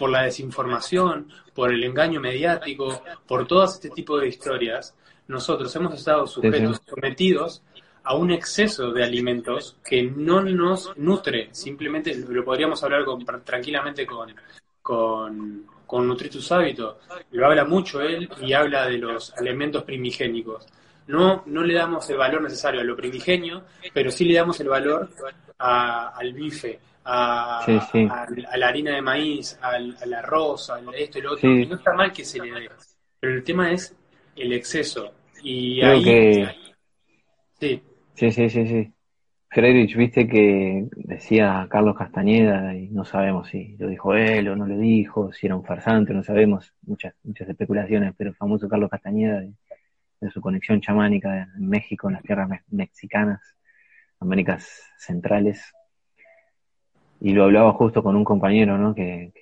por 0.00 0.10
la 0.10 0.22
desinformación, 0.22 1.28
por 1.54 1.70
el 1.70 1.84
engaño 1.84 2.20
mediático, 2.20 3.02
por 3.28 3.46
todo 3.46 3.64
este 3.64 3.90
tipo 3.90 4.18
de 4.18 4.28
historias, 4.28 4.94
nosotros 5.28 5.74
hemos 5.76 5.92
estado 5.94 6.26
sujetos, 6.26 6.80
sometidos 6.88 7.62
a 8.02 8.14
un 8.16 8.30
exceso 8.30 8.92
de 8.92 9.04
alimentos 9.04 9.76
que 9.84 10.02
no 10.02 10.40
nos 10.40 10.96
nutre, 10.96 11.50
simplemente 11.52 12.14
lo 12.14 12.42
podríamos 12.44 12.82
hablar 12.82 13.04
con- 13.04 13.26
tranquilamente 13.44 14.06
con, 14.06 14.34
con, 14.80 15.66
con 15.86 16.08
Nutritus 16.08 16.50
Hábito, 16.50 16.98
lo 17.32 17.46
habla 17.46 17.64
mucho 17.66 18.00
él 18.00 18.28
y 18.40 18.54
habla 18.54 18.86
de 18.86 18.96
los 18.96 19.34
alimentos 19.36 19.82
primigénicos. 19.84 20.66
No, 21.08 21.42
no 21.46 21.62
le 21.62 21.74
damos 21.74 22.08
el 22.08 22.16
valor 22.16 22.40
necesario 22.42 22.80
a 22.80 22.84
lo 22.84 22.96
primigenio, 22.96 23.64
pero 23.92 24.10
sí 24.10 24.24
le 24.24 24.34
damos 24.36 24.58
el 24.60 24.68
valor 24.68 25.10
a- 25.58 26.08
al 26.16 26.32
bife, 26.32 26.80
a, 27.04 27.62
Sí, 27.66 27.78
sí. 27.92 28.08
a- 28.10 28.26
a 28.52 28.56
la 28.56 28.68
harina 28.68 28.94
de 28.94 29.02
maíz, 29.02 29.58
al, 29.62 29.96
al 30.02 30.14
arroz, 30.14 30.70
al 30.70 30.92
esto 30.94 31.18
y 31.18 31.22
lo 31.22 31.32
otro. 31.32 31.40
Sí. 31.40 31.62
Y 31.62 31.66
no 31.66 31.76
está 31.76 31.92
mal 31.94 32.12
que 32.12 32.24
se 32.24 32.38
le 32.40 32.50
dé, 32.60 32.68
pero 33.18 33.34
el 33.34 33.44
tema 33.44 33.70
es 33.72 33.96
el 34.36 34.52
exceso. 34.52 35.12
Y 35.42 35.80
Creo 35.80 35.92
ahí, 35.92 36.04
que- 36.04 36.48
sí, 37.58 37.82
Sí, 38.14 38.30
sí, 38.32 38.50
sí, 38.50 38.66
sí. 38.66 38.92
Friedrich, 39.48 39.96
viste 39.96 40.28
que 40.28 40.86
decía 40.94 41.66
Carlos 41.70 41.96
Castañeda, 41.96 42.74
y 42.76 42.88
no 42.88 43.04
sabemos 43.04 43.48
si 43.48 43.76
lo 43.78 43.88
dijo 43.88 44.14
él 44.14 44.48
o 44.48 44.54
no 44.56 44.66
lo 44.66 44.76
dijo, 44.76 45.32
si 45.32 45.46
era 45.46 45.56
un 45.56 45.64
farsante, 45.64 46.12
no 46.12 46.22
sabemos, 46.22 46.72
muchas, 46.82 47.14
muchas 47.24 47.48
especulaciones, 47.48 48.14
pero 48.16 48.30
el 48.30 48.36
famoso 48.36 48.68
Carlos 48.68 48.90
Castañeda, 48.90 49.40
de, 49.40 49.52
de 50.20 50.30
su 50.30 50.40
conexión 50.40 50.80
chamánica 50.80 51.48
en 51.56 51.68
México, 51.68 52.08
en 52.08 52.14
las 52.14 52.22
tierras 52.22 52.48
me- 52.48 52.62
mexicanas, 52.70 53.40
Américas 54.20 54.68
Centrales, 54.98 55.72
y 57.20 57.32
lo 57.32 57.44
hablaba 57.44 57.72
justo 57.72 58.02
con 58.02 58.16
un 58.16 58.24
compañero, 58.24 58.78
¿no? 58.78 58.94
Que, 58.94 59.32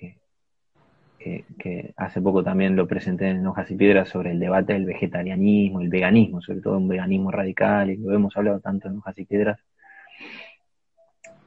que, 1.57 1.93
hace 1.97 2.21
poco 2.21 2.43
también 2.43 2.75
lo 2.75 2.87
presenté 2.87 3.29
en 3.29 3.45
Hojas 3.45 3.69
y 3.71 3.75
Piedras 3.75 4.09
sobre 4.09 4.31
el 4.31 4.39
debate 4.39 4.73
del 4.73 4.85
vegetarianismo, 4.85 5.81
el 5.81 5.89
veganismo, 5.89 6.41
sobre 6.41 6.61
todo 6.61 6.77
un 6.77 6.87
veganismo 6.87 7.31
radical, 7.31 7.89
y 7.89 7.97
lo 7.97 8.13
hemos 8.13 8.35
hablado 8.37 8.59
tanto 8.59 8.87
en 8.87 8.97
Hojas 8.97 9.17
y 9.17 9.25
Piedras. 9.25 9.59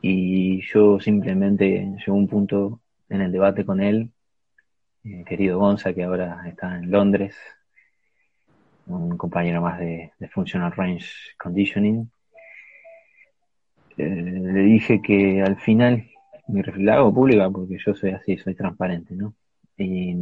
Y 0.02 0.60
yo 0.62 1.00
simplemente 1.00 1.94
llegó 1.98 2.14
un 2.14 2.28
punto 2.28 2.80
en 3.08 3.22
el 3.22 3.32
debate 3.32 3.64
con 3.64 3.80
él, 3.80 4.10
eh, 5.04 5.24
querido 5.26 5.58
Gonza, 5.58 5.94
que 5.94 6.04
ahora 6.04 6.42
está 6.46 6.76
en 6.76 6.90
Londres, 6.90 7.36
un 8.86 9.16
compañero 9.16 9.62
más 9.62 9.78
de, 9.78 10.12
de 10.18 10.28
Functional 10.28 10.72
Range 10.72 11.06
Conditioning. 11.38 12.10
Eh, 13.96 14.04
le 14.04 14.62
dije 14.62 15.00
que 15.02 15.42
al 15.42 15.56
final, 15.56 16.11
mi 16.52 16.62
la 16.84 16.96
hago 16.96 17.12
pública 17.14 17.50
porque 17.50 17.78
yo 17.84 17.94
soy 17.94 18.10
así, 18.10 18.36
soy 18.38 18.54
transparente, 18.54 19.14
¿no? 19.14 19.34
Y 19.76 20.14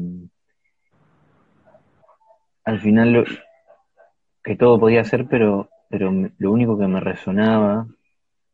al 2.64 2.80
final 2.80 3.12
lo, 3.12 3.24
que 4.42 4.56
todo 4.56 4.78
podía 4.78 5.04
ser, 5.04 5.26
pero, 5.26 5.68
pero 5.88 6.12
lo 6.38 6.52
único 6.52 6.78
que 6.78 6.86
me 6.86 7.00
resonaba 7.00 7.86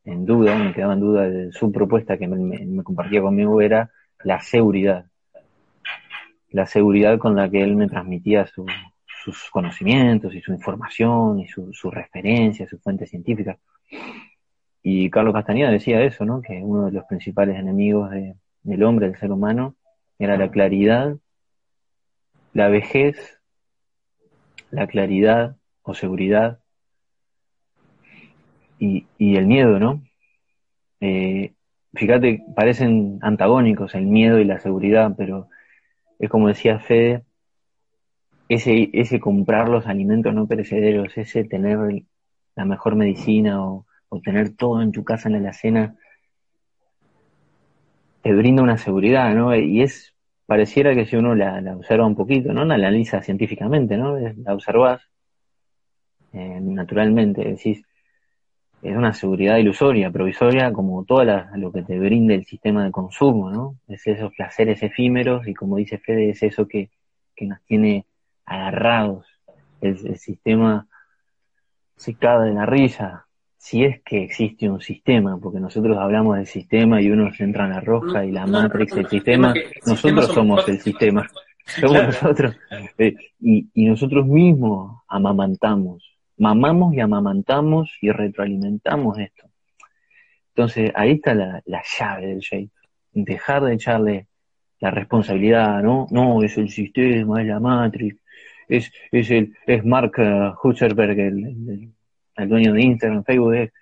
en 0.05 0.25
duda, 0.25 0.57
me 0.57 0.73
quedaba 0.73 0.95
en 0.95 1.01
duda 1.01 1.29
de 1.29 1.53
su 1.53 1.71
propuesta 1.73 2.17
que 2.19 2.29
me, 2.29 2.83
compartía 2.83 3.21
conmigo 3.21 3.61
era 3.61 3.91
la 4.25 4.41
seguridad. 4.41 5.07
La 6.51 6.67
seguridad 6.67 7.19
con 7.19 7.37
la 7.37 7.51
que 7.51 7.63
él 7.63 7.77
me 7.77 7.89
transmitía 7.89 8.47
su- 8.47 8.67
sus 9.25 9.51
conocimientos 9.51 10.35
y 10.35 10.41
su 10.41 10.53
información 10.53 11.41
y 11.41 11.49
su, 11.49 11.73
su 11.73 11.91
referencia, 11.91 12.69
su 12.69 12.79
fuente 12.79 13.07
científica. 13.07 13.59
Y 14.89 15.11
Carlos 15.11 15.35
Castañeda 15.35 15.73
decía 15.73 16.01
eso, 16.05 16.25
¿no? 16.25 16.41
Que 16.41 16.63
uno 16.63 16.87
de 16.87 16.93
los 16.93 17.05
principales 17.07 17.59
enemigos 17.59 18.09
de- 18.13 18.37
del 18.63 18.85
hombre, 18.85 19.09
del 19.09 19.19
ser 19.19 19.33
humano, 19.33 19.75
era 20.17 20.37
la 20.37 20.49
claridad, 20.49 21.17
la 22.53 22.69
vejez 22.69 23.41
la 24.71 24.87
claridad 24.87 25.57
o 25.83 25.93
seguridad 25.93 26.61
y, 28.79 29.07
y 29.19 29.35
el 29.35 29.49
miedo, 29.49 29.81
¿no? 29.81 30.03
Eh, 31.01 31.55
fíjate, 31.93 32.45
parecen 32.55 33.19
antagónicos 33.23 33.93
el 33.97 34.07
miedo 34.07 34.39
y 34.39 34.45
la 34.45 34.61
seguridad, 34.61 35.15
pero 35.19 35.49
es 36.21 36.31
como 36.31 36.47
decía 36.47 36.79
Fede, 36.79 37.25
ese, 38.49 38.91
ese 38.93 39.19
comprar 39.19 39.69
los 39.69 39.89
alimentos 39.89 40.33
no 40.33 40.47
perecederos, 40.47 41.19
ese 41.19 41.43
tener 41.43 42.05
la 42.55 42.65
mejor 42.65 42.95
medicina 42.95 43.65
o, 43.65 43.86
o 44.09 44.21
tener 44.21 44.57
todo 44.57 44.83
en 44.83 44.93
tu 44.93 45.05
casa 45.05 45.29
en 45.29 45.35
la 45.35 45.39
alacena, 45.39 45.97
te 48.23 48.33
brinda 48.33 48.63
una 48.63 48.79
seguridad, 48.79 49.35
¿no? 49.35 49.55
Y 49.55 49.83
es, 49.83 50.15
pareciera 50.47 50.95
que 50.95 51.07
si 51.07 51.17
uno 51.17 51.35
la, 51.35 51.61
la 51.61 51.77
observa 51.77 52.07
un 52.07 52.17
poquito, 52.17 52.53
¿no? 52.53 52.65
La 52.65 52.75
analiza 52.75 53.23
científicamente, 53.23 53.97
¿no? 53.97 54.19
La 54.19 54.55
observas 54.55 55.03
eh, 56.33 56.61
naturalmente, 56.61 57.43
decís, 57.45 57.83
es 58.83 58.97
una 58.97 59.15
seguridad 59.15 59.57
ilusoria, 59.57 60.11
provisoria, 60.11 60.73
como 60.73 61.05
todo 61.05 61.25
lo 61.25 61.73
que 61.73 61.83
te 61.83 61.99
brinda 61.99 62.35
el 62.35 62.45
sistema 62.45 62.85
de 62.85 62.91
consumo, 62.91 63.51
¿no? 63.51 63.77
Es 63.89 64.07
esos 64.07 64.35
placeres 64.35 64.83
efímeros 64.83 65.49
y 65.49 65.55
como 65.55 65.77
dice 65.77 65.99
Fede, 65.99 66.31
es 66.31 66.43
eso 66.43 66.69
que, 66.69 66.91
que 67.35 67.47
nos 67.47 67.63
tiene 67.65 68.07
agarrados. 68.45 69.27
El, 69.81 70.19
sistema 70.19 70.87
cae 72.21 72.41
de 72.49 72.53
la 72.53 72.67
risa, 72.67 73.26
si 73.59 73.85
es 73.85 74.01
que 74.03 74.23
existe 74.23 74.69
un 74.71 74.81
sistema, 74.81 75.39
porque 75.39 75.61
nosotros 75.61 75.97
hablamos 75.99 76.37
del 76.37 76.47
sistema 76.47 77.01
y 77.01 77.11
uno 77.11 77.33
se 77.33 77.45
entra 77.45 77.65
en 77.65 77.71
la 77.71 77.81
roja 77.81 78.25
y 78.25 78.31
la 78.33 78.47
No, 78.47 78.63
matrix, 78.63 78.95
no, 78.95 79.01
el 79.01 79.09
sistema, 79.09 79.53
el 79.55 79.63
sistema 79.63 79.87
nosotros 79.87 80.27
somos 80.33 80.69
el 80.69 80.81
sistema, 80.81 81.29
somos 81.65 81.91
Claro. 81.91 82.07
nosotros. 82.09 82.57
Eh, 82.99 83.15
y, 83.41 83.69
y 83.75 83.85
nosotros 83.87 84.27
mismos 84.27 85.03
amamantamos, 85.09 86.17
mamamos 86.37 86.95
y 86.95 87.01
amamantamos 87.01 87.91
y 88.01 88.11
retroalimentamos 88.11 89.19
esto. 89.19 89.49
Entonces 90.55 90.93
ahí 90.95 91.13
está 91.13 91.35
la, 91.35 91.63
la 91.67 91.83
llave 91.99 92.27
del 92.29 92.41
shape, 92.41 92.71
dejar 93.13 93.65
de 93.65 93.75
echarle 93.75 94.27
la 94.81 94.91
responsabilidad, 94.91 95.83
¿no? 95.83 96.07
No, 96.11 96.43
es 96.43 96.57
el 96.59 96.69
sistema, 96.71 97.41
es 97.41 97.49
la 97.49 97.61
matrix, 97.61 98.17
es, 98.69 98.93
es 99.11 99.31
el, 99.31 99.55
es 99.67 99.85
Mark 99.85 100.13
eh, 100.19 100.53
Zuckerberg, 100.63 101.19
el, 101.19 101.45
el- 101.47 101.93
el 102.37 102.49
dueño 102.49 102.73
de 102.73 102.83
Instagram, 102.83 103.25
Facebook, 103.25 103.55
es, 103.55 103.73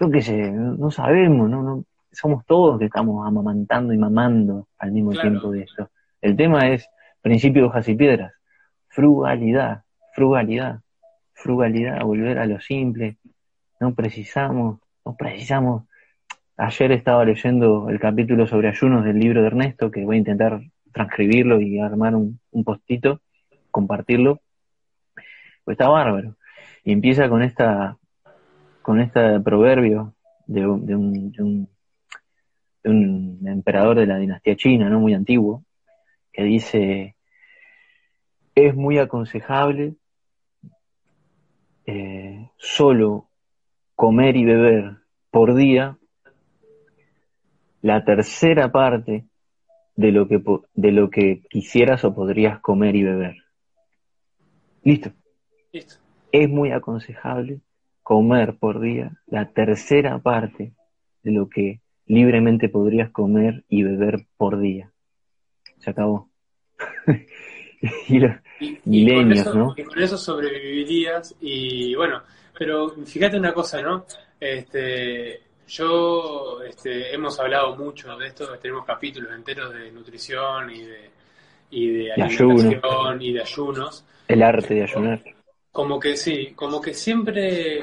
yo 0.00 0.10
qué 0.10 0.22
sé, 0.22 0.50
no, 0.50 0.90
sabemos, 0.90 1.48
no, 1.48 1.62
no, 1.62 1.84
somos 2.10 2.44
todos 2.46 2.78
que 2.78 2.86
estamos 2.86 3.26
amamantando 3.26 3.92
y 3.92 3.98
mamando 3.98 4.68
al 4.78 4.92
mismo 4.92 5.10
Claro. 5.12 5.30
tiempo 5.30 5.50
de 5.52 5.62
esto. 5.62 5.90
El 6.20 6.36
tema 6.36 6.68
es 6.68 6.88
principio 7.20 7.62
de 7.62 7.68
hojas 7.68 7.88
y 7.88 7.94
piedras, 7.94 8.32
frugalidad, 8.88 9.82
frugalidad, 10.14 10.80
frugalidad, 11.34 12.02
volver 12.04 12.38
a 12.38 12.46
lo 12.46 12.60
simple, 12.60 13.16
no 13.80 13.94
precisamos, 13.94 14.80
no 15.04 15.16
precisamos. 15.16 15.84
Ayer 16.56 16.92
estaba 16.92 17.24
leyendo 17.24 17.88
el 17.88 17.98
capítulo 17.98 18.46
sobre 18.46 18.68
ayunos 18.68 19.04
del 19.04 19.18
libro 19.18 19.40
de 19.40 19.46
Ernesto, 19.48 19.90
que 19.90 20.04
voy 20.04 20.16
a 20.16 20.18
intentar 20.18 20.60
transcribirlo 20.92 21.60
y 21.60 21.78
armar 21.80 22.14
un, 22.14 22.38
un 22.50 22.64
postito, 22.64 23.20
compartirlo. 23.70 24.40
Pues 25.64 25.76
está 25.76 25.88
bárbaro. 25.88 26.36
Y 26.84 26.92
empieza 26.92 27.28
con 27.28 27.42
esta, 27.42 27.96
con 28.82 29.00
este 29.00 29.40
proverbio 29.40 30.14
de 30.46 30.66
un, 30.66 30.86
de 30.86 30.94
un, 30.94 31.68
de 32.82 32.90
un, 32.90 33.46
emperador 33.46 33.98
de 33.98 34.06
la 34.06 34.18
dinastía 34.18 34.56
china, 34.56 34.88
¿no? 34.88 34.98
Muy 34.98 35.14
antiguo, 35.14 35.64
que 36.32 36.42
dice, 36.42 37.16
es 38.54 38.74
muy 38.74 38.98
aconsejable 38.98 39.94
eh, 41.86 42.50
solo 42.56 43.28
comer 43.94 44.36
y 44.36 44.44
beber 44.44 44.96
por 45.30 45.54
día 45.54 45.98
la 47.82 48.04
tercera 48.04 48.70
parte 48.72 49.26
de 49.96 50.12
lo 50.12 50.26
que 50.26 50.42
de 50.74 50.92
lo 50.92 51.10
que 51.10 51.42
quisieras 51.50 52.04
o 52.04 52.14
podrías 52.14 52.60
comer 52.60 52.96
y 52.96 53.02
beber. 53.02 53.36
Listo. 54.82 55.12
Listo. 55.72 56.01
Es 56.32 56.48
muy 56.48 56.70
aconsejable 56.72 57.60
comer 58.02 58.56
por 58.58 58.80
día 58.80 59.12
la 59.26 59.50
tercera 59.52 60.18
parte 60.18 60.72
de 61.22 61.30
lo 61.30 61.48
que 61.48 61.80
libremente 62.06 62.68
podrías 62.68 63.10
comer 63.10 63.64
y 63.68 63.82
beber 63.84 64.26
por 64.36 64.58
día. 64.60 64.90
Se 65.78 65.90
acabó. 65.90 66.28
y 68.08 68.18
los 68.18 68.32
Y, 68.60 68.78
milenios, 68.86 69.44
con 69.44 69.52
eso, 69.52 69.54
¿no? 69.54 69.74
y 69.76 69.82
con 69.84 70.02
eso 70.02 70.16
sobrevivirías 70.16 71.34
y 71.40 71.94
bueno, 71.94 72.22
pero 72.58 72.90
fíjate 73.04 73.36
una 73.38 73.52
cosa, 73.52 73.80
¿no? 73.82 74.04
Este, 74.40 75.40
yo, 75.68 76.62
este, 76.62 77.14
hemos 77.14 77.38
hablado 77.38 77.76
mucho 77.76 78.16
de 78.16 78.26
esto, 78.28 78.46
tenemos 78.58 78.84
capítulos 78.84 79.32
enteros 79.32 79.72
de 79.72 79.90
nutrición 79.92 80.70
y 80.70 80.82
de, 80.84 81.10
y 81.70 81.88
de 81.88 82.12
De 82.16 82.22
ayuno. 82.22 82.52
alimentación 82.54 83.22
y 83.22 83.32
de 83.32 83.40
ayunos. 83.40 84.04
El 84.28 84.42
arte 84.42 84.74
de 84.74 84.82
ayunar. 84.82 85.22
Como 85.72 85.98
que 85.98 86.16
sí, 86.16 86.52
como 86.54 86.80
que 86.80 86.92
siempre 86.92 87.78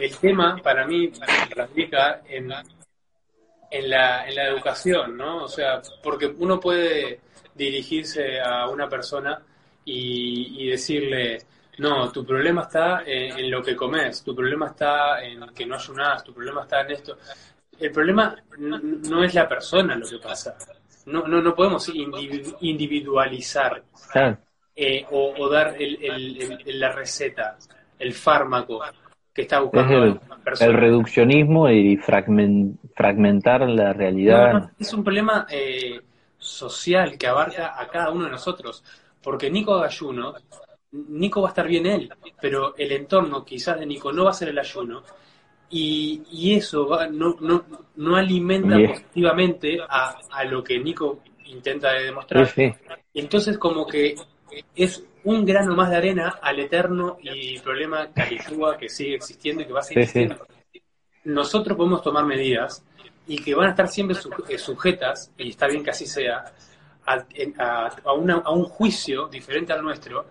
el, 0.00 0.16
tema 0.18 0.56
para 0.62 0.86
mí 0.86 1.12
radica 1.50 2.22
en, 2.26 2.50
en, 3.70 3.90
la, 3.90 4.26
en 4.26 4.34
la 4.34 4.48
educación, 4.48 5.16
¿no? 5.16 5.44
O 5.44 5.48
sea, 5.48 5.82
porque 6.02 6.26
uno 6.26 6.58
puede 6.58 7.20
dirigirse 7.54 8.40
a 8.40 8.68
una 8.68 8.88
persona 8.88 9.40
y, 9.84 10.64
y 10.64 10.70
decirle, 10.70 11.38
no, 11.78 12.10
tu 12.10 12.24
problema 12.24 12.62
está 12.62 13.02
en, 13.04 13.50
lo 13.50 13.62
que 13.62 13.76
comes, 13.76 14.22
tu 14.22 14.34
problema 14.34 14.68
está 14.68 15.22
en 15.22 15.46
que 15.54 15.66
no 15.66 15.74
ayunas, 15.74 16.24
tu 16.24 16.32
problema 16.32 16.62
está 16.62 16.80
en 16.80 16.92
esto. 16.92 17.18
El 17.78 17.90
problema 17.90 18.36
no, 18.58 18.78
no 18.78 19.24
es 19.24 19.34
la 19.34 19.48
persona 19.48 19.96
lo 19.96 20.08
que 20.08 20.18
pasa. 20.18 20.56
No, 21.06 21.26
no, 21.26 21.42
no 21.42 21.54
podemos 21.54 21.88
individu- 21.90 22.56
individualizar. 22.60 23.82
Eh, 24.76 25.04
o, 25.10 25.34
o 25.38 25.48
dar 25.48 25.74
el, 25.80 25.98
el- 26.02 26.80
la 26.80 26.92
receta, 26.92 27.56
el 27.98 28.12
fármaco 28.12 28.80
que 29.32 29.42
está 29.42 29.56
Es 29.56 29.62
buscando 29.62 30.04
el, 30.04 30.20
la 30.28 30.36
persona. 30.36 30.70
el 30.70 30.76
reduccionismo 30.76 31.68
y 31.70 31.96
fragmen- 31.96 32.76
fragmentar 32.94 33.68
la 33.68 33.92
realidad. 33.92 34.52
No, 34.52 34.58
no, 34.60 34.70
es 34.78 34.92
un 34.92 35.02
problema 35.04 35.46
eh, 35.50 36.00
social 36.38 37.16
que 37.18 37.26
abarca 37.26 37.80
a 37.80 37.88
cada 37.88 38.10
uno 38.10 38.24
de 38.26 38.30
nosotros. 38.30 38.84
Porque 39.22 39.50
Nico 39.50 39.74
haga 39.74 39.86
ayuno, 39.86 40.34
Nico 40.92 41.40
va 41.42 41.48
a 41.48 41.50
estar 41.50 41.66
bien 41.66 41.86
él, 41.86 42.10
pero 42.40 42.74
el 42.76 42.92
entorno 42.92 43.44
quizás 43.44 43.80
de 43.80 43.86
Nico 43.86 44.12
no 44.12 44.24
va 44.24 44.30
a 44.30 44.34
ser 44.34 44.50
el 44.50 44.58
ayuno. 44.58 45.02
Y, 45.70 46.22
y 46.30 46.54
eso 46.54 46.86
va- 46.86 47.08
no, 47.08 47.36
no, 47.40 47.64
no 47.96 48.16
alimenta 48.16 48.76
positivamente 48.86 49.78
a, 49.88 50.16
a 50.30 50.44
lo 50.44 50.62
que 50.62 50.78
Nico 50.78 51.20
intenta 51.46 51.92
demostrar. 51.94 52.46
Sí, 52.46 52.70
sí. 52.70 52.74
Entonces 53.14 53.58
como 53.58 53.86
que 53.86 54.14
es 54.76 55.04
un 55.24 55.44
grano 55.44 55.74
más 55.74 55.90
de 55.90 55.96
arena 55.96 56.38
al 56.42 56.58
eterno 56.60 57.16
y 57.22 57.58
problema 57.60 58.08
Califuga 58.12 58.76
que 58.76 58.88
sigue 58.88 59.14
existiendo 59.16 59.62
y 59.62 59.66
que 59.66 59.72
va 59.72 59.80
a 59.80 59.82
seguir 59.82 60.06
Sí, 60.06 60.12
sí. 60.12 60.18
existiendo. 60.20 60.46
Nosotros 61.24 61.76
podemos 61.76 62.02
tomar 62.02 62.24
medidas 62.26 62.84
y 63.26 63.38
que 63.38 63.54
van 63.54 63.68
a 63.68 63.70
estar 63.70 63.88
siempre 63.88 64.16
eh, 64.48 64.58
sujetas, 64.58 65.32
y 65.38 65.48
está 65.50 65.66
bien 65.66 65.82
que 65.82 65.90
así 65.90 66.06
sea, 66.06 66.44
a- 67.06 67.24
a 68.04 68.12
una- 68.12 68.36
a 68.44 68.50
un 68.50 68.64
juicio 68.64 69.28
diferente 69.28 69.72
al 69.72 69.82
nuestro 69.82 70.26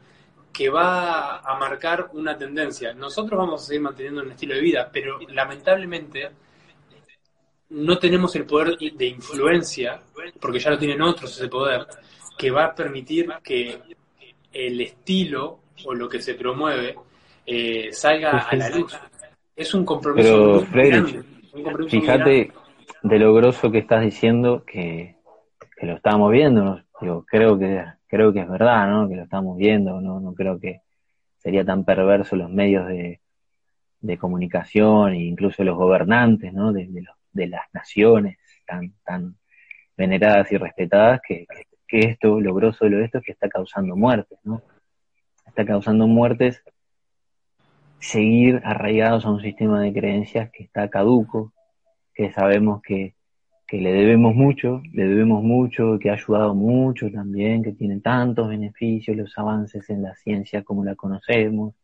que 0.51 0.69
va 0.69 1.39
a 1.39 1.57
marcar 1.57 2.09
una 2.13 2.37
tendencia. 2.37 2.93
Nosotros 2.93 3.37
vamos 3.39 3.63
a 3.63 3.65
seguir 3.65 3.81
manteniendo 3.81 4.21
un 4.21 4.31
estilo 4.31 4.53
de 4.53 4.61
vida, 4.61 4.89
pero 4.93 5.19
lamentablemente 5.29 6.29
no 7.69 7.97
tenemos 7.97 8.35
el 8.35 8.45
poder 8.45 8.77
de 8.77 9.05
influencia, 9.07 9.99
porque 10.39 10.59
ya 10.59 10.69
lo 10.69 10.77
tienen 10.77 11.01
otros 11.01 11.35
ese 11.35 11.47
poder, 11.47 11.87
que 12.37 12.51
va 12.51 12.65
a 12.65 12.75
permitir 12.75 13.31
que 13.43 13.79
el 14.53 14.79
estilo 14.81 15.59
o 15.85 15.93
lo 15.93 16.07
que 16.07 16.21
se 16.21 16.35
promueve 16.35 16.95
eh, 17.45 17.91
salga 17.91 18.37
a 18.39 18.55
la 18.55 18.69
luz. 18.69 18.97
Es 19.55 19.73
un 19.73 19.83
compromiso 19.85 20.27
Pero, 20.29 20.53
muy 20.55 20.65
Friedrich, 20.65 21.13
grande. 21.13 21.29
un 21.53 21.63
compromiso 21.63 21.97
muy 21.97 22.05
grande. 22.07 22.33
Fíjate 22.45 22.63
de 23.03 23.19
lo 23.19 23.33
grosso 23.33 23.71
que 23.71 23.79
estás 23.79 24.01
diciendo 24.03 24.63
que, 24.65 25.15
que 25.77 25.85
lo 25.85 25.95
estamos 25.95 26.31
viendo. 26.31 26.63
¿no? 26.63 26.83
Digo, 27.01 27.25
creo 27.27 27.57
que 27.59 27.83
creo 28.07 28.31
que 28.31 28.41
es 28.41 28.49
verdad, 28.49 28.87
¿no? 28.87 29.09
Que 29.09 29.15
lo 29.15 29.23
estamos 29.23 29.57
viendo. 29.57 29.99
No, 29.99 30.19
no 30.19 30.33
creo 30.33 30.59
que 30.59 30.81
sería 31.37 31.65
tan 31.65 31.83
perverso 31.83 32.35
los 32.35 32.49
medios 32.49 32.87
de, 32.87 33.19
de 33.99 34.17
comunicación 34.17 35.13
e 35.13 35.23
incluso 35.25 35.63
los 35.63 35.75
gobernantes, 35.75 36.53
¿no? 36.53 36.71
De, 36.71 36.87
de, 36.87 37.01
los- 37.01 37.17
de 37.31 37.47
las 37.47 37.63
naciones 37.73 38.37
tan 38.65 38.93
tan 39.03 39.35
veneradas 39.97 40.51
y 40.51 40.57
respetadas 40.57 41.19
que, 41.27 41.45
que, 41.47 41.63
que 41.93 42.09
esto, 42.09 42.41
lo 42.41 42.55
grosso 42.55 42.85
de 42.85 42.89
lo 42.89 42.97
de 42.97 43.05
esto 43.05 43.19
es 43.19 43.23
que 43.23 43.31
está 43.33 43.47
causando 43.47 43.95
muertes, 43.95 44.39
¿no? 44.43 44.63
Está 45.45 45.63
causando 45.63 46.07
muertes 46.07 46.63
seguir 47.99 48.61
arraigados 48.63 49.27
a 49.27 49.29
un 49.29 49.39
sistema 49.39 49.79
de 49.79 49.93
creencias 49.93 50.49
que 50.49 50.63
está 50.63 50.89
caduco, 50.89 51.53
que 52.15 52.31
sabemos 52.31 52.81
que, 52.81 53.13
que 53.67 53.77
le 53.77 53.93
debemos 53.93 54.33
mucho, 54.33 54.81
le 54.91 55.05
debemos 55.05 55.43
mucho, 55.43 55.99
que 55.99 56.09
ha 56.09 56.13
ayudado 56.13 56.55
mucho 56.55 57.11
también, 57.11 57.61
que 57.61 57.73
tiene 57.73 57.99
tantos 57.99 58.49
beneficios, 58.49 59.15
los 59.15 59.37
avances 59.37 59.87
en 59.91 60.01
la 60.01 60.15
ciencia 60.15 60.63
como 60.63 60.83
la 60.83 60.95
conocemos, 60.95 61.75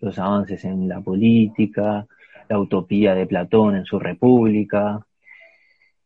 los 0.00 0.18
avances 0.18 0.64
en 0.64 0.88
la 0.88 1.02
política, 1.02 2.06
la 2.48 2.58
utopía 2.58 3.14
de 3.14 3.26
Platón 3.26 3.76
en 3.76 3.84
su 3.84 3.98
República, 3.98 5.06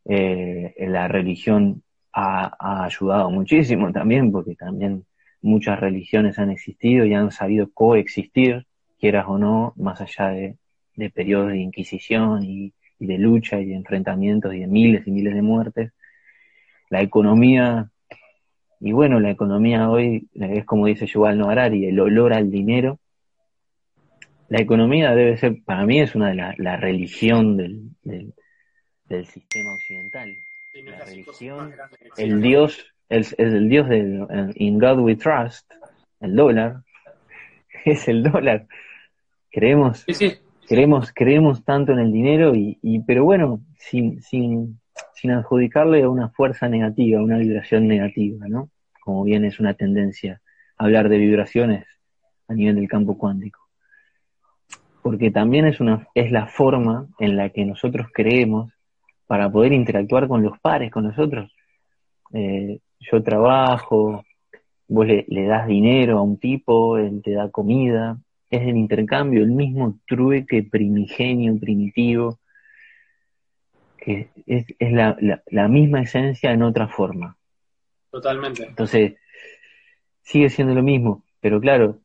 eh, 0.03 0.75
la 0.89 1.07
religión 1.07 1.84
ha, 2.15 2.85
ayudado 2.85 3.29
muchísimo 3.29 3.91
también, 3.91 4.31
porque 4.31 4.55
también 4.55 5.05
muchas 5.41 5.79
religiones 5.79 6.39
han 6.39 6.49
existido 6.49 7.05
y 7.05 7.13
han 7.13 7.31
sabido 7.31 7.69
coexistir, 7.73 8.65
quieras 8.99 9.25
o 9.27 9.37
no, 9.37 9.73
más 9.75 9.99
allá 10.01 10.29
de, 10.29 10.57
de 10.95 11.09
periodos 11.09 11.49
de 11.49 11.57
inquisición 11.57 12.43
y, 12.43 12.73
de 12.97 13.17
lucha 13.17 13.59
y 13.59 13.65
de 13.65 13.75
enfrentamientos 13.75 14.53
y 14.53 14.59
de 14.59 14.67
miles 14.67 15.05
y 15.05 15.11
miles 15.11 15.35
de 15.35 15.41
muertes. 15.41 15.91
La 16.89 17.01
economía, 17.01 17.91
y 18.79 18.93
bueno, 18.93 19.19
la 19.19 19.31
economía 19.31 19.89
hoy 19.89 20.29
es 20.33 20.65
como 20.65 20.85
dice 20.85 21.05
Yuval 21.05 21.37
Noah 21.37 21.51
Harari, 21.51 21.85
el 21.85 21.99
olor 21.99 22.33
al 22.33 22.49
dinero. 22.49 22.99
La 24.47 24.61
economía 24.61 25.13
debe 25.13 25.37
ser, 25.37 25.61
para 25.65 25.85
mí 25.85 25.99
es 25.99 26.15
una 26.15 26.29
de 26.29 26.35
las, 26.35 26.57
la 26.57 26.77
religión 26.77 27.57
del, 27.57 27.91
del 28.03 29.25
sistema 29.25 29.73
occidental. 29.73 30.37
La 30.83 31.05
religión, 31.05 31.73
el. 32.17 32.41
Dios, 32.41 32.85
es, 33.07 33.33
es 33.37 33.53
el 33.53 33.69
Dios 33.69 33.87
del 33.87 34.27
In 34.55 34.77
God 34.77 34.99
We 34.99 35.15
Trust, 35.15 35.71
el 36.19 36.35
dólar, 36.35 36.81
es 37.85 38.07
el 38.09 38.23
dólar. 38.23 38.67
Creemos, 39.51 40.03
Sí, 40.07 40.13
sí. 40.13 40.33
creemos, 40.67 41.13
creemos 41.13 41.63
tanto 41.63 41.93
en 41.93 41.99
el 41.99 42.11
dinero 42.11 42.53
y, 42.55 42.77
y 42.81 42.99
pero 42.99 43.23
bueno, 43.23 43.61
sin, 43.77 44.21
sin, 44.21 44.81
sin 45.13 45.31
adjudicarle 45.31 46.03
a 46.03 46.09
una 46.09 46.29
fuerza 46.29 46.67
negativa, 46.67 47.21
una 47.21 47.37
vibración 47.37 47.87
negativa, 47.87 48.45
¿no? 48.49 48.69
Como 49.01 49.23
bien 49.23 49.45
es 49.45 49.59
una 49.61 49.75
tendencia 49.75 50.41
hablar 50.77 51.07
de 51.07 51.17
vibraciones 51.19 51.85
a 52.49 52.53
nivel 52.53 52.75
del 52.75 52.89
campo 52.89 53.17
cuántico. 53.17 53.61
Porque 55.01 55.31
también 55.31 55.67
es 55.67 55.79
una, 55.79 56.07
es 56.15 56.31
la 56.31 56.47
forma 56.47 57.07
en 57.19 57.37
la 57.37 57.49
que 57.51 57.63
nosotros 57.63 58.07
creemos 58.13 58.73
para 59.27 59.49
poder 59.51 59.73
interactuar 59.73 60.27
con 60.27 60.43
los 60.43 60.59
pares, 60.59 60.91
con 60.91 61.03
nosotros. 61.05 61.51
Eh, 62.33 62.79
yo 62.99 63.23
trabajo, 63.23 64.23
vos 64.87 65.05
le, 65.07 65.25
le 65.27 65.45
das 65.45 65.67
dinero 65.67 66.17
a 66.19 66.21
un 66.21 66.37
tipo, 66.37 66.97
él 66.97 67.21
te 67.23 67.31
da 67.31 67.49
comida, 67.49 68.17
es 68.49 68.61
el 68.61 68.77
intercambio, 68.77 69.41
el 69.43 69.51
mismo 69.51 69.97
trueque 70.07 70.63
primigenio, 70.63 71.57
primitivo, 71.59 72.39
que 73.97 74.29
es, 74.45 74.65
es 74.77 74.91
la, 74.91 75.17
la, 75.19 75.41
la 75.47 75.67
misma 75.67 76.01
esencia 76.01 76.51
en 76.51 76.61
otra 76.61 76.87
forma. 76.87 77.37
Totalmente. 78.11 78.63
Entonces, 78.65 79.15
sigue 80.21 80.49
siendo 80.49 80.73
lo 80.75 80.83
mismo, 80.83 81.23
pero 81.39 81.59
claro, 81.59 81.99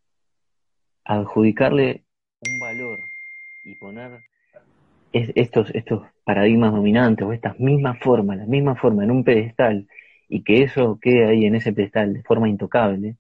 adjudicarle 1.05 2.05
un 2.49 2.59
valor 2.61 2.99
y 3.64 3.75
poner 3.75 4.21
es- 5.12 5.33
estos, 5.35 5.71
estos 5.75 6.03
paradigmas 6.31 6.70
dominantes 6.72 7.26
o 7.26 7.33
estas 7.33 7.59
mismas 7.59 7.99
formas, 7.99 8.39
la 8.39 8.47
misma 8.47 8.76
forma 8.76 9.03
en 9.03 9.11
un 9.11 9.24
pedestal 9.24 9.89
y 10.28 10.45
que 10.45 10.62
eso 10.62 10.97
quede 11.03 11.26
ahí 11.26 11.45
en 11.45 11.57
ese 11.57 11.72
pedestal 11.72 12.14
de 12.14 12.22
forma 12.22 12.49
intocable, 12.49 13.16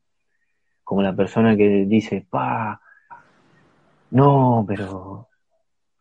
como 0.84 1.02
la 1.02 1.12
persona 1.16 1.56
que 1.56 1.86
dice, 1.86 2.24
pa, 2.30 2.80
no, 4.12 4.64
pero 4.68 5.26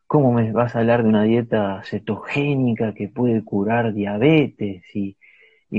¿cómo 0.06 0.32
me 0.34 0.52
vas 0.52 0.76
a 0.76 0.80
hablar 0.82 1.02
de 1.02 1.10
una 1.10 1.24
dieta 1.24 1.82
cetogénica 1.84 2.94
que 2.94 3.08
puede 3.08 3.44
curar 3.44 3.92
diabetes? 3.92 4.84
¿Y, 4.94 5.18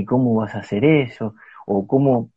cómo 0.05 0.35
vas 0.35 0.53
a 0.55 0.59
hacer 0.59 0.83
eso? 0.83 1.35
¿O 1.65 1.87
cómo, 1.87 2.29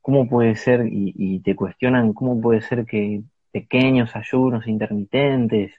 cómo 0.00 0.26
puede 0.26 0.56
ser, 0.56 0.86
y, 0.86 1.12
y 1.16 1.40
te 1.40 1.54
cuestionan, 1.54 2.14
cómo 2.14 2.40
puede 2.40 2.62
ser 2.62 2.86
que 2.86 3.22
pequeños 3.52 4.16
ayunos 4.16 4.66
intermitentes 4.66 5.72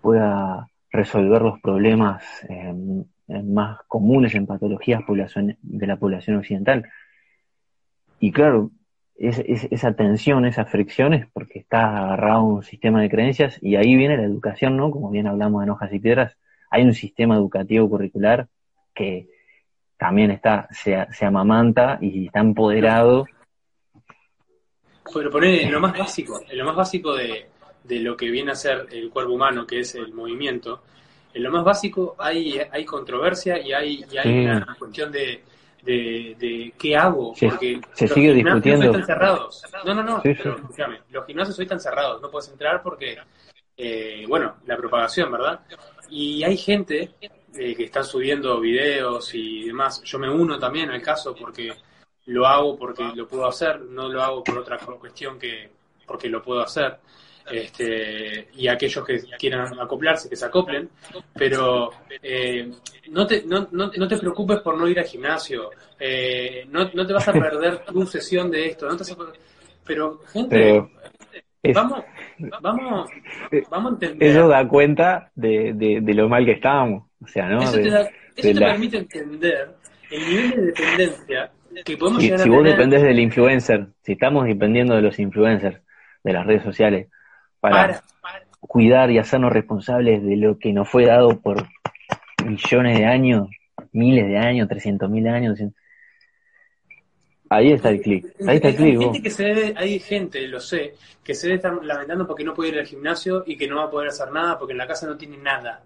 pueda 0.00 0.66
resolver 0.92 1.42
los 1.42 1.58
problemas 1.60 2.22
eh, 2.48 2.74
más 3.42 3.80
comunes 3.88 4.34
en 4.34 4.46
patologías 4.46 5.02
de 5.62 5.86
la 5.86 5.96
población 5.96 6.36
occidental? 6.36 6.88
Y 8.20 8.30
claro, 8.30 8.70
es, 9.16 9.38
es- 9.46 9.68
esa 9.70 9.94
tensión, 9.94 10.44
esa 10.44 10.64
fricción 10.64 11.14
es 11.14 11.26
porque 11.32 11.58
está 11.58 12.04
agarrado 12.04 12.40
a 12.40 12.42
un 12.42 12.62
sistema 12.62 13.00
de 13.00 13.10
creencias 13.10 13.58
y 13.62 13.76
ahí 13.76 13.96
viene 13.96 14.16
la 14.16 14.24
educación, 14.24 14.76
¿no? 14.76 14.90
Como 14.90 15.10
bien 15.10 15.26
hablamos 15.26 15.62
en 15.62 15.70
Hojas 15.70 15.92
y 15.92 15.98
Piedras, 15.98 16.36
hay 16.70 16.84
un 16.84 16.94
sistema 16.94 17.34
educativo 17.36 17.88
curricular 17.88 18.48
que 18.94 19.28
también 19.96 20.30
está, 20.30 20.68
se, 20.72 21.06
se 21.12 21.24
amamanta 21.24 21.98
y 22.00 22.26
está 22.26 22.40
empoderado. 22.40 23.26
Pero 25.14 25.30
poner 25.30 25.60
en 25.62 25.72
lo 25.72 25.80
más 25.80 25.96
básico, 25.98 26.40
lo 26.52 26.64
más 26.64 26.76
básico 26.76 27.14
de, 27.14 27.46
de 27.84 28.00
lo 28.00 28.16
que 28.16 28.30
viene 28.30 28.52
a 28.52 28.54
ser 28.54 28.86
el 28.90 29.10
cuerpo 29.10 29.32
humano, 29.32 29.66
que 29.66 29.80
es 29.80 29.94
el 29.94 30.12
movimiento, 30.12 30.82
en 31.34 31.42
lo 31.42 31.50
más 31.50 31.64
básico 31.64 32.14
hay, 32.18 32.60
hay 32.70 32.84
controversia 32.84 33.58
y 33.60 33.72
hay, 33.72 34.04
y 34.10 34.18
hay 34.18 34.24
Sí. 34.32 34.38
una 34.46 34.76
cuestión 34.78 35.10
de, 35.10 35.42
de, 35.82 36.36
de 36.38 36.72
qué 36.78 36.96
hago, 36.96 37.34
Se- 37.34 37.48
porque 37.48 37.80
se 37.94 38.06
los 38.06 38.14
sigue 38.14 38.34
gimnasios 38.34 38.62
discutiendo. 38.64 38.80
hoy 38.80 39.00
están 39.00 39.06
cerrados. 39.06 39.62
No, 39.84 39.94
no, 39.94 40.02
no, 40.02 40.20
Sí, 40.22 40.34
pero 40.36 40.54
sí. 40.56 40.60
escúchame, 40.62 41.00
los 41.10 41.26
gimnasios 41.26 41.58
hoy 41.58 41.64
están 41.64 41.80
cerrados, 41.80 42.20
no 42.22 42.30
puedes 42.30 42.48
entrar 42.50 42.82
porque, 42.82 43.16
eh, 43.76 44.24
bueno, 44.28 44.56
la 44.66 44.76
propagación, 44.76 45.32
¿verdad? 45.32 45.60
Y 46.10 46.44
hay 46.44 46.56
gente 46.56 47.10
eh, 47.54 47.74
que 47.74 47.84
están 47.84 48.04
subiendo 48.04 48.60
videos 48.60 49.34
y 49.34 49.64
demás. 49.64 50.02
Yo 50.04 50.18
me 50.18 50.28
uno 50.30 50.58
también 50.58 50.90
al 50.90 51.00
caso 51.02 51.34
porque 51.34 51.72
lo 52.26 52.46
hago 52.46 52.78
porque 52.78 53.04
lo 53.14 53.26
puedo 53.26 53.46
hacer, 53.46 53.80
no 53.80 54.08
lo 54.08 54.22
hago 54.22 54.44
por 54.44 54.58
otra 54.58 54.78
cuestión 54.78 55.38
que 55.38 55.70
porque 56.06 56.28
lo 56.28 56.42
puedo 56.42 56.60
hacer. 56.60 56.98
Este, 57.50 58.48
y 58.54 58.68
aquellos 58.68 59.04
que 59.04 59.20
quieran 59.38 59.78
acoplarse, 59.80 60.28
que 60.28 60.36
se 60.36 60.44
acoplen, 60.46 60.88
pero 61.34 61.90
eh, 62.22 62.70
no, 63.10 63.26
te, 63.26 63.42
no, 63.44 63.68
no, 63.72 63.90
no 63.96 64.08
te 64.08 64.16
preocupes 64.18 64.60
por 64.60 64.76
no 64.78 64.86
ir 64.88 64.98
al 64.98 65.04
gimnasio, 65.06 65.70
eh, 65.98 66.66
no, 66.70 66.90
no 66.94 67.06
te 67.06 67.12
vas 67.12 67.28
a 67.28 67.32
perder 67.32 67.78
tu 67.86 68.06
sesión 68.06 68.50
de 68.50 68.66
esto, 68.68 68.86
no 68.86 68.96
te 68.96 69.00
vas 69.02 69.12
a 69.12 69.16
perder- 69.16 69.40
pero 69.84 70.20
gente, 70.32 70.48
Pero 70.56 70.90
es- 71.62 71.74
vamos, 71.74 72.04
vamos, 72.60 73.10
vamos 73.70 73.90
a 73.92 73.94
entender. 73.94 74.28
eso 74.30 74.48
da 74.48 74.66
cuenta 74.68 75.30
de, 75.34 75.72
de, 75.74 76.00
de 76.00 76.14
lo 76.14 76.28
mal 76.28 76.44
que 76.44 76.52
estábamos. 76.52 77.04
O 77.22 77.26
sea, 77.26 77.48
¿no? 77.48 77.60
Eso 77.62 77.72
te, 77.80 77.90
da- 77.90 78.00
eso 78.02 78.48
de 78.48 78.54
te 78.54 78.60
la- 78.60 78.66
permite 78.68 78.98
entender 78.98 79.70
el 80.10 80.20
nivel 80.28 80.50
de 80.50 80.62
dependencia 80.62 81.50
que 81.84 81.96
podemos 81.96 82.20
si, 82.20 82.26
llegar 82.28 82.40
si 82.40 82.48
a 82.48 82.52
vos 82.52 82.62
tener 82.62 82.76
dependés 82.76 83.02
del 83.02 83.18
influencer, 83.18 83.86
si 84.02 84.12
estamos 84.12 84.44
dependiendo 84.46 84.94
de 84.94 85.02
los 85.02 85.18
influencers, 85.18 85.80
de 86.22 86.32
las 86.32 86.46
redes 86.46 86.62
sociales, 86.62 87.08
para, 87.62 88.02
para, 88.20 88.42
cuidar 88.60 89.10
y 89.12 89.18
hacernos 89.18 89.52
responsables 89.52 90.22
de 90.22 90.36
lo 90.36 90.58
que 90.58 90.72
nos 90.72 90.88
fue 90.88 91.06
dado 91.06 91.40
por 91.40 91.64
millones 92.44 92.98
de 92.98 93.06
años, 93.06 93.48
miles 93.92 94.26
de 94.26 94.36
años, 94.36 94.68
trescientos 94.68 95.08
mil 95.08 95.28
años. 95.28 95.60
Ahí 97.48 97.72
está 97.72 97.90
el 97.90 98.00
clic. 98.00 98.24
Ahí 98.46 98.56
está 98.56 98.68
el 98.68 98.74
hay, 98.74 98.76
clic. 98.76 98.98
gente 98.98 99.06
vos. 99.06 99.20
que 99.22 99.30
se 99.30 99.44
debe, 99.44 99.74
hay 99.76 99.98
gente, 100.00 100.48
lo 100.48 100.58
sé, 100.58 100.94
que 101.22 101.34
se 101.34 101.46
debe 101.46 101.56
estar 101.56 101.84
lamentando 101.84 102.26
porque 102.26 102.42
no 102.42 102.52
puede 102.52 102.70
ir 102.70 102.78
al 102.80 102.86
gimnasio 102.86 103.44
y 103.46 103.56
que 103.56 103.68
no 103.68 103.76
va 103.76 103.84
a 103.84 103.90
poder 103.90 104.08
hacer 104.08 104.32
nada 104.32 104.58
porque 104.58 104.72
en 104.72 104.78
la 104.78 104.86
casa 104.88 105.06
no 105.06 105.16
tiene 105.16 105.36
nada. 105.36 105.82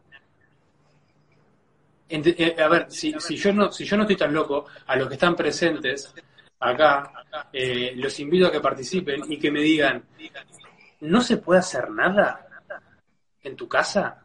Ent- 2.08 2.36
eh, 2.38 2.56
a 2.62 2.68
ver, 2.68 2.86
si, 2.88 3.12
si 3.18 3.36
yo 3.36 3.52
no, 3.52 3.70
si 3.70 3.84
yo 3.84 3.96
no 3.96 4.04
estoy 4.04 4.16
tan 4.16 4.32
loco, 4.32 4.64
a 4.86 4.96
los 4.96 5.08
que 5.08 5.14
están 5.14 5.36
presentes 5.36 6.14
acá, 6.60 7.12
eh, 7.52 7.92
los 7.96 8.18
invito 8.20 8.46
a 8.46 8.52
que 8.52 8.60
participen 8.60 9.20
y 9.28 9.38
que 9.38 9.50
me 9.50 9.60
digan, 9.60 10.02
¿no 11.00 11.20
se 11.20 11.36
puede 11.38 11.60
hacer 11.60 11.90
nada 11.90 12.46
en 13.42 13.56
tu 13.56 13.68
casa? 13.68 14.22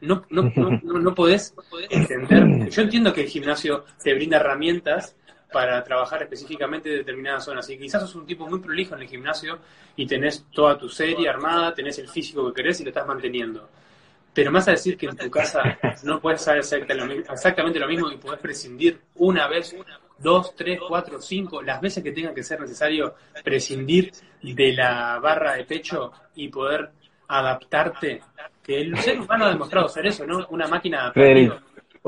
No, 0.00 0.24
no, 0.30 0.52
no, 0.54 0.70
no, 0.82 0.98
no 0.98 1.14
podés 1.14 1.54
entender. 1.90 2.68
Yo 2.70 2.82
entiendo 2.82 3.12
que 3.12 3.22
el 3.22 3.28
gimnasio 3.28 3.84
te 4.02 4.14
brinda 4.14 4.36
herramientas 4.36 5.16
para 5.52 5.82
trabajar 5.82 6.22
específicamente 6.22 6.90
en 6.90 6.98
determinadas 6.98 7.44
zonas. 7.44 7.68
Y 7.70 7.78
quizás 7.78 8.02
sos 8.02 8.14
un 8.14 8.26
tipo 8.26 8.46
muy 8.46 8.60
prolijo 8.60 8.94
en 8.94 9.02
el 9.02 9.08
gimnasio 9.08 9.58
y 9.96 10.06
tenés 10.06 10.44
toda 10.52 10.78
tu 10.78 10.88
serie 10.88 11.28
armada, 11.28 11.74
tenés 11.74 11.98
el 11.98 12.08
físico 12.08 12.46
que 12.48 12.62
querés 12.62 12.80
y 12.80 12.84
lo 12.84 12.90
estás 12.90 13.06
manteniendo. 13.06 13.68
Pero 14.34 14.52
más 14.52 14.68
a 14.68 14.72
decir 14.72 14.98
que 14.98 15.06
en 15.06 15.16
tu 15.16 15.30
casa 15.30 15.62
no 16.02 16.20
puedes 16.20 16.42
hacer 16.42 16.58
exactamente 16.58 17.78
lo 17.78 17.88
mismo 17.88 18.10
y 18.10 18.18
podés 18.18 18.38
prescindir 18.38 19.00
una 19.14 19.48
vez, 19.48 19.74
dos, 20.18 20.54
tres, 20.56 20.78
cuatro, 20.86 21.20
cinco, 21.20 21.62
las 21.62 21.80
veces 21.80 22.02
que 22.02 22.12
tenga 22.12 22.34
que 22.34 22.42
ser 22.42 22.60
necesario 22.60 23.14
prescindir 23.44 24.12
de 24.42 24.72
la 24.72 25.18
barra 25.18 25.54
de 25.54 25.64
pecho 25.64 26.12
y 26.34 26.48
poder 26.48 26.90
adaptarte. 27.28 28.20
Que 28.62 28.80
el 28.80 28.96
ser 28.98 29.20
humano 29.20 29.46
ha 29.46 29.50
demostrado 29.50 29.88
ser 29.88 30.06
eso, 30.06 30.26
¿no? 30.26 30.46
Una 30.50 30.66
máquina 30.66 31.12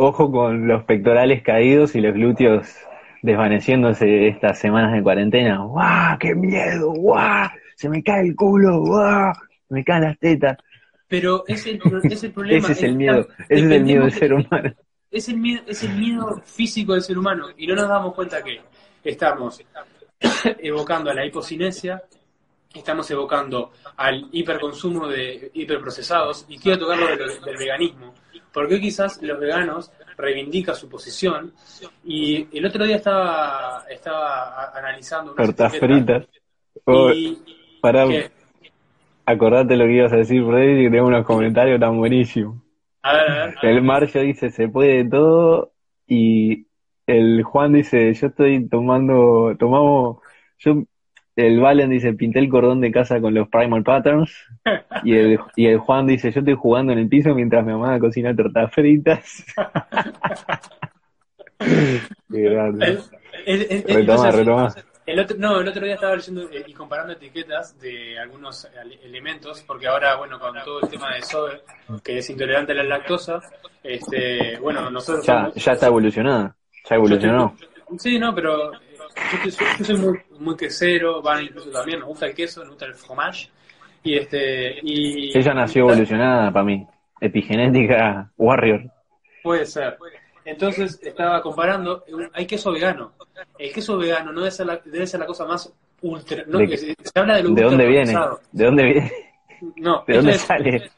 ojo 0.00 0.30
con 0.30 0.68
los 0.68 0.84
pectorales 0.84 1.42
caídos 1.42 1.96
y 1.96 2.00
los 2.00 2.14
glúteos 2.14 2.68
desvaneciéndose 3.22 4.28
estas 4.28 4.58
semanas 4.58 4.92
de 4.92 5.02
cuarentena. 5.02 5.58
¡Guau! 5.58 6.18
¡Qué 6.18 6.34
miedo! 6.34 6.92
¡Guau! 6.92 7.48
Se 7.74 7.88
me 7.88 8.02
cae 8.02 8.28
el 8.28 8.36
culo, 8.36 8.80
¡guau! 8.80 9.32
Me 9.70 9.84
caen 9.84 10.04
las 10.04 10.18
tetas. 10.18 10.56
Pero 11.08 11.44
es 11.48 11.66
el, 11.66 11.80
es 12.04 12.22
el 12.22 12.32
problema. 12.34 12.58
Ese 12.58 12.72
es 12.72 12.82
el 12.84 12.94
miedo, 12.94 13.26
ese 13.48 13.64
es 13.64 13.70
el 13.72 13.84
miedo 13.84 14.04
del 14.04 14.12
ser 14.12 14.32
humano. 14.34 14.72
Es 15.10 15.28
el 15.28 15.36
miedo, 15.38 15.62
es 15.66 15.82
el 15.84 15.94
miedo 15.94 16.40
físico 16.44 16.92
del 16.92 17.02
ser 17.02 17.18
humano 17.18 17.46
y 17.56 17.66
no 17.66 17.74
nos 17.74 17.88
damos 17.88 18.14
cuenta 18.14 18.42
que 18.42 18.60
estamos 19.04 19.62
evocando 20.60 21.10
a 21.10 21.14
la 21.14 21.24
hipocinesia, 21.24 22.02
estamos 22.74 23.10
evocando 23.10 23.72
al 23.96 24.28
hiperconsumo 24.32 25.06
de 25.08 25.50
hiperprocesados 25.54 26.44
y 26.48 26.58
quiero 26.58 26.78
tocar 26.80 26.98
lo 26.98 27.06
del, 27.08 27.40
del 27.40 27.56
veganismo, 27.56 28.14
porque 28.52 28.80
quizás 28.80 29.22
los 29.22 29.38
veganos 29.38 29.90
reivindican 30.16 30.74
su 30.74 30.88
posición 30.88 31.52
y 32.04 32.46
el 32.56 32.66
otro 32.66 32.84
día 32.84 32.96
estaba, 32.96 33.84
estaba 33.88 34.72
analizando 34.76 35.32
Tortas 35.34 35.76
fritas. 35.78 36.26
Oh, 36.84 37.10
y 37.12 37.38
que- 38.08 38.30
acordate 39.26 39.76
lo 39.76 39.84
que 39.84 39.92
ibas 39.92 40.12
a 40.12 40.16
decir, 40.16 40.44
Freddy, 40.44 40.84
que 40.84 40.90
tengo 40.90 41.06
unos 41.06 41.24
comentarios 41.24 41.78
tan 41.80 41.96
buenísimos. 41.96 42.56
A 43.08 43.12
ver, 43.14 43.30
a 43.30 43.46
ver, 43.46 43.54
El 43.62 43.82
Marcio 43.82 44.20
dice, 44.22 44.50
se 44.50 44.68
puede 44.68 45.04
todo, 45.04 45.72
y 46.06 46.66
el 47.06 47.42
Juan 47.42 47.72
dice, 47.72 48.12
yo 48.14 48.26
estoy 48.28 48.68
tomando, 48.68 49.54
tomamos, 49.58 50.18
yo, 50.58 50.82
el 51.36 51.60
Valen 51.60 51.90
dice, 51.90 52.12
pinté 52.14 52.40
el 52.40 52.48
cordón 52.48 52.80
de 52.80 52.90
casa 52.90 53.20
con 53.20 53.34
los 53.34 53.48
Primal 53.48 53.82
Patterns, 53.84 54.32
y 55.04 55.14
el, 55.14 55.38
y 55.56 55.66
el 55.66 55.78
Juan 55.78 56.06
dice, 56.06 56.30
yo 56.32 56.40
estoy 56.40 56.54
jugando 56.54 56.92
en 56.92 56.98
el 56.98 57.08
piso 57.08 57.34
mientras 57.34 57.64
mi 57.64 57.72
mamá 57.72 57.98
cocina 57.98 58.34
tortas 58.34 58.72
fritas. 58.72 59.44
Qué 61.58 62.00
grande. 62.30 62.86
El- 62.86 62.98
el- 63.46 63.62
el- 63.62 63.70
el- 63.70 63.82
Retoma, 63.94 64.30
entonces, 64.30 64.36
retoma. 64.36 64.74
El 65.10 65.20
otro, 65.20 65.36
no, 65.38 65.60
el 65.60 65.68
otro 65.68 65.84
día 65.84 65.94
estaba 65.94 66.14
leyendo 66.16 66.42
eh, 66.50 66.64
y 66.66 66.74
comparando 66.74 67.14
etiquetas 67.14 67.78
de 67.80 68.18
algunos 68.18 68.68
elementos, 69.02 69.62
porque 69.66 69.86
ahora, 69.86 70.16
bueno, 70.16 70.38
con 70.38 70.54
todo 70.62 70.82
el 70.82 70.88
tema 70.90 71.14
de 71.14 71.22
Zoe, 71.22 71.62
que 72.04 72.18
es 72.18 72.28
intolerante 72.28 72.72
a 72.72 72.76
la 72.76 72.82
lactosa, 72.84 73.40
este, 73.82 74.58
bueno, 74.58 74.90
nosotros 74.90 75.24
Ya, 75.24 75.44
somos- 75.46 75.54
ya 75.64 75.72
está 75.72 75.86
evolucionada, 75.86 76.54
ya 76.88 76.96
evolucionó. 76.96 77.56
Sí, 77.96 78.18
no, 78.18 78.34
pero 78.34 78.72
yo, 78.72 79.50
soy- 79.50 79.66
yo 79.78 79.84
soy 79.86 79.96
muy, 79.96 80.18
muy 80.40 80.56
quesero, 80.56 81.22
van 81.22 81.42
incluso 81.44 81.70
también, 81.70 82.00
nos 82.00 82.08
gusta 82.10 82.26
el 82.26 82.34
queso, 82.34 82.60
nos 82.60 82.70
gusta 82.70 82.84
el 82.84 82.94
fromage, 82.94 83.48
y 84.02 84.14
este, 84.18 84.78
y... 84.82 85.36
Ella 85.38 85.54
nació 85.54 85.88
evolucionada 85.88 86.52
para 86.52 86.64
mí, 86.66 86.86
epigenética 87.20 88.30
warrior. 88.36 88.82
Puede 89.42 89.64
ser. 89.64 89.96
Entonces 90.44 90.98
estaba 91.02 91.40
comparando, 91.42 92.04
eh, 92.06 92.28
hay 92.34 92.46
queso 92.46 92.72
vegano. 92.72 93.12
El 93.58 93.72
queso 93.72 93.96
vegano 93.98 94.32
no 94.32 94.40
debe 94.40 94.50
ser 94.50 94.66
la, 94.66 94.80
debe 94.84 95.06
ser 95.06 95.20
la 95.20 95.26
cosa 95.26 95.44
más 95.44 95.72
ultra... 96.02 96.44
No, 96.46 96.58
¿De- 96.58 96.76
se, 96.76 96.94
se 97.02 97.18
habla 97.18 97.36
de 97.36 97.42
lo 97.44 97.50
¿De 97.50 97.62
dónde 97.62 97.86
viene? 97.86 98.18
¿De 98.52 98.64
dónde 98.64 98.82
viene? 98.84 99.12
No, 99.76 100.04
¿De 100.06 100.14
dónde 100.16 100.32
es 100.32 100.40
sale? 100.42 100.90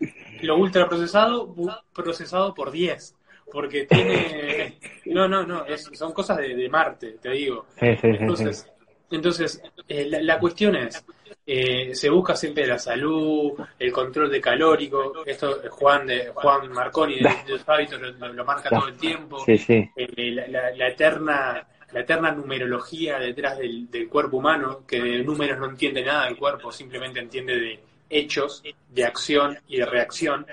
Lo 0.42 0.56
ultraprocesado 0.56 1.48
bu- 1.54 1.80
procesado 1.94 2.54
por 2.54 2.70
10. 2.70 3.14
Porque 3.52 3.84
tiene... 3.84 4.78
No, 5.06 5.26
no, 5.26 5.44
no, 5.44 5.64
es- 5.66 5.88
son 5.92 6.12
cosas 6.12 6.36
de, 6.38 6.54
de 6.54 6.68
Marte, 6.68 7.16
te 7.20 7.30
digo. 7.30 7.66
Sí, 7.78 7.86
sí, 7.96 7.96
sí, 8.00 8.08
sí. 8.12 8.16
Entonces, 8.20 8.72
entonces 9.10 9.62
eh, 9.88 10.06
la, 10.08 10.20
la 10.22 10.38
cuestión 10.38 10.76
es, 10.76 11.04
eh, 11.46 11.94
se 11.94 12.08
busca 12.10 12.36
siempre 12.36 12.64
la 12.66 12.78
salud, 12.78 13.52
el 13.78 13.90
control 13.90 14.30
de 14.30 14.40
calórico, 14.40 15.24
esto 15.26 15.64
eh, 15.64 15.68
Juan 15.68 16.06
de 16.06 16.28
Juan 16.32 16.70
Marconi 16.70 17.16
de, 17.16 17.22
de 17.24 17.52
los 17.54 17.68
hábitos 17.68 18.00
lo, 18.00 18.10
lo- 18.12 18.32
lo 18.34 18.44
marca 18.44 18.68
todo 18.70 18.86
el 18.86 18.96
tiempo, 18.96 19.44
Sí, 19.44 19.58
sí. 19.58 19.90
Eh, 19.96 20.30
la, 20.32 20.46
la- 20.46 20.70
la 20.76 20.88
eterna 20.88 21.66
la 21.92 22.00
eterna 22.00 22.30
numerología 22.32 23.18
detrás 23.18 23.58
del, 23.58 23.90
del 23.90 24.08
cuerpo 24.08 24.36
humano, 24.38 24.80
que 24.86 25.00
de 25.00 25.24
números 25.24 25.58
no 25.58 25.66
entiende 25.70 26.04
nada 26.04 26.26
del 26.26 26.36
cuerpo, 26.36 26.70
simplemente 26.70 27.20
entiende 27.20 27.58
de 27.58 27.80
hechos, 28.08 28.62
de 28.88 29.04
acción 29.04 29.58
y 29.68 29.78
de 29.78 29.86
reacción. 29.86 30.46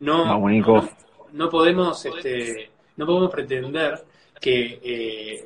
No, 0.00 0.48
Nico. 0.48 0.76
no, 0.82 0.88
no 1.32 1.50
podemos 1.50 2.04
este, 2.04 2.70
no 2.96 3.06
podemos 3.06 3.30
pretender 3.30 4.02
que 4.40 4.80
eh, 4.82 5.44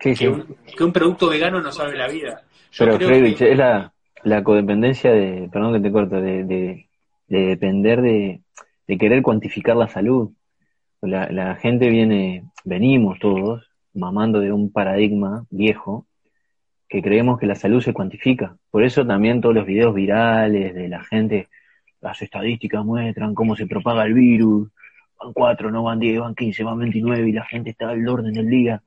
Sí, 0.00 0.14
sí. 0.16 0.24
que 0.24 0.28
un, 0.30 0.56
que 0.76 0.84
un 0.84 0.92
producto 0.92 1.28
vegano 1.28 1.60
nos 1.60 1.76
salve 1.76 1.96
la 1.96 2.08
vida. 2.08 2.42
Yo 2.72 2.84
Pero 2.84 2.98
creo 2.98 3.36
que- 3.36 3.52
es 3.52 3.56
la, 3.58 3.92
la 4.24 4.42
codependencia 4.42 5.12
de, 5.12 5.48
perdón 5.52 5.74
que 5.74 5.80
te 5.80 5.92
corto, 5.92 6.16
de, 6.20 6.44
de, 6.44 6.88
de 7.28 7.38
depender 7.46 8.02
de, 8.02 8.40
de 8.88 8.98
querer 8.98 9.22
cuantificar 9.22 9.76
la 9.76 9.88
salud. 9.88 10.30
La, 11.02 11.28
la 11.30 11.54
gente 11.56 11.88
viene, 11.88 12.44
venimos 12.64 13.18
todos 13.20 13.64
mamando 13.94 14.40
de 14.40 14.52
un 14.52 14.72
paradigma 14.72 15.46
viejo 15.50 16.06
que 16.88 17.02
creemos 17.02 17.38
que 17.38 17.46
la 17.46 17.54
salud 17.54 17.80
se 17.80 17.92
cuantifica. 17.92 18.56
Por 18.70 18.84
eso 18.84 19.06
también 19.06 19.40
todos 19.40 19.54
los 19.54 19.66
videos 19.66 19.94
virales 19.94 20.74
de 20.74 20.88
la 20.88 21.02
gente, 21.04 21.48
las 22.00 22.20
estadísticas 22.20 22.84
muestran 22.84 23.34
cómo 23.34 23.56
se 23.56 23.66
propaga 23.66 24.04
el 24.04 24.14
virus, 24.14 24.70
van 25.18 25.32
4, 25.32 25.70
no 25.70 25.84
van 25.84 25.98
10, 25.98 26.20
van 26.20 26.34
15, 26.34 26.64
van 26.64 26.78
29 26.78 27.28
y 27.28 27.32
la 27.32 27.44
gente 27.46 27.70
está 27.70 27.88
al 27.88 28.06
orden 28.06 28.32
del 28.32 28.48
día 28.48 28.82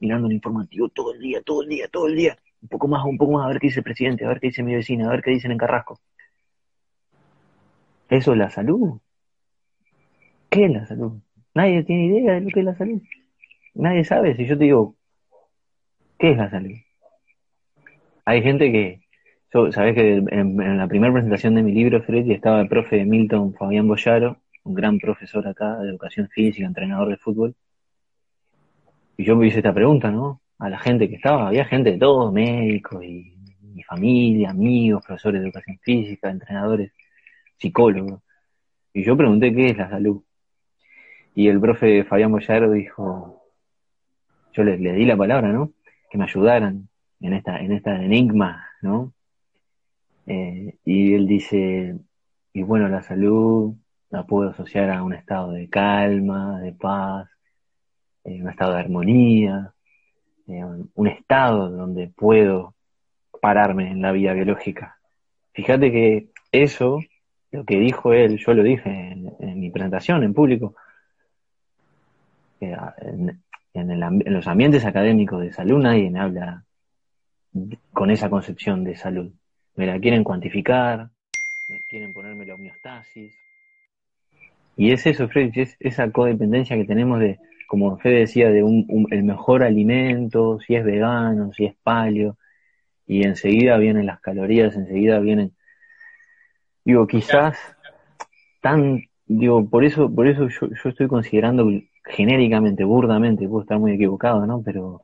mirando 0.00 0.28
el 0.28 0.34
informativo 0.34 0.88
todo 0.88 1.14
el 1.14 1.20
día, 1.20 1.42
todo 1.42 1.62
el 1.62 1.68
día, 1.68 1.88
todo 1.88 2.06
el 2.06 2.16
día. 2.16 2.36
Un 2.60 2.68
poco 2.68 2.88
más, 2.88 3.04
un 3.04 3.18
poco 3.18 3.32
más, 3.32 3.46
a 3.46 3.48
ver 3.48 3.60
qué 3.60 3.68
dice 3.68 3.80
el 3.80 3.84
presidente, 3.84 4.24
a 4.24 4.28
ver 4.28 4.40
qué 4.40 4.48
dice 4.48 4.62
mi 4.62 4.74
vecina, 4.74 5.06
a 5.06 5.10
ver 5.10 5.22
qué 5.22 5.30
dicen 5.30 5.52
en 5.52 5.58
Carrasco. 5.58 6.00
¿Eso 8.08 8.32
es 8.32 8.38
la 8.38 8.50
salud? 8.50 9.00
¿Qué 10.48 10.64
es 10.64 10.70
la 10.70 10.86
salud? 10.86 11.12
Nadie 11.54 11.82
tiene 11.84 12.06
idea 12.06 12.34
de 12.34 12.40
lo 12.40 12.50
que 12.50 12.60
es 12.60 12.66
la 12.66 12.76
salud. 12.76 13.02
Nadie 13.78 14.04
sabe. 14.04 14.34
Si 14.36 14.44
yo 14.44 14.58
te 14.58 14.64
digo, 14.64 14.96
¿qué 16.18 16.32
es 16.32 16.36
la 16.36 16.50
salud? 16.50 16.74
Hay 18.24 18.42
gente 18.42 18.72
que, 18.72 19.00
yo, 19.54 19.70
que 19.70 20.16
en, 20.16 20.78
la 20.78 20.88
primera 20.88 21.12
presentación 21.12 21.54
de 21.54 21.62
mi 21.62 21.72
libro, 21.72 22.02
Freddy, 22.02 22.32
estaba 22.32 22.60
el 22.60 22.68
profe 22.68 23.04
Milton 23.04 23.54
Fabián 23.54 23.86
Boyaro, 23.86 24.38
un 24.64 24.74
gran 24.74 24.98
profesor 24.98 25.46
acá 25.46 25.78
de 25.78 25.90
educación 25.90 26.28
física, 26.28 26.66
entrenador 26.66 27.08
de 27.08 27.18
fútbol. 27.18 27.54
Y 29.16 29.24
yo 29.24 29.36
me 29.36 29.46
hice 29.46 29.58
esta 29.58 29.72
pregunta, 29.72 30.10
¿no? 30.10 30.40
A 30.58 30.68
la 30.68 30.78
gente 30.78 31.08
que 31.08 31.14
estaba, 31.14 31.46
había 31.46 31.64
gente 31.64 31.92
de 31.92 31.98
todos, 31.98 32.32
médicos 32.32 33.04
y, 33.04 33.32
y 33.76 33.82
familia, 33.84 34.50
amigos, 34.50 35.04
profesores 35.06 35.40
de 35.40 35.46
educación 35.46 35.78
física, 35.82 36.30
entrenadores, 36.30 36.92
psicólogos. 37.56 38.22
Y 38.92 39.04
yo 39.04 39.16
pregunté 39.16 39.54
qué 39.54 39.66
es 39.66 39.76
la 39.76 39.88
salud. 39.88 40.20
Y 41.36 41.46
el 41.46 41.60
profe 41.60 42.02
Fabián 42.02 42.32
Boyaro 42.32 42.72
dijo, 42.72 43.37
yo 44.52 44.64
le, 44.64 44.78
le 44.78 44.92
di 44.92 45.04
la 45.04 45.16
palabra, 45.16 45.52
¿no? 45.52 45.72
Que 46.10 46.18
me 46.18 46.24
ayudaran 46.24 46.88
en 47.20 47.32
esta, 47.32 47.58
en 47.60 47.72
esta 47.72 48.02
enigma, 48.02 48.68
¿no? 48.82 49.12
Eh, 50.26 50.76
y 50.84 51.14
él 51.14 51.26
dice, 51.26 51.96
y 52.52 52.62
bueno, 52.62 52.88
la 52.88 53.02
salud 53.02 53.74
la 54.10 54.24
puedo 54.24 54.50
asociar 54.50 54.90
a 54.90 55.02
un 55.02 55.14
estado 55.14 55.52
de 55.52 55.68
calma, 55.68 56.60
de 56.60 56.72
paz, 56.72 57.28
eh, 58.24 58.42
un 58.42 58.50
estado 58.50 58.74
de 58.74 58.80
armonía, 58.80 59.72
eh, 60.46 60.64
un 60.94 61.06
estado 61.08 61.70
donde 61.70 62.08
puedo 62.08 62.74
pararme 63.40 63.90
en 63.90 64.02
la 64.02 64.12
vida 64.12 64.32
biológica. 64.34 64.98
Fíjate 65.52 65.90
que 65.90 66.28
eso, 66.52 67.00
lo 67.50 67.64
que 67.64 67.78
dijo 67.78 68.12
él, 68.12 68.38
yo 68.38 68.52
lo 68.52 68.62
dije 68.62 68.90
en, 68.90 69.60
mi 69.60 69.70
presentación 69.70 70.22
en 70.22 70.34
público, 70.34 70.74
en, 73.78 73.90
el, 73.90 74.00
los 74.26 74.46
ambientes 74.46 74.84
académicos 74.84 75.40
de 75.40 75.52
salud 75.52 75.82
nadie 75.82 76.12
habla 76.18 76.64
con 77.92 78.10
esa 78.10 78.28
concepción 78.30 78.84
de 78.84 78.96
salud. 78.96 79.32
Me 79.76 79.86
la 79.86 79.98
quieren 79.98 80.24
cuantificar, 80.24 81.10
quieren 81.88 82.12
ponerme 82.12 82.46
la 82.46 82.54
homeostasis. 82.54 83.34
Y 84.76 84.92
es 84.92 85.06
eso, 85.06 85.28
Fred, 85.28 85.50
es 85.54 85.76
esa 85.80 86.10
codependencia 86.10 86.76
que 86.76 86.84
tenemos 86.84 87.18
de, 87.18 87.38
como 87.66 87.98
Fede 87.98 88.20
decía, 88.20 88.48
de 88.50 88.62
un, 88.62 89.06
el 89.10 89.24
mejor 89.24 89.62
alimento, 89.62 90.58
si 90.60 90.74
es 90.74 90.84
vegano, 90.84 91.52
si 91.52 91.66
es 91.66 91.74
paleo, 91.82 92.36
y 93.06 93.26
enseguida 93.26 93.76
vienen 93.78 94.06
las 94.06 94.20
calorías, 94.20 94.76
enseguida 94.76 95.18
vienen. 95.18 95.52
Digo, 96.84 97.06
quizás 97.06 97.58
tan, 98.60 99.02
digo, 99.26 99.68
por 99.68 99.84
eso, 99.84 100.12
por 100.14 100.28
eso 100.28 100.48
yo 100.48 100.88
estoy 100.88 101.08
considerando 101.08 101.68
genéricamente, 102.08 102.84
burdamente, 102.84 103.48
puedo 103.48 103.62
estar 103.62 103.78
muy 103.78 103.92
equivocado, 103.92 104.46
¿no? 104.46 104.62
Pero 104.62 105.02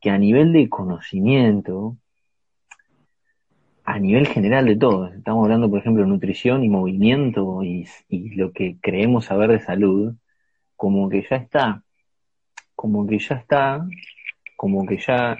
que 0.00 0.10
a 0.10 0.18
nivel 0.18 0.52
de 0.52 0.68
conocimiento, 0.68 1.96
a 3.84 3.98
nivel 3.98 4.26
general 4.26 4.66
de 4.66 4.76
todo, 4.76 5.08
estamos 5.08 5.44
hablando, 5.44 5.70
por 5.70 5.78
ejemplo, 5.78 6.02
de 6.02 6.08
nutrición 6.08 6.64
y 6.64 6.68
movimiento 6.68 7.62
y, 7.62 7.86
y 8.08 8.30
lo 8.34 8.52
que 8.52 8.76
creemos 8.80 9.26
saber 9.26 9.50
de 9.50 9.60
salud, 9.60 10.14
como 10.76 11.08
que 11.08 11.26
ya 11.28 11.36
está, 11.36 11.82
como 12.74 13.06
que 13.06 13.18
ya 13.18 13.36
está, 13.36 13.86
como 14.56 14.84
que 14.86 14.98
ya 14.98 15.38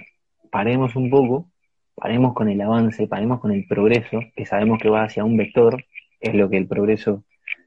paremos 0.51 0.95
un 0.95 1.09
poco, 1.09 1.49
paremos 1.95 2.33
con 2.33 2.49
el 2.49 2.61
avance, 2.61 3.07
paremos 3.07 3.39
con 3.39 3.51
el 3.51 3.67
progreso, 3.67 4.19
que 4.35 4.45
sabemos 4.45 4.79
que 4.79 4.89
va 4.89 5.03
hacia 5.03 5.25
un 5.25 5.37
vector, 5.37 5.83
es 6.19 6.33
lo 6.33 6.49
que 6.49 6.57
el 6.57 6.67
progreso, 6.67 7.24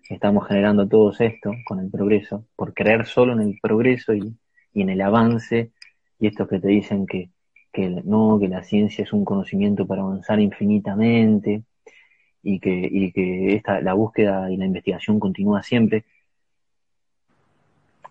estamos 0.08 0.46
generando 0.46 0.88
todos 0.88 1.20
esto 1.20 1.52
con 1.64 1.80
el 1.80 1.90
progreso, 1.90 2.44
por 2.56 2.74
creer 2.74 3.06
solo 3.06 3.34
en 3.34 3.40
el 3.40 3.58
progreso 3.60 4.14
y, 4.14 4.34
en 4.74 4.90
el 4.90 5.00
avance, 5.00 5.72
y 6.18 6.26
estos 6.26 6.48
que 6.48 6.60
te 6.60 6.68
dicen 6.68 7.06
que, 7.06 7.30
que 7.72 7.88
no, 8.04 8.38
que 8.40 8.48
la 8.48 8.62
ciencia 8.62 9.04
es 9.04 9.12
un 9.12 9.24
conocimiento 9.24 9.86
para 9.86 10.02
avanzar 10.02 10.40
infinitamente, 10.40 11.62
y 12.42 12.60
que, 12.60 12.88
y 12.90 13.12
que 13.12 13.56
esta, 13.56 13.80
la 13.80 13.94
búsqueda 13.94 14.50
y 14.50 14.56
la 14.56 14.66
investigación 14.66 15.18
continúa 15.18 15.62
siempre. 15.62 16.04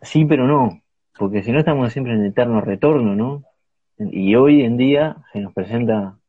Sí, 0.02 0.26
pero 0.26 0.46
no, 0.46 0.82
porque 1.18 1.42
si 1.42 1.52
no 1.52 1.60
estamos 1.60 1.92
siempre 1.92 2.14
en 2.14 2.26
eterno 2.26 2.62
retorno, 2.62 3.16
¿no? 3.16 3.44
Y 3.98 4.36
hoy 4.36 4.62
en 4.62 4.78
día 4.78 5.18
se 5.34 5.40
nos 5.40 5.54
presenta 5.54 6.20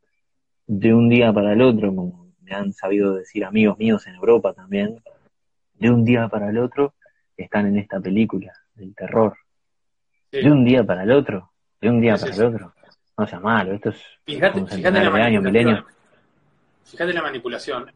de 0.66 0.94
un 0.94 1.08
día 1.08 1.32
para 1.32 1.52
el 1.52 1.60
otro, 1.60 1.94
como 1.94 2.28
me 2.42 2.52
han 2.52 2.72
sabido 2.72 3.14
decir 3.14 3.44
amigos 3.44 3.78
míos 3.78 4.06
en 4.06 4.14
Europa 4.14 4.54
también, 4.54 5.02
de 5.78 5.90
un 5.90 6.04
día 6.04 6.28
para 6.28 6.50
el 6.50 6.58
otro 6.58 6.94
están 7.36 7.66
en 7.66 7.78
esta 7.78 8.00
película 8.00 8.52
del 8.74 8.94
terror. 8.94 9.36
Sí. 10.30 10.40
De 10.42 10.50
un 10.50 10.64
día 10.64 10.84
para 10.84 11.02
el 11.04 11.10
otro, 11.12 11.52
de 11.80 11.88
un 11.88 12.00
día 12.00 12.16
para 12.16 12.34
el 12.34 12.42
otro. 12.44 12.74
No 13.16 13.26
sea 13.26 13.40
malo, 13.40 13.72
esto 13.74 13.90
es 13.90 14.00
Fíjate, 14.24 14.64
fíjate 14.66 15.00
la 15.02 15.10
manipulación. 15.10 15.44
milenios. 15.44 15.84
Fíjate 16.84 17.12
la 17.12 17.22
manipulación 17.22 17.92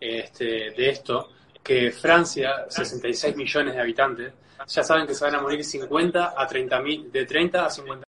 este, 0.00 0.44
de 0.72 0.88
esto, 0.90 1.30
que 1.62 1.90
Francia, 1.92 2.64
66 2.68 3.36
millones 3.36 3.74
de 3.74 3.80
habitantes, 3.80 4.32
ya 4.66 4.82
saben 4.82 5.06
que 5.06 5.14
se 5.14 5.24
van 5.24 5.34
a 5.36 5.40
morir 5.40 5.64
50 5.64 6.34
a 6.36 6.46
30 6.46 6.80
mil, 6.80 7.10
de 7.12 7.24
30 7.24 7.64
a 7.66 7.70
50 7.70 8.04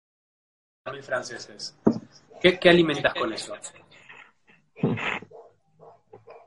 mil 0.93 1.03
franceses. 1.03 1.77
¿Qué, 2.41 2.59
qué 2.59 2.69
alimentas 2.69 3.15
con 3.15 3.33
eso? 3.33 3.55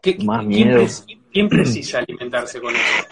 ¿Qué- 0.02 0.18
Más 0.24 0.46
quién, 0.46 0.68
miedo. 0.70 0.86
Quién 1.40 1.48
precisa 1.48 2.00
alimentarse 2.00 2.60
con 2.60 2.76
eso? 2.76 3.08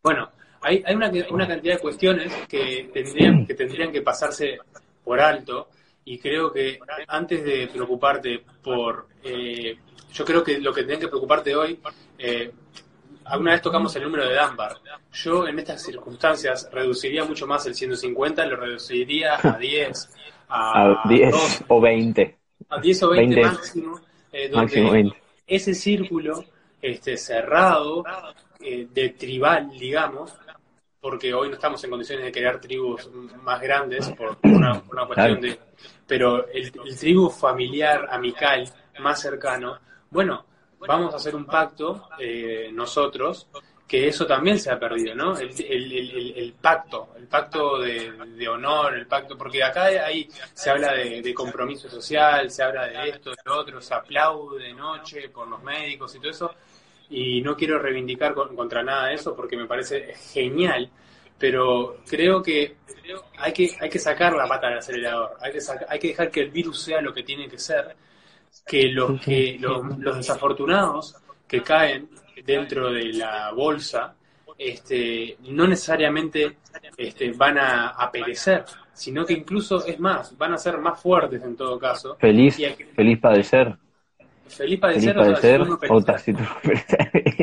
Bueno, 0.00 0.30
hay, 0.60 0.80
hay 0.86 0.94
una, 0.94 1.10
una 1.30 1.48
cantidad 1.48 1.74
de 1.74 1.80
cuestiones 1.80 2.32
que 2.48 2.88
tendrían, 2.92 3.44
que 3.44 3.54
tendrían 3.54 3.90
que 3.90 4.00
pasarse 4.00 4.58
por 5.02 5.20
alto 5.20 5.70
y 6.04 6.18
creo 6.18 6.52
que 6.52 6.78
antes 7.08 7.44
de 7.44 7.68
preocuparte 7.72 8.42
por... 8.62 9.08
eh, 9.24 9.76
yo 10.12 10.24
creo 10.24 10.44
que 10.44 10.60
lo 10.60 10.72
que 10.72 10.82
tendrían 10.82 11.00
que 11.00 11.08
preocuparte 11.08 11.56
hoy... 11.56 11.80
eh, 12.16 12.52
alguna 13.24 13.52
vez 13.52 13.62
tocamos 13.62 13.96
el 13.96 14.04
número 14.04 14.28
de 14.28 14.36
Dunbar. 14.36 14.76
Yo 15.12 15.48
en 15.48 15.58
estas 15.58 15.82
circunstancias 15.82 16.68
reduciría 16.70 17.24
mucho 17.24 17.46
más 17.48 17.66
el 17.66 17.74
150, 17.74 18.46
lo 18.46 18.56
reduciría 18.56 19.34
a 19.42 19.58
10, 19.58 20.10
a, 20.48 21.02
A 21.02 21.08
10 21.08 21.30
12, 21.32 21.64
o 21.66 21.80
20, 21.80 22.38
a 22.68 22.80
10 22.80 23.02
o 23.02 23.10
20, 23.10 23.34
20. 23.34 23.50
máximo, 23.50 24.00
eh, 24.32 24.48
donde 24.48 24.56
máximo 24.62 24.92
20. 24.92 25.16
ese 25.48 25.74
círculo 25.74 26.44
este, 26.92 27.16
cerrado, 27.16 28.04
eh, 28.60 28.86
de 28.90 29.10
tribal, 29.10 29.70
digamos, 29.70 30.32
porque 31.00 31.34
hoy 31.34 31.48
no 31.48 31.54
estamos 31.54 31.82
en 31.84 31.90
condiciones 31.90 32.24
de 32.26 32.32
crear 32.32 32.60
tribus 32.60 33.10
más 33.42 33.60
grandes 33.60 34.08
por 34.10 34.38
una, 34.42 34.82
una 34.90 35.06
cuestión 35.06 35.40
de... 35.40 35.58
Pero 36.06 36.46
el, 36.48 36.72
el 36.84 36.98
tribu 36.98 37.28
familiar, 37.30 38.06
amical, 38.10 38.68
más 39.00 39.20
cercano, 39.20 39.78
bueno, 40.10 40.44
vamos 40.80 41.12
a 41.12 41.16
hacer 41.16 41.34
un 41.34 41.46
pacto 41.46 42.08
eh, 42.18 42.70
nosotros, 42.72 43.48
que 43.86 44.08
eso 44.08 44.26
también 44.26 44.58
se 44.58 44.70
ha 44.70 44.78
perdido, 44.78 45.14
¿no? 45.14 45.36
El, 45.36 45.50
el- 45.50 45.92
el- 45.92 46.10
el- 46.10 46.38
el 46.38 46.52
pacto, 46.54 47.10
el 47.18 47.26
pacto 47.26 47.78
de, 47.78 48.12
de 48.12 48.48
honor, 48.48 48.94
el 48.94 49.06
pacto, 49.06 49.36
porque 49.36 49.62
acá 49.62 49.84
ahí 49.84 50.26
se 50.54 50.70
habla 50.70 50.92
de, 50.94 51.20
de 51.20 51.34
compromiso 51.34 51.88
social, 51.90 52.50
se 52.50 52.62
habla 52.62 52.86
de 52.86 53.08
esto, 53.10 53.30
de 53.30 53.36
lo 53.44 53.58
otro, 53.58 53.80
se 53.82 53.92
aplaude 53.94 54.64
de 54.64 54.72
noche 54.74 55.28
por 55.28 55.46
los 55.48 55.62
médicos 55.62 56.14
y 56.14 56.18
todo 56.18 56.30
eso, 56.30 56.54
y 57.10 57.40
no 57.42 57.56
quiero 57.56 57.78
reivindicar 57.78 58.34
con- 58.34 58.54
contra 58.56 58.82
nada 58.82 59.08
de 59.08 59.14
eso 59.14 59.34
porque 59.36 59.56
me 59.56 59.66
parece 59.66 60.14
genial, 60.32 60.90
pero 61.38 61.98
creo 62.08 62.42
que 62.42 62.76
hay 63.38 63.52
que, 63.52 63.70
hay 63.80 63.90
que 63.90 63.98
sacar 63.98 64.32
la 64.34 64.46
pata 64.46 64.68
del 64.68 64.78
acelerador, 64.78 65.32
hay 65.40 65.52
que, 65.52 65.60
saca- 65.60 65.86
hay 65.88 65.98
que 65.98 66.08
dejar 66.08 66.30
que 66.30 66.40
el 66.40 66.50
virus 66.50 66.80
sea 66.82 67.00
lo 67.00 67.12
que 67.12 67.22
tiene 67.22 67.48
que 67.48 67.58
ser, 67.58 67.94
que 68.66 68.88
los, 68.88 69.20
que 69.20 69.56
los, 69.60 69.98
los 69.98 70.16
desafortunados 70.16 71.16
que 71.46 71.62
caen 71.62 72.08
dentro 72.44 72.90
de 72.92 73.12
la 73.12 73.52
bolsa 73.52 74.14
este, 74.56 75.36
no 75.50 75.66
necesariamente 75.66 76.58
este, 76.96 77.32
van 77.32 77.58
a, 77.58 77.88
a 77.88 78.10
perecer, 78.10 78.64
sino 78.92 79.26
que 79.26 79.32
incluso 79.34 79.84
es 79.84 79.98
más, 79.98 80.36
van 80.38 80.54
a 80.54 80.58
ser 80.58 80.78
más 80.78 81.00
fuertes 81.02 81.42
en 81.42 81.56
todo 81.56 81.78
caso. 81.78 82.16
Feliz, 82.20 82.58
Y 82.58 82.64
hay 82.64 82.74
que- 82.76 82.86
feliz 82.86 83.18
padecer, 83.20 83.76
Feliz 84.48 84.80
feliz 84.80 84.80
padecer, 84.80 85.14
sea, 85.14 85.22
padecer, 85.22 85.60
o 85.90 86.02
taciturno. 86.02 86.48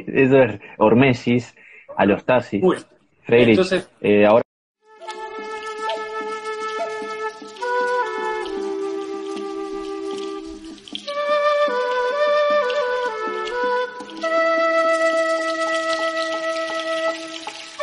Eso 0.07 0.43
es 0.43 0.61
Hormesis, 0.77 1.55
Alostasis, 1.97 2.63
Freire. 3.23 3.51
entonces 3.51 3.89
Eh, 4.01 4.25
ahora 4.25 4.43